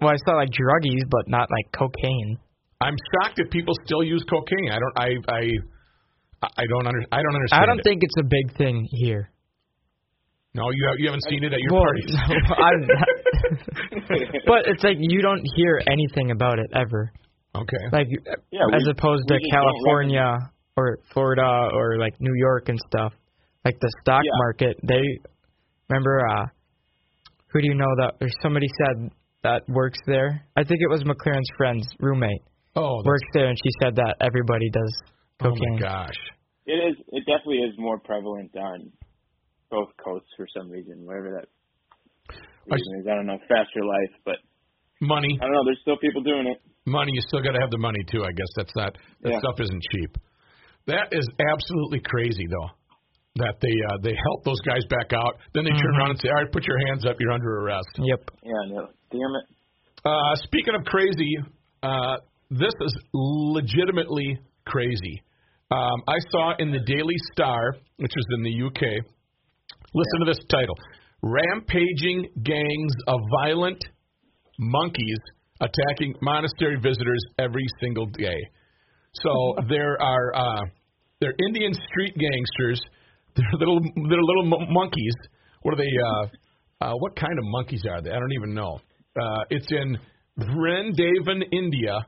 Well, 0.00 0.10
I 0.10 0.16
saw 0.26 0.36
like 0.36 0.50
druggies, 0.50 1.02
but 1.10 1.26
not 1.28 1.48
like 1.50 1.66
cocaine. 1.76 2.38
I'm 2.80 2.94
shocked 3.14 3.36
that 3.38 3.50
people 3.50 3.74
still 3.84 4.02
use 4.02 4.24
cocaine. 4.28 4.70
I 4.70 4.78
don't. 4.78 4.94
I 4.98 5.08
I 5.32 5.42
I 6.58 6.64
don't 6.66 6.86
under, 6.86 7.02
I 7.12 7.18
don't 7.22 7.34
understand. 7.34 7.62
I 7.62 7.66
don't 7.66 7.78
it. 7.78 7.84
think 7.84 7.98
it's 8.02 8.18
a 8.18 8.26
big 8.26 8.56
thing 8.58 8.86
here. 8.90 9.30
No, 10.54 10.68
you 10.70 10.84
have, 10.90 10.96
you 10.98 11.06
haven't 11.06 11.24
seen 11.30 11.42
it 11.44 11.52
at 11.54 11.60
your 11.62 11.72
Well, 11.72 11.82
parties. 11.82 12.12
no, 12.12 12.54
I'm 12.66 12.80
but 14.46 14.66
it's 14.66 14.82
like 14.84 14.96
you 15.00 15.20
don't 15.22 15.42
hear 15.56 15.80
anything 15.90 16.30
about 16.30 16.58
it 16.58 16.70
ever. 16.74 17.12
okay. 17.54 17.82
Like 17.92 18.06
Yeah, 18.50 18.60
as 18.74 18.82
we- 18.84 18.90
opposed 18.92 19.24
we 19.30 19.38
to 19.38 19.50
California 19.50 20.36
or 20.76 20.98
Florida 21.12 21.68
or 21.74 21.98
like 21.98 22.14
New 22.20 22.34
York 22.36 22.68
and 22.68 22.78
stuff. 22.88 23.12
Like 23.64 23.78
the 23.80 23.90
stock 24.02 24.22
Yeah. 24.24 24.30
market, 24.44 24.76
they 24.82 25.02
remember 25.88 26.20
uh 26.28 26.46
who 27.52 27.60
do 27.60 27.66
you 27.68 27.74
know 27.74 27.92
that 28.00 28.14
or 28.20 28.28
somebody 28.42 28.68
said 28.68 29.10
that 29.42 29.62
works 29.68 29.98
there? 30.06 30.46
I 30.56 30.64
think 30.64 30.80
it 30.80 30.88
was 30.88 31.02
McLaren's 31.04 31.48
friend's 31.56 31.86
roommate. 32.00 32.42
Oh, 32.74 33.02
Works 33.04 33.28
there 33.34 33.48
and 33.48 33.58
she 33.58 33.70
said 33.82 33.96
that 33.96 34.16
everybody 34.20 34.70
does 34.70 34.94
oh 35.44 35.54
my 35.54 35.78
gosh. 35.80 36.14
It 36.64 36.74
is. 36.74 36.96
It 37.08 37.24
definitely 37.26 37.58
is 37.68 37.74
more 37.76 37.98
prevalent 37.98 38.54
on 38.56 38.92
both 39.70 39.88
coasts 40.02 40.28
for 40.36 40.46
some 40.56 40.70
reason, 40.70 41.04
wherever 41.04 41.30
that 41.40 41.48
I- 42.70 43.10
I 43.10 43.14
don't 43.16 43.26
know. 43.26 43.38
Faster 43.48 43.84
life, 43.84 44.14
but 44.24 44.38
Money, 45.00 45.36
I 45.40 45.44
don't 45.44 45.52
know. 45.54 45.64
There's 45.64 45.80
still 45.82 45.96
people 45.98 46.22
doing 46.22 46.46
it. 46.46 46.60
money. 46.86 47.10
You 47.14 47.20
still 47.26 47.42
got 47.42 47.52
to 47.52 47.60
have 47.60 47.70
the 47.70 47.78
money 47.78 48.02
too. 48.10 48.22
I 48.24 48.30
guess 48.32 48.46
that's 48.56 48.74
not 48.76 48.94
that 49.22 49.30
Yeah. 49.32 49.38
stuff 49.40 49.58
isn't 49.60 49.82
cheap. 49.92 50.10
That 50.86 51.08
is 51.12 51.26
absolutely 51.50 52.00
crazy 52.00 52.46
though. 52.46 52.70
That 53.36 53.54
they 53.60 53.72
uh, 53.88 53.96
they 54.02 54.14
help 54.14 54.44
those 54.44 54.60
guys 54.60 54.84
back 54.90 55.12
out, 55.12 55.38
then 55.54 55.64
they 55.64 55.70
turn 55.70 55.94
Mhm. 55.94 55.98
around 55.98 56.10
and 56.10 56.20
say, 56.20 56.28
"All 56.28 56.34
right, 56.42 56.52
put 56.52 56.66
your 56.66 56.78
hands 56.86 57.04
up. 57.06 57.16
You're 57.18 57.32
under 57.32 57.60
arrest." 57.64 57.88
Yep. 57.98 58.30
Yeah. 58.44 58.52
No. 58.68 58.88
Damn 59.10 59.34
it. 59.40 59.44
Uh, 60.04 60.34
speaking 60.36 60.74
of 60.74 60.84
crazy, 60.84 61.38
uh, 61.82 62.18
this 62.50 62.74
is 62.80 62.92
legitimately 63.14 64.38
crazy. 64.66 65.22
Um, 65.70 66.02
I 66.06 66.18
saw 66.30 66.54
in 66.58 66.70
the 66.70 66.80
Daily 66.80 67.16
Star, 67.32 67.72
which 67.96 68.12
is 68.14 68.26
in 68.36 68.42
the 68.42 68.50
UK. 68.52 69.00
Listen 69.94 70.18
to 70.20 70.26
this 70.26 70.44
title: 70.48 70.76
"Rampaging 71.22 72.28
gangs 72.42 72.92
of 73.06 73.20
violent 73.44 73.78
monkeys 74.58 75.18
attacking 75.60 76.14
monastery 76.20 76.76
visitors 76.82 77.24
every 77.38 77.66
single 77.80 78.06
day." 78.06 78.38
So 79.22 79.54
there 79.68 80.00
are 80.00 80.34
uh, 80.34 80.64
they're 81.20 81.34
Indian 81.48 81.72
street 81.90 82.14
gangsters. 82.18 82.80
They're 83.34 83.58
little 83.58 83.80
they're 83.80 84.22
little 84.22 84.44
mon- 84.44 84.66
monkeys. 84.68 85.14
What 85.62 85.72
are 85.72 85.78
they? 85.78 85.84
Uh, 85.84 86.84
uh, 86.84 86.94
what 86.98 87.16
kind 87.16 87.32
of 87.38 87.44
monkeys 87.44 87.82
are 87.88 88.02
they? 88.02 88.10
I 88.10 88.18
don't 88.18 88.32
even 88.32 88.52
know. 88.52 88.78
Uh, 89.18 89.44
it's 89.48 89.70
in 89.70 89.96
Vrindavan, 90.38 91.42
India. 91.50 92.06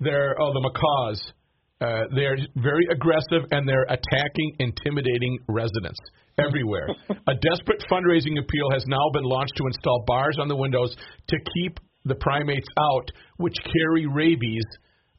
They're 0.00 0.34
oh 0.38 0.52
the 0.52 0.60
macaws. 0.60 1.32
Uh, 1.82 2.04
they're 2.14 2.36
very 2.56 2.86
aggressive 2.92 3.42
and 3.50 3.68
they're 3.68 3.86
attacking, 3.88 4.54
intimidating 4.60 5.38
residents 5.48 5.98
everywhere. 6.38 6.86
a 7.10 7.34
desperate 7.34 7.82
fundraising 7.90 8.38
appeal 8.38 8.70
has 8.72 8.84
now 8.86 9.02
been 9.12 9.24
launched 9.24 9.54
to 9.56 9.66
install 9.66 10.04
bars 10.06 10.36
on 10.40 10.46
the 10.46 10.56
windows 10.56 10.94
to 11.28 11.36
keep 11.54 11.80
the 12.04 12.14
primates 12.14 12.68
out, 12.78 13.10
which 13.38 13.56
carry 13.72 14.06
rabies 14.06 14.64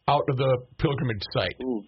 out 0.08 0.24
of 0.30 0.38
the 0.38 0.58
pilgrimage 0.78 1.24
site. 1.34 1.56
Ooh. 1.64 1.84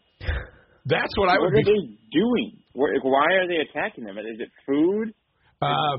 That's 0.85 1.13
what 1.17 1.29
I 1.29 1.39
would. 1.39 1.53
What 1.53 1.59
are 1.59 1.63
be. 1.63 1.63
they 1.63 2.19
doing? 2.19 2.57
Why 2.73 3.33
are 3.39 3.47
they 3.47 3.57
attacking 3.69 4.03
them? 4.03 4.17
Is 4.17 4.39
it 4.39 4.49
food? 4.65 5.13
Uh, 5.61 5.97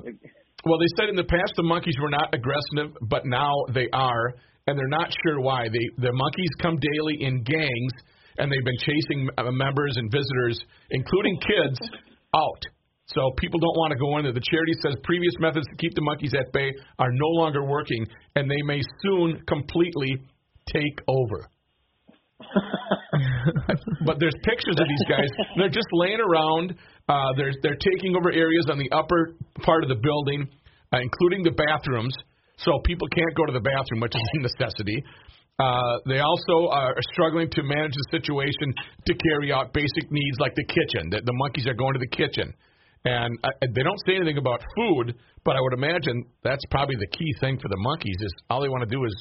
well, 0.65 0.79
they 0.79 0.87
said 0.99 1.09
in 1.09 1.17
the 1.17 1.25
past 1.25 1.53
the 1.57 1.63
monkeys 1.63 1.97
were 2.01 2.11
not 2.11 2.35
aggressive, 2.35 2.97
but 3.03 3.25
now 3.25 3.53
they 3.73 3.89
are, 3.93 4.35
and 4.67 4.79
they're 4.79 4.89
not 4.89 5.13
sure 5.25 5.41
why. 5.41 5.69
They 5.69 5.89
the 5.99 6.13
monkeys 6.13 6.51
come 6.61 6.79
daily 6.79 7.17
in 7.21 7.43
gangs, 7.43 7.93
and 8.39 8.51
they've 8.51 8.65
been 8.65 8.81
chasing 8.81 9.29
uh, 9.39 9.51
members 9.51 9.97
and 9.97 10.11
visitors, 10.11 10.59
including 10.91 11.39
kids, 11.41 11.79
out. 12.35 12.63
So 13.07 13.31
people 13.39 13.61
don't 13.61 13.79
want 13.79 13.93
to 13.93 13.99
go 13.99 14.19
in 14.19 14.25
there. 14.25 14.33
The 14.33 14.43
charity 14.51 14.75
says 14.83 14.97
previous 15.05 15.33
methods 15.39 15.67
to 15.71 15.77
keep 15.77 15.95
the 15.95 16.03
monkeys 16.03 16.33
at 16.35 16.53
bay 16.53 16.75
are 16.99 17.11
no 17.13 17.29
longer 17.39 17.65
working, 17.65 18.05
and 18.35 18.51
they 18.51 18.63
may 18.67 18.81
soon 19.03 19.41
completely 19.47 20.19
take 20.67 20.99
over. 21.07 21.49
but 24.05 24.19
there's 24.19 24.35
pictures 24.43 24.77
of 24.77 24.87
these 24.89 25.07
guys. 25.09 25.31
They're 25.57 25.69
just 25.69 25.87
laying 25.93 26.21
around. 26.21 26.75
Uh, 27.09 27.33
they're 27.37 27.55
they're 27.63 27.79
taking 27.79 28.17
over 28.17 28.31
areas 28.31 28.67
on 28.71 28.79
the 28.79 28.91
upper 28.91 29.35
part 29.63 29.85
of 29.85 29.89
the 29.89 29.97
building, 29.97 30.49
uh, 30.93 30.99
including 31.01 31.45
the 31.45 31.53
bathrooms, 31.53 32.13
so 32.59 32.73
people 32.85 33.07
can't 33.09 33.35
go 33.37 33.47
to 33.47 33.53
the 33.53 33.61
bathroom, 33.61 34.01
which 34.01 34.15
is 34.17 34.23
a 34.35 34.39
necessity. 34.43 35.03
Uh, 35.59 35.97
they 36.07 36.21
also 36.21 36.69
are 36.71 36.95
struggling 37.13 37.49
to 37.51 37.63
manage 37.63 37.93
the 37.93 38.19
situation 38.19 38.75
to 39.07 39.15
carry 39.15 39.53
out 39.53 39.73
basic 39.73 40.11
needs 40.11 40.37
like 40.39 40.55
the 40.55 40.65
kitchen. 40.65 41.09
The, 41.11 41.23
the 41.25 41.33
monkeys 41.33 41.67
are 41.67 41.75
going 41.75 41.95
to 41.95 41.99
the 41.99 42.13
kitchen, 42.13 42.53
and 43.07 43.39
uh, 43.43 43.49
they 43.63 43.83
don't 43.83 44.01
say 44.07 44.17
anything 44.17 44.37
about 44.37 44.61
food. 44.77 45.15
But 45.45 45.57
I 45.57 45.61
would 45.61 45.73
imagine 45.73 46.25
that's 46.45 46.65
probably 46.71 46.97
the 46.97 47.07
key 47.07 47.33
thing 47.41 47.59
for 47.59 47.69
the 47.69 47.79
monkeys 47.79 48.17
is 48.21 48.33
all 48.51 48.61
they 48.61 48.69
want 48.69 48.83
to 48.89 48.95
do 48.95 49.03
is 49.05 49.15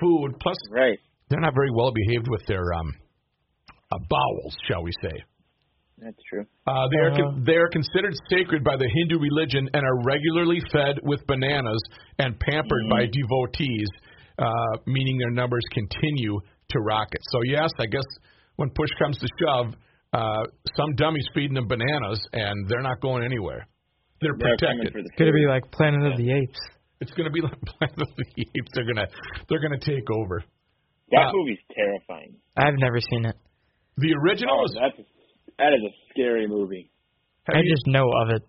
food. 0.00 0.34
Plus, 0.40 0.56
right. 0.72 0.98
they're 1.30 1.40
not 1.40 1.54
very 1.54 1.70
well 1.70 1.92
behaved 1.92 2.26
with 2.28 2.42
their 2.48 2.72
um, 2.74 2.92
uh, 3.92 3.98
bowels, 4.10 4.56
shall 4.68 4.82
we 4.82 4.90
say. 5.02 5.22
That's 5.98 6.18
true. 6.28 6.44
Uh, 6.66 6.88
they 6.90 6.98
are 6.98 7.10
Uh-huh. 7.12 7.30
con- 7.30 7.44
they 7.46 7.54
are 7.56 7.68
considered 7.68 8.14
sacred 8.28 8.64
by 8.64 8.76
the 8.76 8.88
Hindu 8.88 9.18
religion 9.18 9.70
and 9.72 9.82
are 9.86 10.02
regularly 10.04 10.60
fed 10.72 10.98
with 11.04 11.24
bananas 11.26 11.80
and 12.18 12.38
pampered 12.40 12.84
by 12.90 13.06
devotees, 13.06 13.88
uh, 14.38 14.76
meaning 14.86 15.18
their 15.18 15.30
numbers 15.30 15.62
continue 15.72 16.38
to 16.70 16.78
rocket. 16.80 17.20
So 17.32 17.40
yes, 17.46 17.70
I 17.78 17.86
guess 17.86 18.04
when 18.56 18.70
push 18.70 18.90
comes 18.98 19.18
to 19.18 19.28
shove, 19.40 19.74
uh, 20.12 20.42
some 20.76 20.94
dummies 20.96 21.26
feeding 21.34 21.54
them 21.54 21.68
bananas 21.68 22.20
and 22.32 22.68
they're 22.68 22.82
not 22.82 23.00
going 23.00 23.22
anywhere. 23.24 23.66
They're 24.20 24.32
They're 24.38 24.56
protected. 24.56 24.92
for 24.92 25.02
the 25.02 25.08
It's 25.08 25.18
gonna 25.18 25.32
be 25.32 25.46
like 25.46 25.70
Planet 25.72 26.12
of 26.12 26.16
the 26.18 26.30
Apes. 26.32 26.58
It's 27.00 27.12
going 27.12 27.26
to 27.28 27.30
be 27.30 27.42
like 27.42 27.60
Planet 27.60 28.00
of 28.00 28.08
the 28.16 28.24
Apes. 28.40 28.70
They're 28.72 28.86
gonna 28.86 29.06
they're 29.50 29.60
gonna 29.60 29.78
take 29.78 30.08
over. 30.10 30.42
That 31.10 31.28
uh, 31.28 31.32
movie's 31.34 31.58
terrifying. 31.74 32.36
I've 32.56 32.78
never 32.78 32.98
seen 33.10 33.26
it. 33.26 33.36
The 33.98 34.14
original 34.24 34.58
Oh, 34.60 34.64
is 34.64 34.74
that's 34.80 35.08
that 35.58 35.72
is 35.74 35.80
a 35.84 35.92
scary 36.10 36.46
movie. 36.48 36.90
have 37.46 37.56
I 37.56 37.60
you- 37.60 37.70
just 37.70 37.86
know 37.86 38.08
of 38.22 38.30
it. 38.30 38.42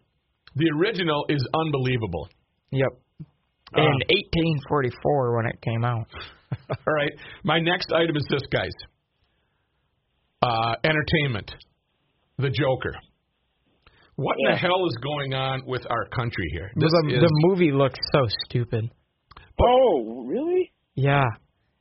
the 0.56 0.70
original 0.80 1.26
is 1.28 1.46
unbelievable. 1.54 2.30
Yep. 2.72 2.88
Uh, 3.76 3.82
In 3.82 3.86
1844 3.88 5.36
when 5.38 5.46
it 5.48 5.62
came 5.62 5.84
out. 5.84 6.08
All 6.70 6.94
right. 6.94 7.12
My 7.44 7.60
next 7.60 7.92
item 7.92 8.16
is 8.16 8.26
this, 8.30 8.44
guys. 8.52 8.72
Uh, 10.42 10.76
entertainment. 10.84 11.52
The 12.38 12.50
Joker. 12.50 12.96
What 14.16 14.36
in 14.40 14.52
the 14.52 14.58
hell 14.58 14.86
is 14.88 14.98
going 15.04 15.34
on 15.34 15.64
with 15.66 15.86
our 15.90 16.06
country 16.10 16.50
here? 16.54 16.72
This 16.76 16.92
the, 16.92 17.16
is, 17.16 17.22
the 17.22 17.30
movie 17.48 17.72
looks 17.72 18.00
so 18.14 18.26
stupid. 18.46 18.90
Oh, 19.62 20.24
really? 20.28 20.72
Yeah. 20.96 21.26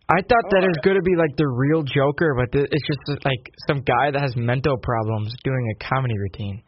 I 0.09 0.21
thought 0.23 0.45
that 0.51 0.63
Oh, 0.63 0.65
it 0.65 0.69
was 0.69 0.81
going 0.85 0.97
to 0.97 1.03
be 1.03 1.17
like 1.17 1.37
the 1.37 1.49
real 1.49 1.83
Joker, 1.83 2.35
but 2.37 2.53
th- 2.53 2.69
it's 2.71 2.87
just 2.87 3.25
like 3.25 3.51
some 3.67 3.79
guy 3.83 4.11
that 4.13 4.21
has 4.21 4.37
mental 4.37 4.77
problems 4.79 5.33
doing 5.45 5.75
a 5.75 5.85
comedy 5.85 6.15
routine. 6.19 6.63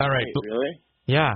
all 0.00 0.08
right. 0.10 0.24
Wait, 0.26 0.50
really? 0.50 0.80
Yeah. 1.06 1.32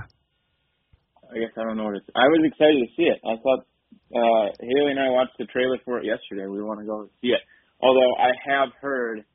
I 1.33 1.39
guess 1.39 1.53
I 1.57 1.63
don't 1.63 1.77
know 1.77 1.85
what 1.89 1.97
it's. 1.97 2.05
I 2.15 2.29
was 2.29 2.41
excited 2.45 2.77
to 2.77 2.89
see 2.95 3.09
it. 3.09 3.19
I 3.25 3.35
thought 3.41 3.65
uh 4.13 4.45
Haley 4.61 4.93
and 4.93 5.01
I 5.01 5.09
watched 5.09 5.33
the 5.39 5.45
trailer 5.45 5.77
for 5.83 5.97
it 5.99 6.05
yesterday. 6.05 6.45
We 6.45 6.61
want 6.61 6.79
to 6.79 6.85
go 6.85 7.09
see 7.21 7.33
it. 7.33 7.41
Although 7.81 8.13
I 8.21 8.31
have 8.45 8.69
heard 8.79 9.25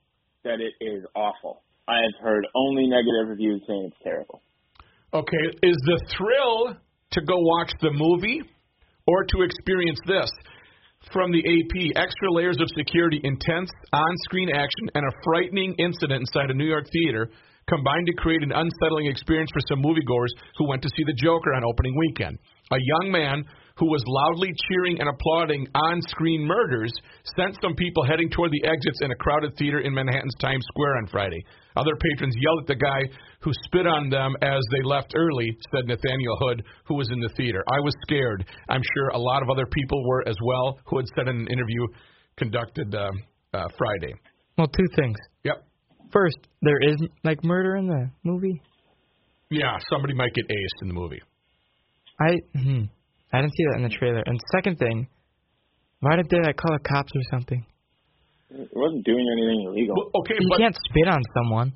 that 0.44 0.61
it 0.61 0.72
is 0.84 1.04
awful. 1.14 1.62
I 1.88 1.96
have 1.96 2.22
heard 2.22 2.46
only 2.54 2.87
negative 2.87 3.28
reviews 3.28 3.62
saying 3.66 3.90
it's 3.90 4.02
terrible. 4.04 4.42
Okay. 5.12 5.44
Is 5.62 5.76
the 5.87 6.00
thrill 6.16 6.76
to 7.12 7.20
go 7.22 7.34
watch 7.37 7.72
the 7.80 7.90
movie 7.92 8.42
or 9.06 9.24
to 9.24 9.42
experience 9.42 9.98
this? 10.06 10.30
From 11.12 11.32
the 11.32 11.40
AP, 11.40 11.96
extra 11.96 12.30
layers 12.30 12.58
of 12.61 12.68
security, 12.76 13.20
intense 13.24 13.70
on-screen 13.92 14.50
action, 14.52 14.90
and 14.94 15.06
a 15.06 15.12
frightening 15.24 15.74
incident 15.78 16.20
inside 16.20 16.50
a 16.50 16.54
New 16.54 16.66
York 16.66 16.84
theater 16.92 17.30
combined 17.68 18.07
to 18.07 18.14
create 18.14 18.42
an 18.42 18.52
unsettling 18.52 19.07
experience 19.07 19.50
for 19.52 19.61
some 19.68 19.83
moviegoers 19.83 20.33
who 20.57 20.68
went 20.68 20.83
to 20.83 20.90
see 20.96 21.04
the 21.04 21.16
Joker 21.20 21.54
on 21.54 21.64
opening 21.64 21.94
weekend. 21.96 22.38
A 22.72 22.76
young 22.81 23.12
man 23.12 23.44
who 23.78 23.87
was 23.87 24.02
loudly 24.07 24.50
cheering 24.68 25.00
and 25.00 25.09
applauding 25.09 25.66
on 25.74 26.02
screen 26.02 26.42
murders, 26.42 26.92
sent 27.37 27.57
some 27.62 27.74
people 27.74 28.04
heading 28.04 28.28
toward 28.28 28.50
the 28.50 28.66
exits 28.66 28.98
in 29.02 29.11
a 29.11 29.14
crowded 29.14 29.57
theater 29.57 29.81
in 29.81 29.94
Manhattan's 29.94 30.35
Times 30.40 30.64
Square 30.74 30.96
on 30.96 31.07
Friday. 31.07 31.38
Other 31.76 31.94
patrons 31.94 32.35
yelled 32.40 32.62
at 32.62 32.66
the 32.66 32.74
guy 32.74 33.07
who 33.40 33.52
spit 33.64 33.87
on 33.87 34.11
them 34.11 34.35
as 34.42 34.61
they 34.72 34.83
left 34.83 35.14
early, 35.14 35.57
said 35.70 35.87
Nathaniel 35.87 36.37
Hood, 36.40 36.64
who 36.87 36.94
was 36.94 37.09
in 37.12 37.20
the 37.20 37.31
theater. 37.37 37.62
I 37.72 37.78
was 37.78 37.94
scared. 38.02 38.44
I'm 38.68 38.83
sure 38.94 39.09
a 39.11 39.18
lot 39.18 39.42
of 39.42 39.50
other 39.50 39.66
people 39.66 40.04
were 40.09 40.28
as 40.28 40.37
well, 40.44 40.78
Hood 40.87 41.07
said 41.14 41.28
in 41.28 41.37
an 41.37 41.46
interview 41.46 41.87
conducted 42.37 42.92
uh, 42.94 43.11
uh, 43.54 43.68
Friday. 43.78 44.14
Well, 44.57 44.66
two 44.66 44.87
things. 44.96 45.16
Yep. 45.44 45.67
First, 46.12 46.38
there 46.62 46.79
is 46.81 46.97
like 47.25 47.44
murder 47.44 47.77
in 47.77 47.87
the 47.87 48.11
movie. 48.25 48.61
Yeah, 49.51 49.77
somebody 49.90 50.14
might 50.14 50.35
get 50.35 50.44
aced 50.47 50.83
in 50.83 50.88
the 50.88 50.94
movie. 50.94 51.21
I 52.21 52.37
hmm, 52.59 52.83
I 53.33 53.40
didn't 53.40 53.55
see 53.55 53.64
that 53.71 53.77
in 53.77 53.83
the 53.85 53.94
trailer. 53.94 54.23
And 54.27 54.38
second 54.55 54.79
thing, 54.79 55.09
why 56.01 56.16
did 56.16 56.27
they 56.31 56.38
like 56.42 56.57
call 56.57 56.73
the 56.73 56.88
cops 56.88 57.12
or 57.14 57.23
something? 57.31 57.64
It 58.51 58.68
wasn't 58.73 59.05
doing 59.05 59.27
anything 59.33 59.68
illegal. 59.68 59.94
Well, 59.97 60.23
okay, 60.23 60.35
You 60.40 60.49
but 60.51 60.59
can't 60.59 60.77
spit 60.88 61.09
on 61.09 61.21
someone. 61.37 61.73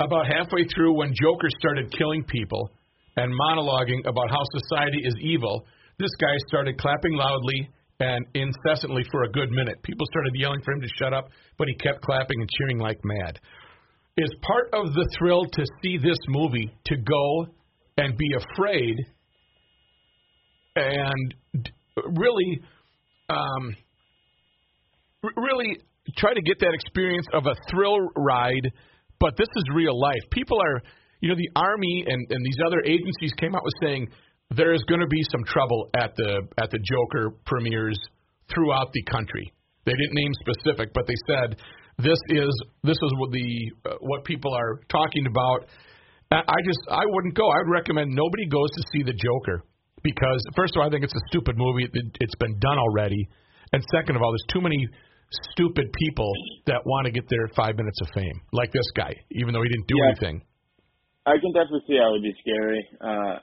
about 0.00 0.26
halfway 0.26 0.64
through 0.74 0.94
when 0.94 1.12
Joker 1.20 1.48
started 1.58 1.90
killing 1.96 2.22
people 2.24 2.70
and 3.16 3.32
monologuing 3.32 4.06
about 4.06 4.30
how 4.30 4.42
society 4.58 4.98
is 5.02 5.14
evil, 5.22 5.66
this 5.98 6.10
guy 6.20 6.34
started 6.48 6.78
clapping 6.78 7.14
loudly 7.14 7.70
and 8.00 8.26
incessantly 8.34 9.04
for 9.10 9.24
a 9.24 9.30
good 9.30 9.50
minute. 9.50 9.82
People 9.82 10.06
started 10.10 10.32
yelling 10.34 10.60
for 10.64 10.72
him 10.72 10.80
to 10.80 10.88
shut 10.98 11.12
up, 11.12 11.28
but 11.58 11.68
he 11.68 11.74
kept 11.74 12.02
clapping 12.02 12.40
and 12.40 12.48
cheering 12.58 12.78
like 12.78 13.00
mad. 13.04 13.38
Is 14.16 14.32
part 14.42 14.68
of 14.72 14.94
the 14.94 15.08
thrill 15.18 15.44
to 15.44 15.64
see 15.82 15.98
this 15.98 16.18
movie 16.28 16.70
to 16.86 16.96
go 16.96 17.46
and 17.96 18.16
be 18.16 18.28
afraid 18.36 18.96
and 20.76 21.34
really 21.96 22.60
um, 23.28 23.76
really 25.36 25.78
try 26.18 26.34
to 26.34 26.42
get 26.42 26.58
that 26.60 26.74
experience 26.74 27.26
of 27.32 27.46
a 27.46 27.54
thrill 27.70 27.98
ride, 28.16 28.70
but 29.20 29.36
this 29.36 29.48
is 29.56 29.64
real 29.74 29.98
life. 29.98 30.20
People 30.30 30.58
are, 30.60 30.82
you 31.20 31.28
know, 31.28 31.36
the 31.36 31.48
Army 31.56 32.04
and, 32.06 32.26
and 32.30 32.44
these 32.44 32.58
other 32.66 32.82
agencies 32.84 33.32
came 33.38 33.54
out 33.54 33.62
with 33.64 33.74
saying 33.82 34.08
there 34.50 34.72
is 34.72 34.82
going 34.88 35.00
to 35.00 35.06
be 35.06 35.22
some 35.30 35.44
trouble 35.44 35.88
at 35.94 36.14
the 36.16 36.42
at 36.58 36.70
the 36.70 36.78
Joker 36.78 37.34
premieres 37.46 37.98
throughout 38.52 38.92
the 38.92 39.02
country. 39.10 39.52
They 39.86 39.92
didn't 39.92 40.14
name 40.14 40.32
specific, 40.40 40.92
but 40.94 41.06
they 41.06 41.16
said 41.26 41.56
this 41.98 42.18
is 42.28 42.50
this 42.82 42.96
is 42.96 43.10
what 43.18 43.30
the 43.32 43.72
uh, 43.86 43.94
what 44.00 44.24
people 44.24 44.54
are 44.54 44.80
talking 44.88 45.26
about. 45.26 45.68
I 46.32 46.58
just 46.66 46.80
I 46.90 47.04
wouldn't 47.06 47.34
go. 47.34 47.46
I 47.46 47.58
would 47.62 47.70
recommend 47.72 48.10
nobody 48.10 48.46
goes 48.48 48.70
to 48.74 48.82
see 48.92 49.02
the 49.04 49.12
Joker 49.14 49.62
because 50.02 50.42
first 50.56 50.74
of 50.74 50.80
all, 50.80 50.88
I 50.88 50.90
think 50.90 51.04
it's 51.04 51.14
a 51.14 51.26
stupid 51.28 51.56
movie. 51.56 51.84
It, 51.84 51.92
it's 52.20 52.34
been 52.36 52.58
done 52.58 52.78
already, 52.78 53.28
and 53.72 53.84
second 53.94 54.16
of 54.16 54.22
all, 54.22 54.32
there's 54.32 54.48
too 54.52 54.60
many 54.60 54.88
stupid 55.52 55.86
people 55.92 56.30
that 56.66 56.80
want 56.86 57.06
to 57.06 57.12
get 57.12 57.28
their 57.28 57.48
five 57.56 57.76
minutes 57.76 57.98
of 58.02 58.08
fame, 58.14 58.40
like 58.52 58.72
this 58.72 58.86
guy, 58.96 59.14
even 59.32 59.52
though 59.54 59.62
he 59.62 59.68
didn't 59.68 59.86
do 59.88 59.96
Yeah. 59.98 60.10
anything. 60.10 60.42
I 61.26 61.38
can 61.40 61.52
definitely 61.52 61.82
see 61.88 61.96
how 61.96 62.10
it 62.10 62.20
would 62.20 62.22
be 62.22 62.34
scary. 62.42 62.82
Uh, 63.00 63.38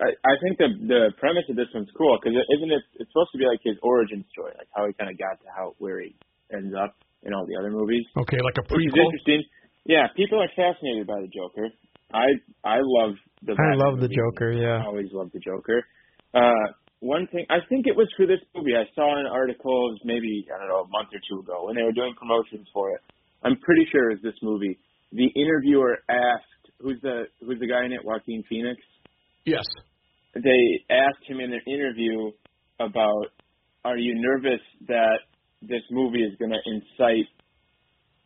I, 0.00 0.14
I 0.22 0.34
think 0.42 0.58
the 0.58 0.70
the 0.86 1.02
premise 1.18 1.44
of 1.50 1.56
this 1.56 1.66
one's 1.74 1.90
cool 1.98 2.14
because 2.22 2.38
isn't 2.38 2.70
it? 2.70 2.82
It's 3.02 3.10
supposed 3.10 3.32
to 3.34 3.38
be 3.38 3.46
like 3.50 3.58
his 3.66 3.74
origin 3.82 4.22
story, 4.30 4.54
like 4.56 4.70
how 4.74 4.86
he 4.86 4.92
kind 4.94 5.10
of 5.10 5.18
got 5.18 5.42
to 5.42 5.48
how 5.50 5.74
where 5.82 5.98
he 6.00 6.14
ends 6.54 6.70
up 6.74 6.94
in 7.26 7.34
all 7.34 7.46
the 7.46 7.58
other 7.58 7.70
movies. 7.74 8.06
Okay, 8.16 8.38
like 8.38 8.54
a 8.58 8.64
Which 8.70 8.86
is 8.86 8.92
prequel. 8.94 9.04
interesting. 9.10 9.42
Yeah, 9.84 10.06
people 10.14 10.38
are 10.38 10.50
fascinated 10.54 11.06
by 11.06 11.18
the 11.18 11.26
Joker. 11.34 11.66
I 12.14 12.26
I 12.62 12.78
love 12.78 13.18
the. 13.42 13.52
I 13.52 13.74
Batman 13.74 13.78
love 13.82 13.94
the. 13.98 14.08
Joker. 14.08 14.52
I 14.54 14.60
Yeah. 14.62 14.86
always 14.86 15.10
loved 15.12 15.32
the 15.34 15.40
Joker. 15.42 15.82
Uh, 16.32 16.66
one 17.00 17.26
thing, 17.30 17.46
I 17.50 17.58
think 17.68 17.86
it 17.86 17.94
was 17.96 18.06
for 18.16 18.26
this 18.26 18.40
movie. 18.54 18.74
I 18.74 18.86
saw 18.94 19.18
an 19.18 19.26
article 19.26 19.94
maybe 20.04 20.46
I 20.52 20.58
don't 20.58 20.68
know 20.68 20.82
a 20.86 20.88
month 20.90 21.10
or 21.14 21.20
two 21.30 21.40
ago 21.42 21.66
when 21.66 21.74
they 21.76 21.82
were 21.82 21.92
doing 21.94 22.14
promotions 22.18 22.66
for 22.72 22.90
it. 22.94 23.00
I'm 23.42 23.56
pretty 23.62 23.86
sure 23.90 24.10
it 24.10 24.18
was 24.18 24.22
this 24.22 24.38
movie. 24.42 24.78
The 25.12 25.26
interviewer 25.34 25.98
asked, 26.10 26.70
"Who's 26.80 27.00
the 27.02 27.26
who's 27.42 27.58
the 27.58 27.66
guy 27.66 27.84
in 27.84 27.92
it? 27.92 28.04
Joaquin 28.04 28.42
Phoenix." 28.48 28.78
Yes. 29.48 29.64
They 30.34 30.84
asked 30.90 31.24
him 31.26 31.40
in 31.40 31.52
an 31.52 31.60
interview 31.66 32.30
about, 32.78 33.26
"Are 33.84 33.96
you 33.96 34.14
nervous 34.14 34.60
that 34.86 35.20
this 35.62 35.82
movie 35.90 36.22
is 36.22 36.36
going 36.38 36.52
to 36.52 36.60
incite 36.66 37.28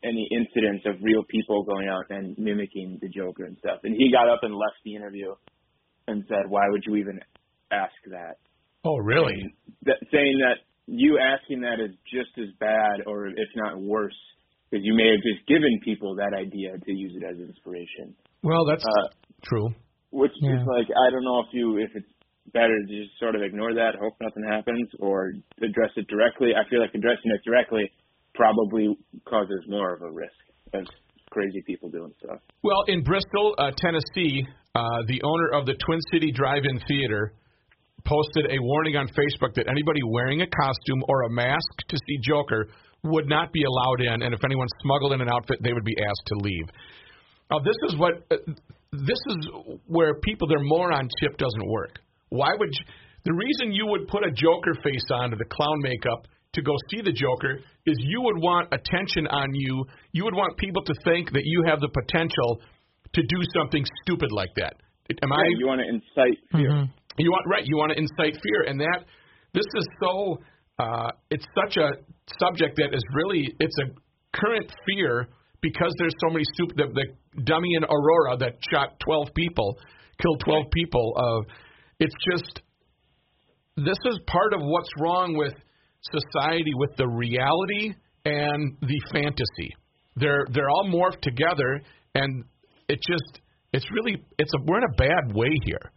any 0.05 0.29
incidents 0.33 0.85
of 0.85 0.97
real 1.01 1.23
people 1.29 1.63
going 1.63 1.89
out 1.89 2.11
and 2.11 2.37
mimicking 2.37 2.99
the 3.01 3.09
Joker 3.09 3.45
and 3.45 3.57
stuff?" 3.59 3.81
And 3.85 3.95
he 3.97 4.11
got 4.11 4.29
up 4.29 4.41
and 4.43 4.55
left 4.55 4.77
the 4.85 4.95
interview 4.95 5.33
and 6.09 6.25
said, 6.29 6.49
"Why 6.49 6.69
would 6.71 6.83
you 6.87 6.97
even 6.97 7.21
ask 7.71 7.95
that?" 8.11 8.37
Oh, 8.85 8.97
really? 8.99 9.39
That, 9.85 9.99
saying 10.11 10.39
that 10.41 10.59
you 10.87 11.19
asking 11.19 11.61
that 11.61 11.79
is 11.79 11.95
just 12.13 12.37
as 12.39 12.51
bad, 12.59 13.07
or 13.07 13.29
if 13.29 13.49
not 13.55 13.79
worse, 13.81 14.19
because 14.69 14.85
you 14.85 14.95
may 14.95 15.09
have 15.11 15.23
just 15.23 15.47
given 15.47 15.79
people 15.85 16.17
that 16.17 16.35
idea 16.35 16.77
to 16.77 16.93
use 16.93 17.15
it 17.15 17.23
as 17.23 17.39
inspiration. 17.39 18.17
Well, 18.43 18.65
that's 18.65 18.85
Uh, 18.85 19.09
true. 19.45 19.69
Which 20.13 20.33
Yeah. 20.41 20.61
is 20.61 20.67
like 20.67 20.87
I 20.87 21.11
don't 21.11 21.25
know 21.25 21.41
if 21.41 21.51
you 21.53 21.79
if 21.79 21.91
it's 21.97 22.13
better 22.53 22.77
to 22.77 22.87
just 22.87 23.19
sort 23.19 23.35
of 23.35 23.43
ignore 23.43 23.75
that, 23.75 23.95
hope 23.97 24.15
nothing 24.21 24.45
happens, 24.49 24.89
or 25.01 25.33
address 25.63 25.91
it 25.97 26.07
directly. 26.09 26.55
I 26.55 26.69
feel 26.69 26.81
like 26.81 26.95
addressing 26.95 27.31
it 27.33 27.41
directly 27.45 27.91
probably 28.35 28.97
causes 29.25 29.61
more 29.69 29.95
of 29.95 30.03
a 30.03 30.11
risk 30.11 30.39
of 30.75 30.85
crazy 31.31 31.63
people 31.67 31.89
doing 31.89 32.13
stuff. 32.23 32.41
Well, 32.63 32.85
in 32.89 33.03
Bristol, 33.03 33.55
uh, 33.59 33.71
Tennessee, 33.77 34.47
uh, 34.75 34.83
the 35.07 35.21
owner 35.23 35.49
of 35.59 35.67
the 35.67 35.75
Twin 35.85 36.01
City 36.13 36.31
Drive-In 36.33 36.81
Theater 36.89 37.33
posted 38.05 38.51
a 38.51 38.59
warning 38.61 38.97
on 38.97 39.07
Facebook 39.09 39.55
that 39.55 39.69
anybody 39.69 40.01
wearing 40.11 40.43
a 40.43 40.47
costume 40.47 41.03
or 41.09 41.23
a 41.23 41.31
mask 41.31 41.73
to 41.89 41.97
see 41.97 42.19
Joker 42.27 42.67
would 43.05 43.29
not 43.29 43.53
be 43.53 43.63
allowed 43.65 44.01
in, 44.01 44.23
and 44.23 44.35
if 44.35 44.45
anyone 44.45 44.67
smuggled 44.83 45.13
in 45.13 45.21
an 45.21 45.29
outfit, 45.29 45.59
they 45.63 45.73
would 45.73 45.85
be 45.85 45.97
asked 45.99 46.27
to 46.27 46.35
leave. 46.37 46.67
Now, 47.53 47.59
this 47.59 47.77
is 47.89 47.99
what 47.99 48.15
uh, 48.31 48.37
this 48.93 49.21
is 49.29 49.49
where 49.87 50.15
people 50.21 50.49
their 50.49 50.63
moron 50.63 51.09
chip 51.21 51.37
doesn't 51.37 51.69
work. 51.69 52.01
Why 52.31 52.49
would 52.59 52.71
you, 52.73 52.85
the 53.25 53.35
reason 53.35 53.75
you 53.75 53.87
would 53.87 54.09
put 54.09 54.25
a 54.25 54.31
Joker 54.31 54.73
face 54.83 55.05
on 55.13 55.31
to 55.31 55.37
the 55.37 55.45
clown 55.45 55.79
makeup 55.81 56.27
to 56.55 56.63
go 56.63 56.73
see 56.91 57.03
the 57.03 57.13
Joker 57.13 57.61
is 57.85 57.97
you 57.99 58.23
would 58.23 58.37
want 58.39 58.73
attention 58.73 59.27
on 59.27 59.49
you. 59.53 59.85
You 60.13 60.25
would 60.25 60.35
want 60.35 60.57
people 60.57 60.83
to 60.83 60.95
think 61.05 61.33
that 61.33 61.43
you 61.45 61.65
have 61.67 61.81
the 61.81 61.89
potential 61.89 62.61
to 63.13 63.21
do 63.21 63.39
something 63.55 63.85
stupid 64.03 64.33
like 64.33 64.55
that. 64.57 64.75
Am 65.23 65.33
I? 65.33 65.45
You 65.59 65.67
want 65.67 65.81
to 65.81 65.89
incite 65.89 66.39
fear. 66.53 66.71
Mhm. 66.71 66.89
You 67.19 67.31
want 67.31 67.45
right. 67.47 67.65
You 67.67 67.77
want 67.77 67.93
to 67.93 67.99
incite 67.99 68.41
fear, 68.41 68.63
and 68.67 68.81
that 68.81 69.05
this 69.53 69.67
is 69.77 69.87
so. 70.01 70.39
Uh, 70.79 71.11
it's 71.31 71.45
such 71.55 71.77
a 71.77 71.91
subject 72.41 72.77
that 72.77 72.95
is 72.95 73.03
really 73.13 73.55
it's 73.61 73.77
a 73.85 73.89
current 74.33 74.73
fear 74.87 75.29
because 75.63 75.95
there's 75.99 76.15
so 76.21 76.33
many 76.33 76.45
stupid. 76.55 76.77
The, 76.77 76.87
the 76.93 77.43
dummy 77.45 77.71
in 77.77 77.85
Aurora 77.85 78.37
that 78.39 78.55
shot 78.71 79.01
12 79.01 79.29
people, 79.35 79.79
killed 80.21 80.43
12 80.45 80.65
people. 80.73 81.15
Uh, 81.17 81.53
it's 82.01 82.15
just 82.31 82.61
this 83.77 83.97
is 84.05 84.19
part 84.27 84.53
of 84.53 84.61
what's 84.63 84.91
wrong 84.99 85.35
with 85.37 85.55
society, 86.03 86.73
with 86.75 86.95
the 86.97 87.09
reality 87.09 87.95
and 88.25 88.77
the 88.81 89.01
fantasy. 89.13 89.71
They're 90.17 90.47
they're 90.53 90.69
all 90.69 90.91
morphed 90.91 91.23
together, 91.23 91.81
and 92.15 92.45
it 92.89 92.99
just 93.09 93.41
it's 93.73 93.87
really 93.93 94.23
it's 94.39 94.53
a 94.55 94.59
we're 94.67 94.79
in 94.79 94.85
a 94.85 94.97
bad 94.97 95.35
way 95.35 95.57
here 95.65 95.93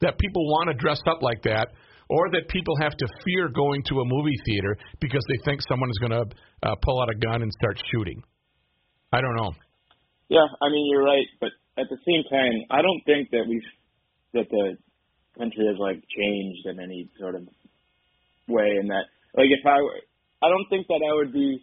that 0.00 0.18
people 0.18 0.42
want 0.46 0.70
to 0.70 0.74
dress 0.74 1.00
up 1.10 1.22
like 1.22 1.42
that, 1.42 1.68
or 2.08 2.30
that 2.30 2.48
people 2.48 2.74
have 2.80 2.96
to 2.96 3.06
fear 3.24 3.48
going 3.48 3.82
to 3.88 4.00
a 4.00 4.04
movie 4.04 4.38
theater 4.46 4.76
because 5.00 5.22
they 5.28 5.38
think 5.44 5.60
someone 5.68 5.90
is 5.90 5.98
going 5.98 6.12
to 6.12 6.24
uh, 6.62 6.74
pull 6.82 7.00
out 7.02 7.08
a 7.10 7.18
gun 7.18 7.42
and 7.42 7.52
start 7.52 7.80
shooting. 7.92 8.22
I 9.14 9.20
don't 9.20 9.36
know. 9.36 9.52
Yeah, 10.28 10.46
I 10.60 10.66
mean 10.70 10.86
you're 10.90 11.04
right, 11.04 11.26
but 11.40 11.50
at 11.78 11.86
the 11.90 11.98
same 12.06 12.22
time, 12.30 12.54
I 12.70 12.82
don't 12.82 13.02
think 13.06 13.30
that 13.30 13.44
we've 13.48 13.70
that 14.34 14.48
the 14.50 14.76
country 15.38 15.66
has 15.70 15.78
like 15.78 16.02
changed 16.10 16.66
in 16.66 16.80
any 16.80 17.08
sort 17.20 17.34
of 17.34 17.42
way. 18.48 18.76
In 18.80 18.88
that, 18.88 19.06
like, 19.34 19.50
if 19.50 19.64
I, 19.66 19.78
were- 19.82 20.02
I 20.42 20.48
don't 20.50 20.66
think 20.70 20.86
that 20.88 21.02
I 21.02 21.14
would 21.14 21.32
be 21.32 21.62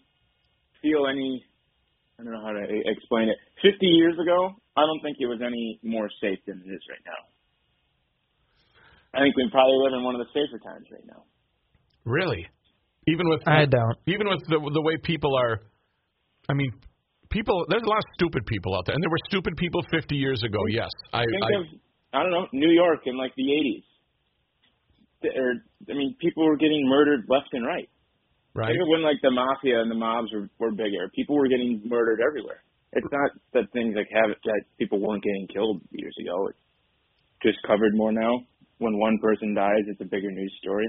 feel 0.82 1.08
any. 1.08 1.44
I 2.20 2.24
don't 2.24 2.34
know 2.34 2.44
how 2.46 2.52
to 2.54 2.64
e- 2.64 2.84
explain 2.86 3.30
it. 3.30 3.38
Fifty 3.62 3.88
years 3.88 4.16
ago, 4.20 4.56
I 4.78 4.82
don't 4.82 5.02
think 5.02 5.18
it 5.20 5.28
was 5.28 5.42
any 5.46 5.80
more 5.84 6.10
safe 6.22 6.40
than 6.46 6.62
it 6.66 6.70
is 6.72 6.82
right 6.90 7.04
now. 7.06 7.22
I 9.14 9.24
think 9.24 9.36
we 9.36 9.50
probably 9.52 9.78
live 9.84 9.94
in 9.98 10.04
one 10.04 10.16
of 10.16 10.22
the 10.24 10.32
safer 10.32 10.60
times 10.64 10.86
right 10.92 11.06
now. 11.06 11.24
Really, 12.06 12.48
even 13.08 13.28
with 13.28 13.42
I 13.48 13.66
don't. 13.66 13.98
even 14.08 14.28
with 14.30 14.46
the 14.48 14.60
the 14.74 14.82
way 14.82 14.98
people 15.04 15.36
are. 15.36 15.62
I 16.50 16.54
mean, 16.54 16.72
people. 17.32 17.66
There's 17.70 17.84
a 17.84 17.90
lot 17.90 17.98
of 17.98 18.08
stupid 18.14 18.46
people 18.46 18.76
out 18.76 18.86
there, 18.86 18.94
and 18.94 19.02
there 19.04 19.10
were 19.10 19.24
stupid 19.26 19.56
people 19.58 19.82
50 19.90 20.16
years 20.16 20.44
ago. 20.44 20.60
Yes, 20.70 20.90
I. 21.14 21.26
Think 21.26 21.44
I 21.44 21.60
of 21.60 21.66
I 22.14 22.24
don't 22.24 22.32
know 22.32 22.48
New 22.52 22.72
York 22.72 23.02
in 23.06 23.18
like 23.18 23.34
the 23.36 23.48
'80s. 23.48 23.88
or 25.36 25.54
I 25.90 25.94
mean, 25.96 26.16
people 26.20 26.46
were 26.46 26.58
getting 26.58 26.88
murdered 26.88 27.26
left 27.28 27.50
and 27.54 27.66
right. 27.66 27.90
Right. 28.54 28.76
Even 28.76 28.90
when 28.90 29.02
like 29.02 29.24
the 29.24 29.32
mafia 29.32 29.80
and 29.80 29.90
the 29.90 29.96
mobs 29.96 30.28
were, 30.34 30.50
were 30.60 30.72
bigger, 30.72 31.08
people 31.16 31.38
were 31.38 31.48
getting 31.48 31.82
murdered 31.86 32.20
everywhere. 32.20 32.64
It's 32.92 33.08
not 33.10 33.32
that 33.54 33.72
things 33.72 33.96
like 33.96 34.12
have 34.12 34.36
that 34.44 34.62
people 34.78 35.00
weren't 35.00 35.24
getting 35.24 35.48
killed 35.48 35.80
years 35.92 36.14
ago. 36.20 36.48
It's 36.48 36.60
just 37.42 37.58
covered 37.66 37.96
more 37.96 38.12
now. 38.12 38.44
When 38.80 38.98
one 39.00 39.20
person 39.22 39.54
dies, 39.56 39.88
it's 39.88 40.02
a 40.02 40.06
bigger 40.06 40.32
news 40.32 40.54
story. 40.62 40.88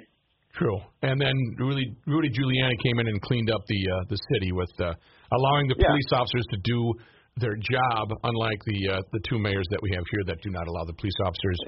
True. 0.54 0.78
And 1.02 1.20
then 1.20 1.32
Rudy, 1.58 1.96
Rudy 2.06 2.28
Giuliani 2.28 2.76
came 2.84 3.00
in 3.00 3.06
and 3.08 3.20
cleaned 3.22 3.50
up 3.50 3.62
the 3.66 3.80
uh, 3.88 4.04
the 4.12 4.18
city 4.34 4.52
with 4.52 4.68
uh, 4.80 4.92
allowing 5.32 5.66
the 5.68 5.76
Yeah. 5.78 5.88
police 5.88 6.10
officers 6.12 6.44
to 6.52 6.58
do 6.62 6.92
their 7.40 7.56
job, 7.56 8.12
unlike 8.24 8.60
the 8.66 8.80
uh, 8.92 9.00
the 9.12 9.20
two 9.28 9.38
mayors 9.38 9.64
that 9.70 9.80
we 9.80 9.90
have 9.96 10.04
here 10.12 10.24
that 10.28 10.36
do 10.44 10.50
not 10.50 10.68
allow 10.68 10.84
the 10.84 10.92
police 10.92 11.16
officers 11.24 11.58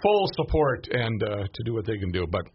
full 0.00 0.24
support 0.38 0.86
and 0.92 1.18
uh, 1.22 1.42
to 1.42 1.60
do 1.66 1.74
what 1.74 1.84
they 1.84 1.98
can 1.98 2.12
do. 2.12 2.24
But 2.30 2.46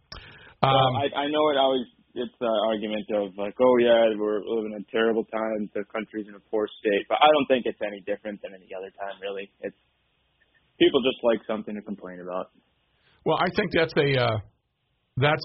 um, 0.63 0.71
well, 0.71 1.03
I, 1.03 1.07
I 1.23 1.27
know 1.27 1.43
it 1.51 1.57
always 1.59 1.85
it's 2.15 2.33
the 2.39 2.49
argument 2.71 3.05
of 3.13 3.35
like, 3.37 3.53
oh 3.59 3.75
yeah, 3.77 4.15
we're 4.17 4.39
living 4.47 4.71
in 4.71 4.85
terrible 4.89 5.25
times. 5.25 5.69
The 5.75 5.83
country's 5.91 6.27
in 6.31 6.33
a 6.33 6.43
poor 6.49 6.65
state, 6.79 7.05
but 7.09 7.19
I 7.21 7.27
don't 7.35 7.45
think 7.51 7.67
it's 7.67 7.83
any 7.83 7.99
different 8.07 8.41
than 8.41 8.55
any 8.55 8.71
other 8.71 8.89
time. 8.95 9.19
Really, 9.21 9.51
it's 9.59 9.75
people 10.79 11.03
just 11.03 11.19
like 11.27 11.43
something 11.45 11.75
to 11.75 11.81
complain 11.83 12.23
about. 12.23 12.55
well, 13.25 13.37
I 13.37 13.51
think 13.53 13.75
that's 13.75 13.93
a 13.99 14.09
uh, 14.15 14.37
that's 15.17 15.43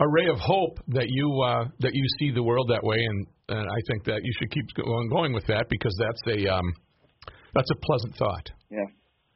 a 0.00 0.08
ray 0.08 0.26
of 0.28 0.38
hope 0.38 0.78
that 0.88 1.06
you 1.08 1.42
uh, 1.42 1.64
that 1.80 1.94
you 1.94 2.04
see 2.18 2.30
the 2.32 2.42
world 2.42 2.68
that 2.70 2.82
way, 2.82 2.96
and, 2.98 3.26
and 3.48 3.66
I 3.68 3.80
think 3.88 4.04
that 4.04 4.20
you 4.22 4.32
should 4.38 4.50
keep 4.50 4.66
going 4.84 5.08
going 5.08 5.32
with 5.32 5.46
that 5.46 5.66
because 5.70 5.94
that's 5.98 6.38
a 6.38 6.52
um, 6.52 6.66
that's 7.54 7.70
a 7.70 7.78
pleasant 7.86 8.16
thought. 8.16 8.50
Yeah, 8.70 8.88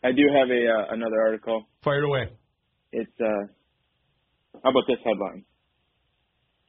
I 0.05 0.13
do 0.13 0.23
have 0.35 0.49
a 0.51 0.63
uh, 0.67 0.95
another 0.95 1.21
article. 1.21 1.65
Fire 1.85 2.03
it 2.03 2.05
away. 2.05 2.29
It's 2.93 3.13
uh, 3.21 3.47
how 4.65 4.71
about 4.71 4.85
this 4.89 4.99
headline? 5.05 5.45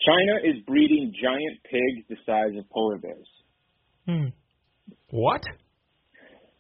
China 0.05 0.39
is 0.47 0.63
breeding 0.65 1.11
giant 1.21 1.59
pigs 1.69 2.07
the 2.09 2.15
size 2.25 2.57
of 2.57 2.69
polar 2.69 2.97
bears. 2.99 3.27
Hmm. 4.07 4.27
What? 5.11 5.41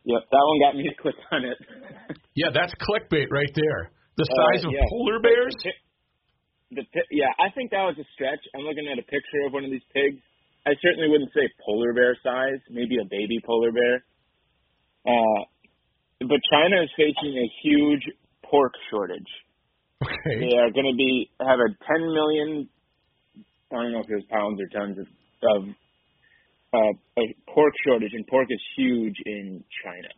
Yep, 0.05 0.21
that 0.31 0.43
one 0.43 0.59
got 0.59 0.75
me 0.75 0.83
to 0.89 0.95
click 1.01 1.15
on 1.31 1.45
it. 1.45 1.57
Yeah, 2.35 2.49
that's 2.53 2.71
clickbait 2.79 3.27
right 3.31 3.51
there. 3.53 3.91
The 4.17 4.23
Uh, 4.23 4.35
size 4.55 4.65
of 4.65 4.71
yeah. 4.71 4.79
polar 4.89 5.19
bears. 5.19 5.53
The 6.71 6.85
yeah, 7.09 7.33
I 7.39 7.49
think 7.55 7.71
that 7.71 7.81
was 7.81 7.97
a 7.97 8.05
stretch. 8.13 8.39
I'm 8.53 8.61
looking 8.61 8.87
at 8.91 8.99
a 8.99 9.05
picture 9.05 9.41
of 9.45 9.53
one 9.53 9.65
of 9.65 9.71
these 9.71 9.85
pigs. 9.93 10.21
I 10.67 10.77
certainly 10.81 11.09
wouldn't 11.09 11.33
say 11.33 11.49
polar 11.65 11.93
bear 11.93 12.17
size, 12.21 12.61
maybe 12.69 12.97
a 13.01 13.05
baby 13.09 13.41
polar 13.43 13.71
bear. 13.71 14.05
Uh, 15.07 15.41
but 16.19 16.39
China 16.51 16.83
is 16.83 16.89
facing 16.95 17.33
a 17.37 17.47
huge 17.63 18.05
pork 18.45 18.73
shortage. 18.91 19.31
Okay. 20.03 20.39
They 20.39 20.57
are 20.57 20.71
going 20.71 20.85
to 20.85 20.97
be 20.97 21.29
have 21.39 21.59
a 21.59 21.69
10 21.87 22.13
million. 22.13 22.69
I 23.71 23.75
don't 23.75 23.91
know 23.93 23.99
if 24.01 24.09
it 24.09 24.15
was 24.15 24.23
pounds 24.29 24.59
or 24.61 24.67
tons 24.67 24.97
of, 24.97 25.07
of 25.43 25.63
uh, 26.73 27.21
a 27.21 27.25
pork 27.53 27.73
shortage, 27.85 28.11
and 28.13 28.25
pork 28.27 28.47
is 28.49 28.61
huge 28.77 29.15
in 29.25 29.63
China. 29.83 30.09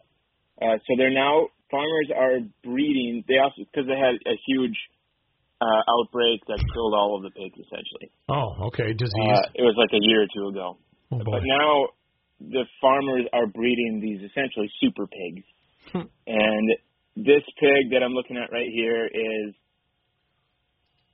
Uh, 0.61 0.77
so 0.77 0.95
they're 0.97 1.13
now 1.13 1.47
farmers 1.71 2.11
are 2.15 2.39
breeding. 2.63 3.23
They 3.27 3.37
also 3.37 3.63
because 3.71 3.87
they 3.87 3.97
had 3.97 4.15
a 4.27 4.37
huge 4.45 4.77
uh, 5.61 5.81
outbreak 5.87 6.41
that 6.47 6.57
killed 6.73 6.93
all 6.97 7.15
of 7.15 7.21
the 7.21 7.29
pigs 7.29 7.53
essentially. 7.53 8.09
Oh, 8.27 8.67
okay. 8.73 8.93
Disease. 8.93 9.37
Uh, 9.37 9.45
it 9.53 9.61
was 9.61 9.77
like 9.77 9.93
a 9.93 10.01
year 10.01 10.25
or 10.25 10.29
two 10.33 10.49
ago. 10.49 10.77
oh. 11.11 11.21
But 11.23 11.45
now 11.45 11.93
the 12.41 12.65
farmers 12.81 13.25
are 13.31 13.45
breeding 13.45 14.01
these 14.01 14.19
essentially 14.29 14.69
super 14.81 15.05
pigs. 15.07 15.45
Hmm. 15.91 16.05
and 16.27 16.67
this 17.17 17.41
pig 17.59 17.89
that 17.91 18.03
I'm 18.05 18.13
looking 18.13 18.37
at 18.37 18.53
right 18.53 18.69
here 18.71 19.07
is 19.07 19.53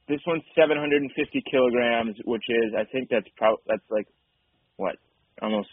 this 0.08 0.20
one's 0.28 0.44
750 0.56 1.08
kilograms, 1.50 2.16
which 2.26 2.44
is 2.50 2.74
I 2.78 2.84
think 2.92 3.10
that's 3.10 3.28
pro- 3.38 3.64
that's 3.66 3.88
like 3.90 4.08
what 4.76 4.96
almost 5.42 5.70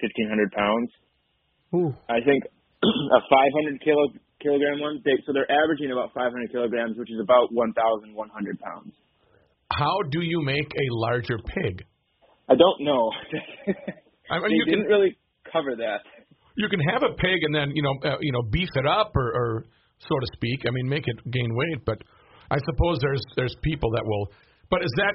1500 0.00 0.52
pounds. 0.52 0.90
Ooh. 1.74 1.94
I 2.08 2.20
think 2.24 2.44
a 2.82 3.20
500 3.28 3.80
kilo 3.84 4.08
kilogram 4.40 4.80
one. 4.80 5.02
They, 5.04 5.12
so 5.26 5.32
they're 5.32 5.50
averaging 5.50 5.92
about 5.92 6.12
500 6.14 6.50
kilograms, 6.52 6.96
which 6.96 7.10
is 7.10 7.20
about 7.20 7.52
1,100 7.52 8.60
pounds. 8.60 8.92
How 9.70 10.00
do 10.10 10.20
you 10.22 10.40
make 10.42 10.66
a 10.66 10.86
larger 10.90 11.38
pig? 11.38 11.84
I 12.48 12.54
don't 12.54 12.80
know. 12.80 13.12
I 14.30 14.38
mean, 14.40 14.48
they 14.48 14.54
you 14.56 14.64
didn't 14.64 14.86
really 14.86 15.16
cover 15.52 15.76
that. 15.76 16.00
you 16.56 16.68
can 16.68 16.80
have 16.80 17.02
a 17.02 17.14
pig 17.14 17.42
and 17.42 17.54
then 17.54 17.70
you 17.74 17.82
know 17.82 17.94
uh, 18.04 18.16
you 18.20 18.32
know 18.32 18.42
beef 18.50 18.68
it 18.74 18.86
up 18.86 19.12
or, 19.14 19.28
or 19.34 19.64
so 20.00 20.18
to 20.18 20.26
speak. 20.34 20.64
I 20.66 20.70
mean, 20.70 20.88
make 20.88 21.04
it 21.06 21.16
gain 21.30 21.54
weight. 21.54 21.84
But 21.84 21.98
I 22.50 22.58
suppose 22.64 22.98
there's 23.00 23.22
there's 23.36 23.54
people 23.62 23.90
that 23.92 24.02
will. 24.04 24.32
But 24.70 24.84
is 24.84 24.92
that 24.96 25.14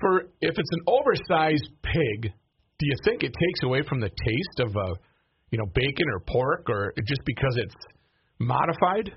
for 0.00 0.20
if 0.40 0.54
it's 0.58 0.72
an 0.72 0.82
oversized 0.86 1.70
pig? 1.82 2.32
Do 2.78 2.86
you 2.88 2.96
think 3.04 3.22
it 3.22 3.32
takes 3.32 3.62
away 3.62 3.82
from 3.88 4.00
the 4.00 4.08
taste 4.10 4.58
of 4.66 4.76
uh, 4.76 4.94
you 5.50 5.58
know 5.58 5.66
bacon 5.74 6.06
or 6.12 6.20
pork 6.26 6.66
or 6.68 6.92
just 7.06 7.20
because 7.24 7.56
it's 7.56 7.74
modified? 8.46 9.12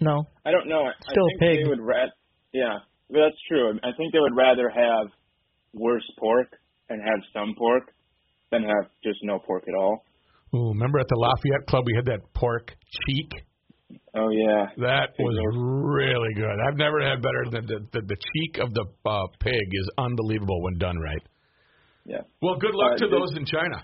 No. 0.00 0.24
I 0.44 0.50
don't 0.50 0.68
know. 0.68 0.82
I 0.86 0.92
Still 1.12 1.28
think 1.38 1.40
pig. 1.40 1.56
they 1.64 1.68
would 1.68 1.80
ra- 1.80 2.12
yeah, 2.52 2.78
that's 3.10 3.36
true. 3.48 3.78
I 3.82 3.90
think 3.96 4.12
they 4.12 4.20
would 4.20 4.36
rather 4.36 4.68
have 4.68 5.06
worse 5.72 6.04
pork 6.18 6.48
and 6.88 7.00
have 7.02 7.20
some 7.32 7.54
pork 7.56 7.92
than 8.50 8.62
have 8.62 8.90
just 9.02 9.18
no 9.22 9.38
pork 9.38 9.64
at 9.68 9.74
all. 9.74 10.04
Ooh, 10.54 10.68
remember 10.70 10.98
at 10.98 11.06
the 11.08 11.16
Lafayette 11.16 11.66
Club 11.66 11.84
we 11.86 11.94
had 11.96 12.06
that 12.06 12.20
pork 12.34 12.74
cheek? 13.06 13.30
Oh 14.14 14.30
yeah. 14.30 14.66
That 14.78 15.16
Pig 15.16 15.24
was 15.26 15.36
roast. 15.38 15.58
really 15.98 16.34
good. 16.34 16.56
I've 16.66 16.76
never 16.76 17.00
had 17.00 17.22
better 17.22 17.44
than 17.50 17.66
the 17.66 17.78
the, 17.92 18.00
the 18.06 18.16
cheek 18.34 18.58
of 18.62 18.72
the 18.74 18.84
uh, 19.06 19.26
pig 19.40 19.66
is 19.72 19.90
unbelievable 19.98 20.62
when 20.62 20.78
done 20.78 20.98
right. 20.98 21.22
Yeah. 22.06 22.22
Well, 22.42 22.56
good 22.58 22.74
luck 22.74 22.92
Uh, 22.94 22.96
to 22.98 23.06
this- 23.08 23.18
those 23.18 23.36
in 23.36 23.46
China. 23.46 23.82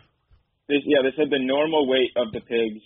They, 0.68 0.76
yeah, 0.86 1.02
they 1.02 1.10
said 1.16 1.30
the 1.30 1.42
normal 1.42 1.88
weight 1.88 2.12
of 2.16 2.30
the 2.32 2.40
pigs 2.40 2.82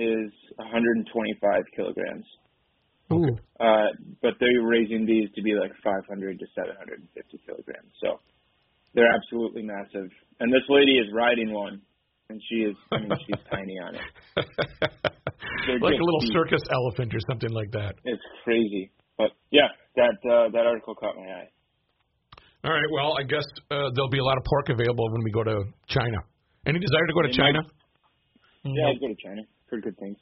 is 0.00 0.32
125 0.56 1.62
kilograms. 1.76 2.24
Ooh. 3.12 3.36
Uh, 3.58 3.90
but 4.22 4.34
they're 4.40 4.62
raising 4.64 5.04
these 5.04 5.28
to 5.34 5.42
be 5.42 5.52
like 5.54 5.72
500 5.84 6.38
to 6.38 6.46
750 6.54 7.04
kilograms. 7.44 7.90
So 8.00 8.20
they're 8.94 9.10
absolutely 9.12 9.62
massive. 9.62 10.08
And 10.40 10.52
this 10.52 10.62
lady 10.68 10.92
is 10.98 11.06
riding 11.12 11.52
one, 11.52 11.82
and 12.30 12.40
she 12.48 12.56
is, 12.70 12.76
I 12.92 12.98
mean, 12.98 13.10
she's 13.26 13.42
tiny 13.50 13.76
on 13.82 13.94
it. 13.96 14.06
They're 15.66 15.78
like 15.82 15.98
a 15.98 16.04
little 16.06 16.22
huge. 16.22 16.32
circus 16.32 16.62
elephant 16.72 17.12
or 17.14 17.20
something 17.28 17.50
like 17.50 17.70
that. 17.72 17.94
It's 18.04 18.22
crazy. 18.44 18.90
But 19.18 19.32
yeah, 19.50 19.68
that 19.96 20.16
uh, 20.24 20.48
that 20.54 20.64
article 20.66 20.94
caught 20.94 21.16
my 21.16 21.26
eye. 21.26 21.48
All 22.64 22.70
right. 22.72 22.90
Well, 22.92 23.16
I 23.18 23.24
guess 23.24 23.44
uh, 23.70 23.90
there'll 23.94 24.08
be 24.10 24.18
a 24.18 24.24
lot 24.24 24.38
of 24.38 24.44
pork 24.44 24.68
available 24.70 25.10
when 25.12 25.22
we 25.24 25.30
go 25.32 25.42
to 25.44 25.64
China. 25.88 26.18
Any 26.66 26.78
desire 26.78 27.06
to 27.06 27.12
go 27.14 27.22
to 27.22 27.28
They 27.28 27.34
China? 27.34 27.60
might- 27.62 28.74
Yeah, 28.76 28.88
I'd 28.94 29.00
go 29.00 29.08
to 29.08 29.16
China. 29.22 29.42
Heard 29.70 29.84
good 29.84 29.98
things. 29.98 30.18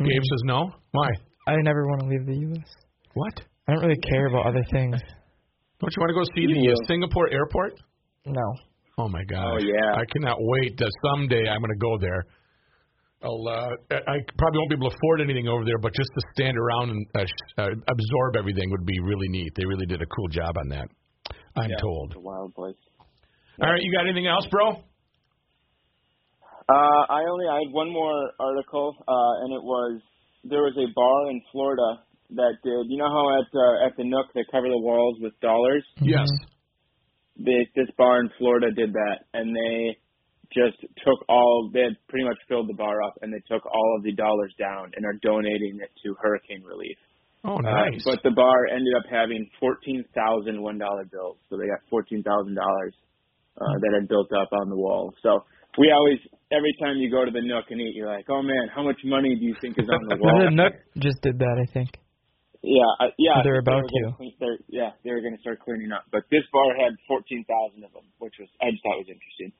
Mm. 0.00 0.06
Gabe 0.08 0.22
says 0.22 0.42
no. 0.44 0.70
Why? 0.92 1.08
I 1.46 1.56
never 1.62 1.86
want 1.86 2.00
to 2.02 2.08
leave 2.08 2.26
the 2.26 2.36
U.S. 2.48 2.68
What? 3.14 3.34
I 3.68 3.74
don't 3.74 3.82
really 3.84 4.00
care 4.08 4.26
about 4.26 4.46
other 4.46 4.64
things. 4.72 4.96
Don't 5.80 5.92
you 5.96 6.00
want 6.00 6.10
to 6.10 6.14
go 6.14 6.24
see 6.34 6.46
the 6.46 6.72
uh. 6.72 6.86
Singapore 6.88 7.28
airport? 7.30 7.74
No. 8.24 8.48
Oh 8.96 9.08
my 9.08 9.22
god. 9.24 9.52
Oh, 9.52 9.58
yeah. 9.58 10.00
I 10.00 10.04
cannot 10.10 10.38
wait. 10.40 10.78
That 10.78 10.90
someday 11.04 11.44
I'm 11.48 11.60
going 11.60 11.76
to 11.76 11.82
go 11.82 11.98
there. 12.00 12.24
I'll. 13.22 13.44
Uh, 13.48 13.68
I 13.90 13.96
I 13.96 14.16
probably 14.38 14.58
won't 14.58 14.70
be 14.70 14.76
able 14.76 14.88
to 14.90 14.96
afford 14.96 15.20
anything 15.20 15.48
over 15.48 15.64
there, 15.64 15.76
but 15.78 15.92
just 15.92 16.08
to 16.14 16.22
stand 16.32 16.56
around 16.56 16.90
and 16.90 17.06
uh, 17.18 17.24
sh- 17.26 17.52
uh, 17.58 17.68
absorb 17.90 18.36
everything 18.38 18.70
would 18.70 18.86
be 18.86 18.98
really 19.00 19.28
neat. 19.28 19.52
They 19.56 19.66
really 19.66 19.86
did 19.86 20.00
a 20.00 20.06
cool 20.06 20.28
job 20.28 20.56
on 20.56 20.68
that. 20.70 20.88
I'm 21.56 21.70
yeah, 21.70 21.76
told. 21.82 22.12
It's 22.12 22.16
a 22.16 22.20
wild 22.20 22.54
place. 22.54 22.76
All 23.60 23.68
right, 23.68 23.80
you 23.82 23.92
got 23.92 24.06
anything 24.06 24.26
else, 24.26 24.46
bro? 24.50 24.84
Uh, 26.68 27.02
I 27.12 27.20
only 27.28 27.46
I 27.46 27.60
had 27.64 27.72
one 27.72 27.92
more 27.92 28.32
article, 28.40 28.96
uh, 29.06 29.32
and 29.44 29.52
it 29.52 29.62
was 29.62 30.00
there 30.44 30.62
was 30.62 30.72
a 30.76 30.88
bar 30.94 31.30
in 31.30 31.40
Florida 31.52 32.00
that 32.30 32.56
did. 32.64 32.88
You 32.88 32.98
know 32.98 33.08
how 33.12 33.36
at 33.36 33.48
uh, 33.52 33.86
at 33.86 33.96
the 33.96 34.04
Nook 34.04 34.26
they 34.34 34.44
cover 34.50 34.68
the 34.68 34.78
walls 34.78 35.18
with 35.20 35.38
dollars. 35.40 35.84
Yes. 36.00 36.28
They, 37.36 37.66
this 37.74 37.90
bar 37.98 38.20
in 38.20 38.30
Florida 38.38 38.70
did 38.70 38.92
that, 38.92 39.26
and 39.34 39.54
they 39.54 39.98
just 40.54 40.80
took 41.04 41.18
all. 41.28 41.68
They 41.72 41.80
had 41.82 41.96
pretty 42.08 42.24
much 42.24 42.38
filled 42.48 42.68
the 42.68 42.78
bar 42.78 43.02
up, 43.02 43.14
and 43.20 43.32
they 43.32 43.42
took 43.50 43.66
all 43.66 43.96
of 43.98 44.04
the 44.04 44.12
dollars 44.14 44.54
down 44.58 44.92
and 44.96 45.04
are 45.04 45.18
donating 45.20 45.80
it 45.82 45.90
to 46.04 46.14
hurricane 46.22 46.62
relief. 46.62 46.96
Oh, 47.44 47.56
Uh, 47.58 47.60
nice. 47.60 48.00
but 48.06 48.22
the 48.22 48.30
bar 48.30 48.68
ended 48.72 48.94
up 48.96 49.04
having 49.10 49.50
fourteen 49.60 50.04
thousand 50.14 50.62
one 50.62 50.78
dollar 50.78 51.04
bills, 51.04 51.36
so 51.50 51.58
they 51.58 51.66
got 51.66 51.80
fourteen 51.90 52.22
thousand 52.22 52.54
dollars 52.54 52.94
uh, 53.60 53.74
that 53.82 53.92
had 54.00 54.08
built 54.08 54.32
up 54.32 54.48
on 54.52 54.70
the 54.70 54.76
wall. 54.76 55.12
So 55.22 55.44
we 55.78 55.90
always, 55.90 56.18
every 56.52 56.74
time 56.80 56.96
you 56.98 57.10
go 57.10 57.24
to 57.24 57.30
the 57.30 57.42
Nook 57.42 57.66
and 57.70 57.80
eat, 57.80 57.94
you're 57.94 58.08
like, 58.10 58.26
oh 58.28 58.42
man, 58.42 58.68
how 58.74 58.82
much 58.82 59.00
money 59.04 59.34
do 59.34 59.44
you 59.44 59.54
think 59.60 59.78
is 59.78 59.88
on 59.88 60.00
the 60.08 60.16
wall? 60.20 60.44
the 60.44 60.50
Nook 60.54 60.74
just 60.98 61.20
did 61.22 61.38
that, 61.38 61.56
I 61.60 61.66
think. 61.72 61.90
Yeah, 62.64 62.80
uh, 63.00 63.12
yeah. 63.20 63.44
They're 63.44 63.60
I 63.60 63.66
think 63.66 63.68
they 63.68 63.72
about 63.76 63.82
were 63.84 63.92
gonna 63.92 64.10
to. 64.12 64.16
Clean, 64.16 64.34
they're, 64.40 64.58
yeah, 64.72 64.90
they 65.04 65.10
were 65.12 65.20
going 65.20 65.36
to 65.36 65.42
start 65.44 65.60
cleaning 65.60 65.92
up. 65.92 66.08
But 66.10 66.24
this 66.32 66.44
bar 66.48 66.64
had 66.80 66.96
fourteen 67.04 67.44
thousand 67.44 67.84
of 67.84 67.92
them, 67.92 68.08
which 68.24 68.32
was 68.40 68.48
I 68.64 68.72
just 68.72 68.80
thought 68.80 68.96
was 69.04 69.12
interesting. 69.12 69.52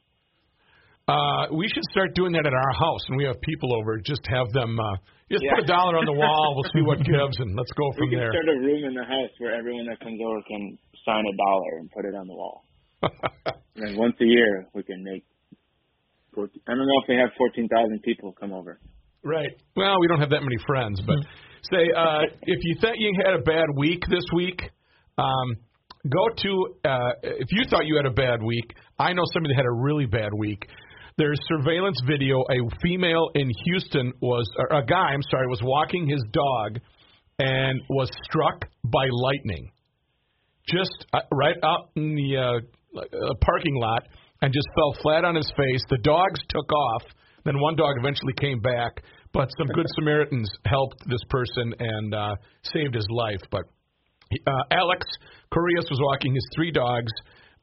Uh, 1.05 1.53
we 1.53 1.69
should 1.69 1.85
start 1.93 2.17
doing 2.17 2.33
that 2.33 2.47
at 2.49 2.55
our 2.57 2.73
house, 2.81 3.05
and 3.13 3.21
we 3.21 3.29
have 3.29 3.37
people 3.45 3.77
over. 3.77 4.01
Just 4.01 4.25
have 4.33 4.49
them 4.57 4.81
uh, 4.81 4.97
just 5.29 5.45
Yeah. 5.45 5.53
put 5.61 5.65
a 5.65 5.67
dollar 5.69 6.01
on 6.01 6.07
the 6.09 6.17
wall. 6.17 6.57
We'll 6.57 6.73
see 6.73 6.81
what 6.81 6.97
gives, 7.05 7.37
and 7.45 7.53
let's 7.53 7.69
go 7.77 7.93
We 7.93 8.09
from 8.09 8.09
can 8.09 8.19
there. 8.25 8.33
start 8.33 8.49
a 8.49 8.57
room 8.57 8.89
in 8.89 8.95
the 8.97 9.05
house 9.05 9.33
where 9.37 9.53
everyone 9.53 9.85
that 9.93 10.01
comes 10.01 10.17
over 10.25 10.41
can 10.49 10.79
sign 11.05 11.29
a 11.29 11.37
dollar 11.37 11.73
and 11.85 11.93
put 11.93 12.07
it 12.09 12.17
on 12.17 12.25
the 12.27 12.33
wall. 12.37 12.65
And 13.77 13.89
then 13.91 13.97
once 13.99 14.15
a 14.23 14.25
year, 14.25 14.69
we 14.73 14.85
can 14.85 15.03
make. 15.03 15.25
14, 16.35 16.61
I 16.67 16.73
don't 16.73 16.87
know 16.87 17.01
if 17.03 17.09
they 17.09 17.17
have 17.17 17.31
fourteen 17.39 17.69
thousand 17.69 18.03
people 18.03 18.35
come 18.39 18.53
over. 18.53 18.79
right. 19.23 19.51
Well, 19.77 20.01
we 20.01 20.09
don't 20.09 20.21
have 20.21 20.31
that 20.31 20.43
many 20.43 20.57
friends, 20.67 21.01
but 21.07 21.17
say 21.73 21.91
uh, 21.97 22.23
if 22.43 22.59
you 22.63 22.77
thought 22.81 22.99
you 22.99 23.13
had 23.25 23.35
a 23.35 23.43
bad 23.43 23.67
week 23.77 24.03
this 24.11 24.25
week, 24.35 24.61
um, 25.19 25.57
go 26.09 26.29
to. 26.37 26.67
Uh, 26.85 27.13
if 27.23 27.49
you 27.51 27.65
thought 27.71 27.87
you 27.87 27.97
had 27.97 28.07
a 28.07 28.15
bad 28.15 28.43
week, 28.43 28.75
I 28.99 29.13
know 29.13 29.23
somebody 29.33 29.55
that 29.55 29.63
had 29.63 29.67
a 29.67 29.73
really 29.73 30.07
bad 30.07 30.33
week. 30.37 30.67
There's 31.17 31.39
surveillance 31.47 32.01
video. 32.07 32.41
A 32.41 32.59
female 32.83 33.31
in 33.37 33.49
Houston 33.67 34.13
was, 34.21 34.51
or 34.59 34.79
a 34.79 34.85
guy, 34.85 35.15
I'm 35.15 35.23
sorry, 35.31 35.47
was 35.47 35.61
walking 35.63 36.09
his 36.09 36.23
dog 36.33 36.81
and 37.39 37.81
was 37.89 38.11
struck 38.25 38.65
by 38.83 39.07
lightning. 39.11 39.71
Just 40.69 41.07
uh, 41.13 41.21
right 41.33 41.57
out 41.63 41.91
in 41.95 42.17
the 42.17 42.37
uh, 42.37 42.99
uh, 42.99 43.35
parking 43.41 43.77
lot 43.77 44.03
and 44.43 44.53
just 44.53 44.67
fell 44.75 44.95
flat 45.03 45.25
on 45.25 45.35
his 45.35 45.51
face. 45.57 45.83
The 45.89 45.99
dogs 45.99 46.41
took 46.49 46.71
off. 46.73 47.03
Then 47.45 47.61
one 47.61 47.77
dog 47.77 47.95
eventually 47.99 48.33
came 48.41 48.61
back, 48.61 49.03
but 49.33 49.49
some 49.59 49.69
good 49.69 49.87
Samaritans 49.97 50.51
helped 50.65 50.97
this 51.07 51.23
person 51.29 51.75
and 51.79 52.15
uh, 52.15 52.35
saved 52.63 52.95
his 52.95 53.07
life. 53.11 53.41
But 53.51 53.65
uh, 54.47 54.63
Alex 54.71 55.07
Correas 55.53 55.85
was 55.91 56.01
walking 56.01 56.35
his 56.35 56.47
three 56.55 56.71
dogs 56.73 57.13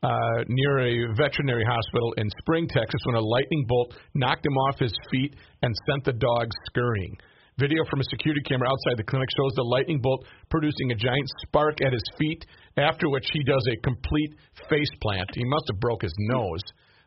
uh, 0.04 0.44
near 0.48 0.80
a 0.80 1.14
veterinary 1.16 1.64
hospital 1.64 2.14
in 2.18 2.30
Spring, 2.40 2.68
Texas, 2.68 3.02
when 3.06 3.16
a 3.16 3.22
lightning 3.22 3.66
bolt 3.68 3.94
knocked 4.16 4.46
him 4.46 4.58
off 4.58 4.80
his 4.80 4.94
feet 5.12 5.36
and 5.62 5.76
sent 5.88 6.06
the 6.06 6.14
dogs 6.14 6.56
scurrying. 6.66 7.16
Video 7.60 7.84
from 7.90 8.00
a 8.00 8.04
security 8.10 8.42
camera 8.48 8.68
outside 8.70 8.98
the 8.98 9.04
clinic 9.04 9.28
shows 9.38 9.52
the 9.56 9.64
lightning 9.64 10.00
bolt 10.02 10.26
producing 10.50 10.92
a 10.92 10.96
giant 10.96 11.28
spark 11.46 11.78
at 11.86 11.92
his 11.94 12.04
feet, 12.18 12.46
after 12.78 13.10
which 13.10 13.28
he 13.34 13.44
does 13.44 13.66
a 13.68 13.76
complete 13.84 14.34
face 14.70 14.90
plant. 15.02 15.30
He 15.36 15.44
must 15.46 15.66
have 15.72 15.80
broke 15.80 16.02
his 16.02 16.14
nose. 16.18 16.62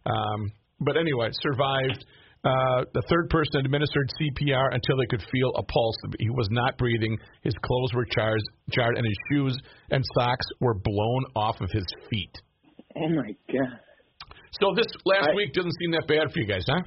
Um, 0.07 0.53
but 0.80 0.97
anyway, 0.97 1.30
survived. 1.32 2.05
Uh, 2.45 2.84
the 2.92 3.03
third 3.09 3.30
person 3.30 3.64
administered 3.64 4.11
CPR 4.20 4.74
until 4.74 4.99
they 4.99 5.07
could 5.07 5.24
feel 5.32 5.49
a 5.57 5.62
pulse. 5.62 5.97
He 6.20 6.28
was 6.28 6.49
not 6.51 6.76
breathing. 6.76 7.16
His 7.42 7.55
clothes 7.64 7.95
were 7.95 8.05
charred, 8.05 8.42
charred 8.70 8.99
and 8.99 9.07
his 9.07 9.16
shoes 9.30 9.57
and 9.90 10.05
socks 10.14 10.45
were 10.61 10.74
blown 10.74 11.24
off 11.34 11.59
of 11.62 11.70
his 11.70 11.86
feet. 12.11 12.34
Oh 12.97 13.09
my 13.09 13.34
god. 13.51 13.80
So 14.61 14.74
this 14.76 14.86
last 15.07 15.28
I- 15.32 15.34
week 15.34 15.55
doesn't 15.55 15.72
seem 15.80 15.92
that 15.92 16.07
bad 16.07 16.30
for 16.32 16.38
you 16.38 16.47
guys, 16.47 16.64
huh? 16.68 16.82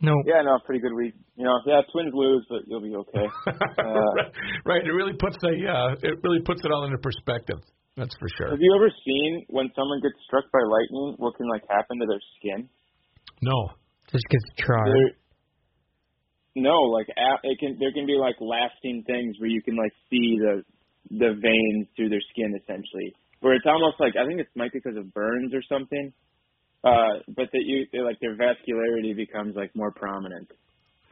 No. 0.00 0.12
Yeah, 0.26 0.42
no, 0.44 0.58
pretty 0.64 0.80
good 0.80 0.92
week. 0.92 1.14
You 1.36 1.44
know, 1.44 1.56
yeah, 1.64 1.80
Twins 1.92 2.12
lose, 2.12 2.44
but 2.48 2.68
you'll 2.68 2.82
be 2.84 2.94
okay. 2.94 3.26
Uh, 3.78 3.92
right, 4.16 4.32
right. 4.64 4.82
It 4.84 4.90
really 4.90 5.14
puts 5.14 5.36
a 5.44 5.52
uh, 5.52 5.94
it 6.02 6.18
really 6.24 6.40
puts 6.44 6.60
it 6.64 6.72
all 6.72 6.84
into 6.84 6.98
perspective. 6.98 7.56
That's 7.96 8.12
for 8.18 8.28
sure. 8.36 8.50
have 8.50 8.60
you 8.60 8.72
ever 8.76 8.90
seen 9.04 9.46
when 9.48 9.70
someone 9.76 10.00
gets 10.02 10.16
struck 10.26 10.44
by 10.52 10.60
lightning, 10.68 11.14
what 11.16 11.36
can 11.36 11.48
like 11.48 11.62
happen 11.70 11.98
to 12.00 12.06
their 12.06 12.20
skin? 12.36 12.68
No. 13.40 13.70
Just 14.12 14.24
gets 14.28 14.44
charred. 14.58 14.88
There, 14.92 15.10
no, 16.56 16.76
like 16.92 17.06
a- 17.08 17.40
it 17.44 17.58
can. 17.58 17.76
There 17.78 17.92
can 17.92 18.06
be 18.06 18.16
like 18.20 18.36
lasting 18.40 19.04
things 19.06 19.36
where 19.38 19.48
you 19.50 19.62
can 19.62 19.76
like 19.76 19.92
see 20.10 20.36
the 20.40 20.64
the 21.10 21.36
veins 21.40 21.86
through 21.96 22.08
their 22.10 22.24
skin, 22.32 22.52
essentially. 22.56 23.14
Where 23.40 23.54
it's 23.54 23.66
almost 23.66 23.96
like 24.00 24.14
I 24.16 24.26
think 24.26 24.40
it 24.40 24.48
might 24.56 24.72
be 24.72 24.80
because 24.82 24.96
of 24.98 25.12
burns 25.12 25.52
or 25.54 25.62
something. 25.68 26.12
Uh, 26.84 27.22
but 27.28 27.48
that 27.52 27.62
you 27.64 27.86
like 28.04 28.18
their 28.20 28.36
vascularity 28.36 29.14
becomes 29.16 29.56
like 29.56 29.74
more 29.74 29.90
prominent. 29.90 30.48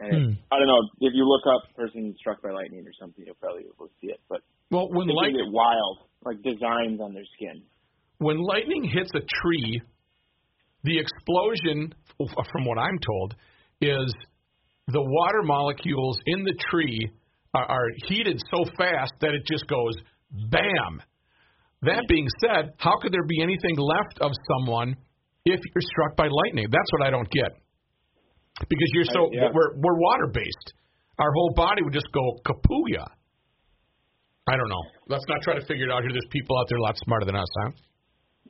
And 0.00 0.08
it, 0.12 0.22
Hmm. 0.22 0.32
I 0.52 0.58
don't 0.58 0.66
know 0.68 0.80
if 1.00 1.12
you 1.14 1.24
look 1.26 1.42
up 1.46 1.74
person 1.76 2.14
struck 2.18 2.42
by 2.42 2.50
lightning 2.50 2.84
or 2.86 2.92
something, 3.00 3.24
you'll 3.24 3.36
probably 3.36 3.62
be 3.62 3.68
able 3.74 3.86
to 3.86 3.92
see 4.00 4.08
it. 4.08 4.20
But 4.28 4.40
Well, 4.70 4.88
when 4.90 5.08
it 5.08 5.12
can 5.12 5.16
light 5.16 5.32
get 5.32 5.50
wild, 5.52 5.98
like 6.24 6.42
designs 6.42 7.00
on 7.00 7.14
their 7.14 7.24
skin. 7.36 7.62
when 8.18 8.38
lightning 8.38 8.84
hits 8.84 9.10
a 9.14 9.20
tree, 9.42 9.80
the 10.84 10.98
explosion, 10.98 11.92
from 12.18 12.64
what 12.66 12.78
I'm 12.78 12.98
told, 12.98 13.34
is 13.80 14.14
the 14.88 15.00
water 15.02 15.42
molecules 15.42 16.18
in 16.26 16.44
the 16.44 16.54
tree 16.70 17.10
are, 17.54 17.64
are 17.64 17.86
heated 18.06 18.40
so 18.50 18.64
fast 18.76 19.12
that 19.20 19.32
it 19.34 19.42
just 19.50 19.66
goes 19.66 19.94
bam. 20.50 21.00
That 21.82 22.04
being 22.08 22.26
said, 22.40 22.74
how 22.78 22.98
could 23.00 23.12
there 23.12 23.26
be 23.26 23.42
anything 23.42 23.76
left 23.76 24.20
of 24.20 24.32
someone 24.58 24.96
if 25.44 25.60
you're 25.60 25.86
struck 25.92 26.16
by 26.16 26.28
lightning? 26.28 26.66
That's 26.70 26.90
what 26.92 27.06
I 27.06 27.10
don't 27.10 27.30
get. 27.30 27.52
Because 28.60 28.90
you're 28.92 29.10
so 29.12 29.30
yeah. 29.32 29.48
we're 29.52 29.74
we're 29.76 29.98
water 29.98 30.28
based. 30.32 30.72
Our 31.18 31.30
whole 31.32 31.52
body 31.54 31.82
would 31.82 31.92
just 31.92 32.10
go 32.12 32.38
kapuya. 32.46 33.06
I 34.46 34.56
don't 34.56 34.68
know. 34.68 34.84
Let's 35.08 35.24
not 35.28 35.42
try 35.42 35.54
to 35.58 35.64
figure 35.66 35.86
it 35.86 35.92
out 35.92 36.02
here. 36.02 36.12
There's 36.12 36.28
people 36.30 36.58
out 36.58 36.66
there 36.68 36.78
a 36.78 36.82
lot 36.82 36.96
smarter 36.98 37.26
than 37.26 37.36
us, 37.36 37.48
huh? 37.62 37.70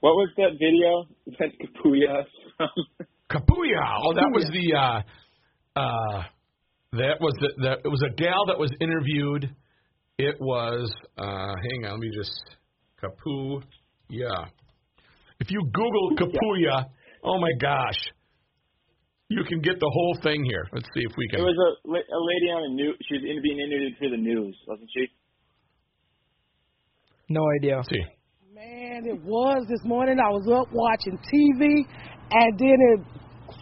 What 0.00 0.14
was 0.14 0.28
that 0.36 0.58
video? 0.58 1.06
That 1.38 1.50
Kapuya? 1.58 2.24
Kapuya. 3.30 3.82
Oh, 4.02 4.14
that 4.14 4.30
was 4.32 4.50
the 4.52 4.74
uh 4.76 5.80
uh 5.80 6.22
that 6.92 7.20
was 7.20 7.34
the, 7.40 7.48
the 7.56 7.72
it 7.84 7.88
was 7.88 8.02
a 8.04 8.14
gal 8.14 8.46
that 8.46 8.58
was 8.58 8.70
interviewed. 8.80 9.54
It 10.18 10.36
was 10.40 10.92
uh 11.16 11.54
hang 11.54 11.86
on, 11.86 11.92
let 11.92 12.00
me 12.00 12.10
just 12.14 12.56
Kapuya. 13.02 14.48
If 15.40 15.50
you 15.50 15.60
Google 15.72 16.16
Kapuya, 16.16 16.86
oh 17.22 17.38
my 17.40 17.52
gosh. 17.60 17.98
You 19.28 19.42
can 19.44 19.60
get 19.60 19.80
the 19.80 19.90
whole 19.90 20.18
thing 20.22 20.44
here. 20.44 20.64
Let's 20.72 20.86
see 20.94 21.00
if 21.00 21.12
we 21.16 21.24
It 21.24 21.36
can 21.36 21.40
was 21.40 21.56
a 21.56 21.88
a 21.90 22.20
lady 22.20 22.48
on 22.52 22.62
the 22.68 22.74
news. 22.76 22.96
She 23.08 23.14
was 23.14 23.24
in, 23.24 23.42
being 23.42 23.58
interviewed 23.58 23.96
for 23.98 24.10
the 24.10 24.20
news, 24.20 24.54
wasn't 24.68 24.90
she? 24.94 25.06
No 27.30 27.40
idea. 27.58 27.80
see. 27.90 28.04
Man, 28.54 29.06
it 29.06 29.20
was 29.24 29.66
this 29.68 29.82
morning. 29.84 30.18
I 30.20 30.28
was 30.28 30.46
up 30.52 30.68
watching 30.72 31.18
TV, 31.18 31.82
and 32.30 32.58
then 32.58 32.78
it 32.92 33.00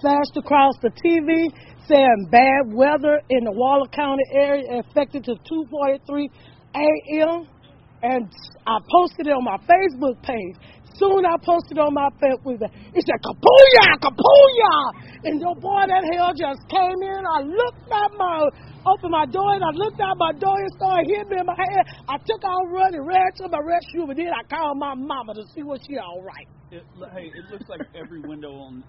flashed 0.00 0.36
across 0.36 0.74
the 0.82 0.90
TV 0.90 1.48
saying 1.88 2.28
bad 2.30 2.72
weather 2.74 3.20
in 3.30 3.44
the 3.44 3.52
Waller 3.52 3.88
County 3.94 4.24
area 4.32 4.80
affected 4.80 5.24
to 5.24 5.34
2:43 5.34 6.28
a.m. 6.74 7.46
And 8.02 8.28
I 8.66 8.78
posted 8.90 9.28
it 9.28 9.30
on 9.30 9.44
my 9.44 9.58
Facebook 9.58 10.20
page. 10.22 10.56
Soon 11.02 11.26
I 11.26 11.34
posted 11.42 11.78
on 11.82 11.94
my 11.94 12.06
Facebook. 12.22 12.62
It 12.62 13.02
said 13.02 13.18
Kapuya, 13.26 13.86
Kapuya, 13.98 14.74
and 15.26 15.40
your 15.40 15.56
boy 15.56 15.82
that 15.90 16.02
hell 16.14 16.30
just 16.30 16.62
came 16.70 17.02
in. 17.02 17.22
I 17.26 17.42
looked 17.42 17.90
at 17.90 18.10
my, 18.14 18.46
opened 18.86 19.10
my 19.10 19.26
door, 19.26 19.50
and 19.58 19.64
I 19.66 19.74
looked 19.74 19.98
out 19.98 20.14
my 20.14 20.30
door 20.38 20.54
and 20.54 20.70
started 20.78 21.10
hitting 21.10 21.26
me 21.26 21.40
in 21.42 21.46
my 21.46 21.58
head. 21.58 21.82
I 22.06 22.18
took 22.22 22.44
out 22.46 22.70
running, 22.70 23.02
ran 23.02 23.34
to 23.42 23.48
my 23.50 23.58
restroom, 23.58 24.14
and 24.14 24.18
then 24.18 24.30
I 24.30 24.46
called 24.46 24.78
my 24.78 24.94
mama 24.94 25.34
to 25.34 25.42
see 25.52 25.64
was 25.64 25.80
she 25.88 25.98
all 25.98 26.22
right. 26.22 26.46
It, 26.70 26.86
hey, 27.12 27.34
it 27.34 27.50
looks 27.50 27.68
like 27.68 27.82
every 27.98 28.20
window 28.20 28.54
on. 28.54 28.84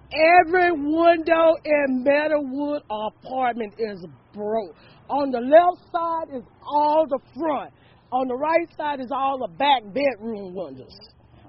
Every 0.46 0.72
window 0.72 1.58
in 1.66 2.06
Meadowwood 2.06 2.82
apartment 2.94 3.74
is 3.80 4.06
broke. 4.36 4.76
On 5.10 5.32
the 5.32 5.42
left 5.42 5.82
side 5.90 6.38
is 6.38 6.44
all 6.62 7.08
the 7.10 7.20
front. 7.34 7.74
On 8.12 8.28
the 8.28 8.36
right 8.36 8.70
side 8.78 9.00
is 9.00 9.10
all 9.12 9.40
the 9.40 9.52
back 9.58 9.82
bedroom 9.92 10.54
windows. 10.54 10.94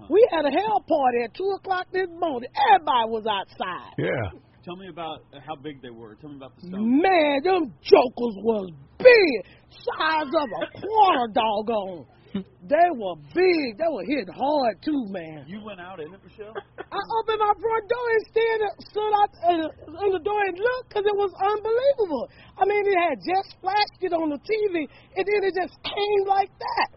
Uh-huh. 0.04 0.12
We 0.12 0.28
had 0.30 0.44
a 0.44 0.50
hell 0.50 0.84
party 0.86 1.24
at 1.24 1.34
two 1.34 1.48
o'clock 1.56 1.86
this 1.92 2.08
morning. 2.18 2.50
Everybody 2.72 3.08
was 3.08 3.24
outside. 3.24 3.92
Yeah. 3.98 4.40
Tell 4.64 4.76
me 4.76 4.88
about 4.88 5.20
how 5.46 5.56
big 5.56 5.82
they 5.82 5.90
were. 5.90 6.14
Tell 6.16 6.30
me 6.30 6.36
about 6.36 6.56
the 6.56 6.68
stone. 6.68 7.00
Man, 7.00 7.40
them 7.44 7.72
jokers 7.84 8.36
was 8.40 8.70
big, 8.96 9.32
size 9.68 10.28
of 10.28 10.48
a 10.48 10.64
quarter 10.80 11.28
doggone. 11.32 12.06
They 12.66 12.88
were 12.98 13.14
big. 13.30 13.78
They 13.78 13.86
were 13.86 14.02
hitting 14.02 14.34
hard 14.34 14.82
too, 14.82 15.06
man. 15.14 15.44
You 15.46 15.62
went 15.62 15.78
out 15.78 16.00
in 16.00 16.10
it, 16.10 16.18
Michelle. 16.18 16.50
I 16.50 17.00
opened 17.20 17.38
my 17.38 17.54
front 17.60 17.84
door 17.86 18.06
and 18.10 18.24
stood, 18.26 18.60
stood 18.90 19.12
out 19.14 19.30
in, 19.52 19.58
in 19.62 20.10
the 20.10 20.18
door 20.18 20.40
and 20.42 20.58
looked 20.58 20.88
because 20.88 21.06
it 21.06 21.14
was 21.14 21.30
unbelievable. 21.30 22.26
I 22.58 22.64
mean, 22.66 22.82
it 22.90 22.98
had 22.98 23.18
just 23.22 23.54
flashed 23.62 24.00
it 24.02 24.10
on 24.16 24.34
the 24.34 24.40
TV, 24.42 24.82
and 25.14 25.22
then 25.22 25.40
it 25.46 25.54
just 25.54 25.78
came 25.84 26.22
like 26.26 26.50
that. 26.58 26.90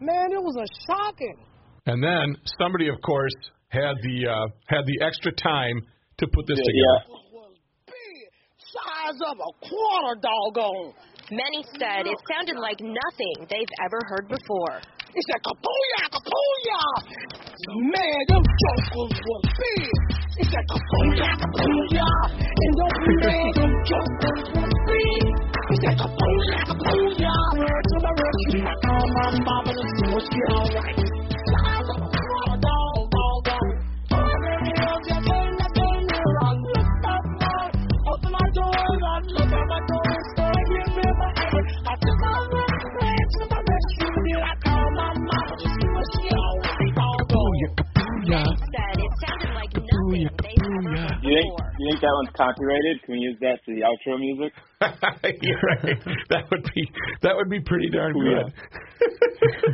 Man, 0.00 0.32
it 0.32 0.40
was 0.40 0.56
a 0.56 0.68
shocking. 0.88 1.36
And 1.86 2.02
then 2.02 2.36
somebody 2.58 2.88
of 2.88 3.00
course 3.02 3.32
had 3.68 3.94
the 4.02 4.28
uh 4.28 4.46
had 4.66 4.84
the 4.86 5.04
extra 5.04 5.32
time 5.32 5.80
to 6.18 6.26
put 6.26 6.46
this 6.46 6.58
Yeah, 6.58 6.68
together. 6.68 7.00
It 7.06 7.32
was 7.32 7.54
big, 7.86 8.18
size 8.58 9.20
of 9.24 9.36
a 9.40 9.52
quarter 9.64 10.20
doggone. 10.20 10.92
Many 11.30 11.62
said 11.78 12.10
it 12.10 12.18
sounded 12.26 12.58
like 12.58 12.80
nothing 12.82 13.46
they've 13.48 13.74
ever 13.86 14.00
heard 14.10 14.26
before. 14.28 14.82
It 15.10 15.24
said 15.26 15.40
kapuya, 15.42 16.02
kapuya. 16.10 16.82
Man, 17.94 18.20
them 18.28 18.42
jokers 18.42 19.18
was 19.26 19.42
big. 19.58 19.90
It 20.38 20.46
said 20.50 20.66
kapuya, 20.70 21.30
kapuya. 21.38 22.10
And 22.34 22.72
them 22.78 22.94
man, 23.22 23.48
them 23.54 23.72
jokers 23.86 24.42
was 24.58 24.72
big. 24.90 25.22
It 25.70 25.78
said 25.86 25.96
kapuya, 26.02 26.58
kapuya. 26.66 27.34
To 27.90 27.96
the 28.02 28.12
rescue, 28.20 28.66
I 28.66 28.74
call 28.86 29.06
my 29.14 29.28
mama 29.38 29.72
to 29.72 29.86
see 29.86 31.09
you 51.22 51.34
think 51.34 51.50
do 51.50 51.82
you 51.82 51.90
think 51.90 52.00
that 52.00 52.14
one's 52.14 52.30
copyrighted? 52.36 53.02
Can 53.02 53.14
we 53.14 53.20
use 53.20 53.36
that 53.40 53.58
for 53.64 53.74
the 53.74 53.82
outro 53.82 54.20
music? 54.20 54.52
You're 55.42 55.58
right. 55.66 55.98
That 56.30 56.46
would 56.50 56.62
be 56.74 56.82
that 57.22 57.34
would 57.34 57.50
be 57.50 57.60
pretty 57.60 57.90
darn 57.90 58.14
good. 58.14 58.52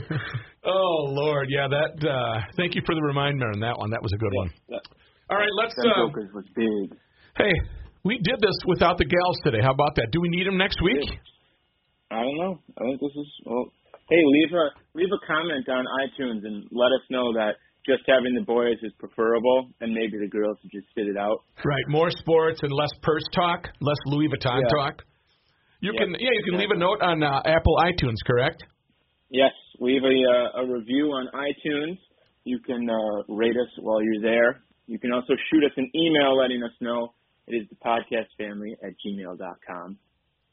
oh 0.65 1.13
Lord, 1.13 1.49
yeah. 1.51 1.69
That. 1.69 2.01
uh 2.01 2.41
Thank 2.57 2.75
you 2.75 2.83
for 2.87 2.95
the 2.95 3.03
reminder 3.03 3.47
on 3.53 3.61
that 3.61 3.77
one. 3.77 3.91
That 3.91 4.03
was 4.03 4.13
a 4.15 4.19
good 4.19 4.33
one. 4.33 4.51
That, 4.71 4.81
All 5.29 5.37
right, 5.37 5.53
let's. 5.61 5.75
Uh, 5.79 6.09
was 6.33 6.45
big. 6.55 6.97
hey, 7.37 7.53
we 8.05 8.19
did 8.23 8.41
this 8.41 8.57
without 8.67 8.97
the 8.97 9.05
gals 9.05 9.37
today. 9.45 9.61
How 9.63 9.73
about 9.73 9.97
that? 9.97 10.09
Do 10.13 10.21
we 10.21 10.29
need 10.29 10.47
them 10.47 10.57
next 10.57 10.81
week? 10.81 11.11
I 12.11 12.23
don't 12.23 12.39
know. 12.39 12.61
I 12.79 12.85
think 12.85 13.01
this 13.01 13.15
is 13.17 13.29
well. 13.45 13.73
Hey, 14.09 14.23
leave 14.23 14.53
a 14.55 14.67
leave 14.95 15.11
a 15.11 15.27
comment 15.27 15.69
on 15.69 15.85
iTunes 16.07 16.47
and 16.47 16.65
let 16.71 16.95
us 16.95 17.03
know 17.11 17.33
that 17.35 17.57
just 17.87 18.03
having 18.07 18.35
the 18.35 18.43
boys 18.43 18.77
is 18.83 18.93
preferable, 18.99 19.71
and 19.81 19.95
maybe 19.95 20.19
the 20.19 20.29
girls 20.29 20.59
should 20.61 20.71
just 20.73 20.87
sit 20.95 21.07
it 21.07 21.17
out. 21.17 21.43
Right. 21.65 21.85
More 21.89 22.11
sports 22.11 22.61
and 22.63 22.73
less 22.73 22.91
purse 23.03 23.23
talk, 23.35 23.69
less 23.81 23.99
Louis 24.07 24.29
Vuitton 24.29 24.61
Yeah. 24.63 24.69
talk. 24.77 25.03
You 25.81 25.93
can 25.93 26.11
yeah, 26.19 26.31
you 26.33 26.43
can 26.51 26.59
leave 26.59 26.71
a 26.71 26.79
note 26.79 27.01
on 27.03 27.23
uh, 27.23 27.43
Apple 27.45 27.77
iTunes, 27.85 28.17
correct? 28.27 28.63
Yes, 29.31 29.53
leave 29.79 30.03
a 30.03 30.07
uh, 30.07 30.63
a 30.63 30.67
review 30.67 31.11
on 31.13 31.29
iTunes. 31.35 31.99
You 32.45 32.59
can 32.61 32.89
uh, 32.89 33.35
rate 33.35 33.57
us 33.57 33.71
while 33.81 34.03
you're 34.03 34.23
there. 34.23 34.63
You 34.87 34.99
can 34.99 35.13
also 35.13 35.35
shoot 35.51 35.65
us 35.65 35.73
an 35.77 35.91
email 35.95 36.37
letting 36.37 36.63
us 36.63 36.71
know. 36.81 37.13
It 37.47 37.57
is 37.57 37.69
the 37.69 37.77
podcast 37.77 38.31
family 38.39 38.77
at 38.83 38.95
gmail.com. 39.05 39.99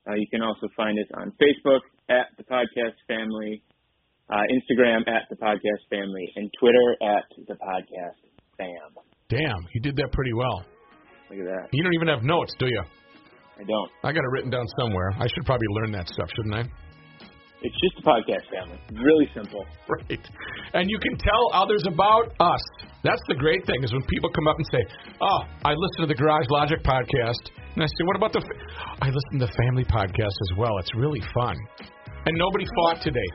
Uh, 0.08 0.16
you 0.16 0.28
can 0.30 0.42
also 0.42 0.68
find 0.76 0.98
us 1.00 1.08
on 1.16 1.32
Facebook 1.40 1.80
at 2.10 2.28
the 2.38 2.44
podcast 2.44 3.00
family, 3.08 3.64
uh, 4.30 4.44
Instagram 4.52 5.08
at 5.08 5.30
the 5.30 5.36
podcast 5.36 5.84
family, 5.90 6.28
and 6.36 6.52
Twitter 6.60 6.98
at 7.02 7.24
the 7.48 7.54
podcast 7.56 8.20
fam. 8.58 8.92
Damn, 9.30 9.68
you 9.74 9.82
did 9.82 9.96
that 9.98 10.12
pretty 10.12 10.34
well. 10.34 10.66
Look 11.30 11.40
at 11.40 11.46
that. 11.46 11.70
You 11.72 11.84
don't 11.84 11.94
even 11.94 12.08
have 12.10 12.24
notes, 12.24 12.54
do 12.60 12.68
you? 12.68 12.84
I 13.58 13.64
don't. 13.64 13.90
I 14.04 14.12
got 14.12 14.24
it 14.24 14.32
written 14.32 14.50
down 14.50 14.66
somewhere. 14.80 15.12
I 15.18 15.28
should 15.28 15.46
probably 15.46 15.68
learn 15.82 15.92
that 15.94 16.10
stuff, 16.10 16.28
shouldn't 16.36 16.56
I? 16.56 16.64
It's 17.64 17.76
just 17.80 17.96
the 17.96 18.04
podcast 18.04 18.44
family. 18.52 18.78
Really 18.92 19.30
simple. 19.34 19.66
Right. 19.88 20.20
And 20.74 20.90
you 20.90 20.98
can 21.00 21.18
tell 21.18 21.44
others 21.54 21.84
about 21.88 22.34
us. 22.40 22.64
That's 23.04 23.22
the 23.28 23.36
great 23.36 23.66
thing 23.66 23.84
is 23.84 23.92
when 23.94 24.02
people 24.10 24.30
come 24.32 24.48
up 24.48 24.58
and 24.58 24.66
say, 24.72 24.84
"Oh, 25.22 25.42
I 25.64 25.74
listen 25.76 26.02
to 26.02 26.08
the 26.08 26.16
Garage 26.16 26.48
Logic 26.50 26.80
podcast," 26.84 27.52
and 27.76 27.84
I 27.84 27.88
say, 27.88 28.02
"What 28.06 28.16
about 28.16 28.34
the?" 28.34 28.40
F-? 28.40 28.98
I 29.02 29.08
listen 29.10 29.40
to 29.40 29.46
the 29.48 29.54
Family 29.58 29.84
podcast 29.86 30.36
as 30.36 30.52
well. 30.58 30.78
It's 30.80 30.94
really 30.96 31.22
fun. 31.34 31.56
And 32.26 32.38
nobody 32.38 32.66
fought 32.76 33.02
today. 33.02 33.30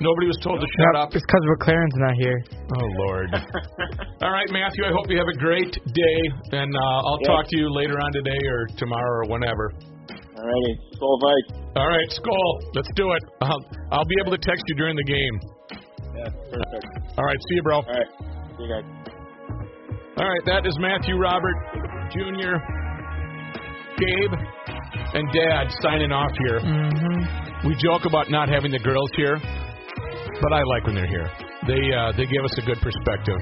Nobody 0.00 0.26
was 0.32 0.38
told 0.42 0.60
to 0.60 0.66
shut 0.80 0.96
up. 0.96 1.12
It's 1.12 1.20
because 1.24 1.44
McLaren's 1.60 1.98
not 2.00 2.14
here. 2.16 2.38
Oh 2.56 2.88
Lord. 3.04 3.28
All 4.24 4.32
right, 4.32 4.48
Matthew. 4.50 4.84
I 4.84 4.92
hope 4.96 5.10
you 5.12 5.18
have 5.20 5.28
a 5.28 5.38
great 5.38 5.72
day, 5.76 6.18
and 6.56 6.72
uh, 6.72 7.06
I'll 7.08 7.20
Yeah. 7.20 7.36
talk 7.36 7.44
to 7.48 7.56
you 7.60 7.68
later 7.72 8.00
on 8.00 8.10
today 8.12 8.40
or 8.48 8.66
tomorrow 8.80 9.24
or 9.26 9.30
whenever. 9.30 9.72
Alrighty. 10.08 10.74
Skol 10.96 11.16
Vikes. 11.20 11.76
All 11.76 11.86
right, 11.88 12.08
Skol. 12.16 12.50
Let's 12.74 12.88
do 12.96 13.12
it. 13.12 13.22
I'll, 13.42 13.60
I'll 13.92 14.04
be 14.08 14.16
able 14.24 14.32
to 14.32 14.40
text 14.40 14.64
you 14.68 14.74
during 14.76 14.96
the 14.96 15.04
game. 15.04 15.34
Yeah, 16.16 16.28
perfect. 16.48 16.86
All 17.18 17.24
right. 17.24 17.36
See 17.48 17.56
you, 17.56 17.62
bro. 17.62 17.76
All 17.76 17.84
right. 17.84 18.08
See 18.56 18.64
you 18.64 18.68
guys. 18.72 18.84
All 20.16 20.28
right, 20.28 20.44
that 20.46 20.66
is 20.66 20.76
Matthew 20.78 21.16
Robert 21.16 21.54
Jr., 22.12 22.56
Gabe, 24.00 24.34
and 25.14 25.24
Dad 25.32 25.68
signing 25.82 26.12
off 26.12 26.32
here. 26.48 26.60
Mm-hmm. 26.60 27.68
We 27.68 27.76
joke 27.76 28.06
about 28.06 28.30
not 28.30 28.48
having 28.48 28.72
the 28.72 28.78
girls 28.80 29.10
here, 29.16 29.36
but 29.36 30.52
I 30.52 30.62
like 30.64 30.86
when 30.86 30.94
they're 30.96 31.06
here. 31.06 31.28
They 31.68 31.92
uh, 31.92 32.12
they 32.16 32.24
give 32.24 32.44
us 32.44 32.56
a 32.56 32.62
good 32.64 32.80
perspective. 32.80 33.36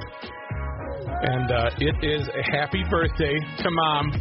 And 1.20 1.50
uh, 1.50 1.70
it 1.78 1.96
is 2.02 2.28
a 2.28 2.42
happy 2.59 2.84
birthday 2.90 3.34
to 3.38 3.68
Mom. 3.70 4.12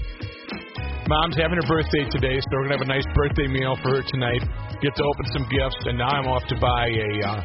Mom's 1.08 1.38
having 1.38 1.56
her 1.58 1.68
birthday 1.68 2.04
today, 2.12 2.38
so 2.40 2.48
we're 2.54 2.68
gonna 2.68 2.78
have 2.78 2.88
a 2.88 2.92
nice 2.92 3.06
birthday 3.16 3.48
meal 3.48 3.76
for 3.82 3.96
her 3.96 4.04
tonight. 4.12 4.42
Get 4.82 4.94
to 4.96 5.04
open 5.04 5.26
some 5.34 5.46
gifts, 5.50 5.78
and 5.86 5.98
now 5.98 6.10
I'm 6.10 6.28
off 6.28 6.44
to 6.50 6.56
buy 6.60 6.88
a 6.90 7.12
uh, 7.26 7.42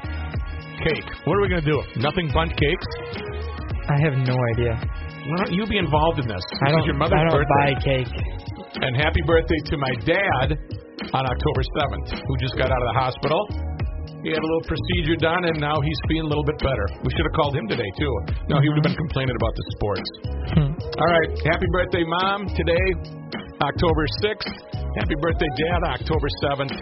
cake. 0.85 1.07
What 1.25 1.39
are 1.39 1.43
we 1.43 1.49
gonna 1.49 1.63
do? 1.63 1.81
Nothing 1.97 2.31
bundt 2.35 2.53
cakes? 2.59 2.87
I 3.89 3.97
have 4.05 4.15
no 4.19 4.37
idea. 4.55 4.75
Why 4.77 5.37
don't 5.45 5.53
you 5.55 5.67
be 5.67 5.79
involved 5.79 6.19
in 6.19 6.27
this? 6.27 6.43
This 6.43 6.61
I 6.67 6.71
don't. 6.71 6.81
is 6.81 6.87
your 6.87 6.97
mother's 6.97 7.19
I 7.19 7.25
don't 7.25 7.39
birthday. 7.39 7.75
buy 7.75 7.81
cake. 7.81 8.32
And 8.83 8.99
happy 8.99 9.23
birthday 9.27 9.61
to 9.71 9.77
my 9.79 9.95
dad 10.03 10.59
on 11.15 11.23
October 11.23 11.63
7th, 11.79 12.19
who 12.19 12.33
just 12.43 12.59
got 12.59 12.67
out 12.67 12.83
of 12.83 12.89
the 12.91 12.99
hospital. 12.99 13.47
He 14.23 14.31
had 14.31 14.39
a 14.39 14.47
little 14.47 14.63
procedure 14.67 15.19
done, 15.19 15.45
and 15.51 15.59
now 15.59 15.75
he's 15.83 15.99
feeling 16.07 16.27
a 16.27 16.29
little 16.31 16.47
bit 16.47 16.59
better. 16.63 16.87
We 17.03 17.11
should 17.11 17.27
have 17.27 17.35
called 17.35 17.59
him 17.59 17.67
today, 17.67 17.91
too. 17.99 18.15
No, 18.51 18.61
he 18.63 18.69
would 18.71 18.79
have 18.83 18.87
been 18.91 18.99
complaining 18.99 19.35
about 19.35 19.55
the 19.55 19.65
sports. 19.75 20.09
Hmm. 20.55 20.71
All 20.79 21.11
right. 21.11 21.31
Happy 21.47 21.67
birthday, 21.75 22.05
Mom, 22.07 22.47
today, 22.55 22.87
October 23.63 24.07
6th. 24.23 24.47
Happy 24.99 25.15
birthday, 25.23 25.51
Dad, 25.59 25.83
October 26.03 26.29
7th. 26.43 26.75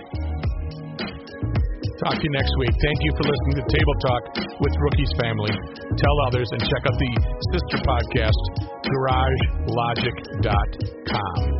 Talk 2.05 2.16
to 2.16 2.24
you 2.24 2.32
next 2.32 2.53
week. 2.61 2.72
Thank 2.80 2.98
you 3.05 3.12
for 3.16 3.24
listening 3.28 3.57
to 3.61 3.64
Table 3.76 3.94
Talk 4.09 4.22
with 4.61 4.72
Rookie's 4.80 5.12
Family. 5.20 5.53
Tell 5.96 6.16
others 6.28 6.48
and 6.53 6.61
check 6.64 6.82
out 6.88 6.96
the 6.96 7.12
sister 7.53 7.78
podcast, 7.84 8.40
GarageLogic.com. 8.88 11.59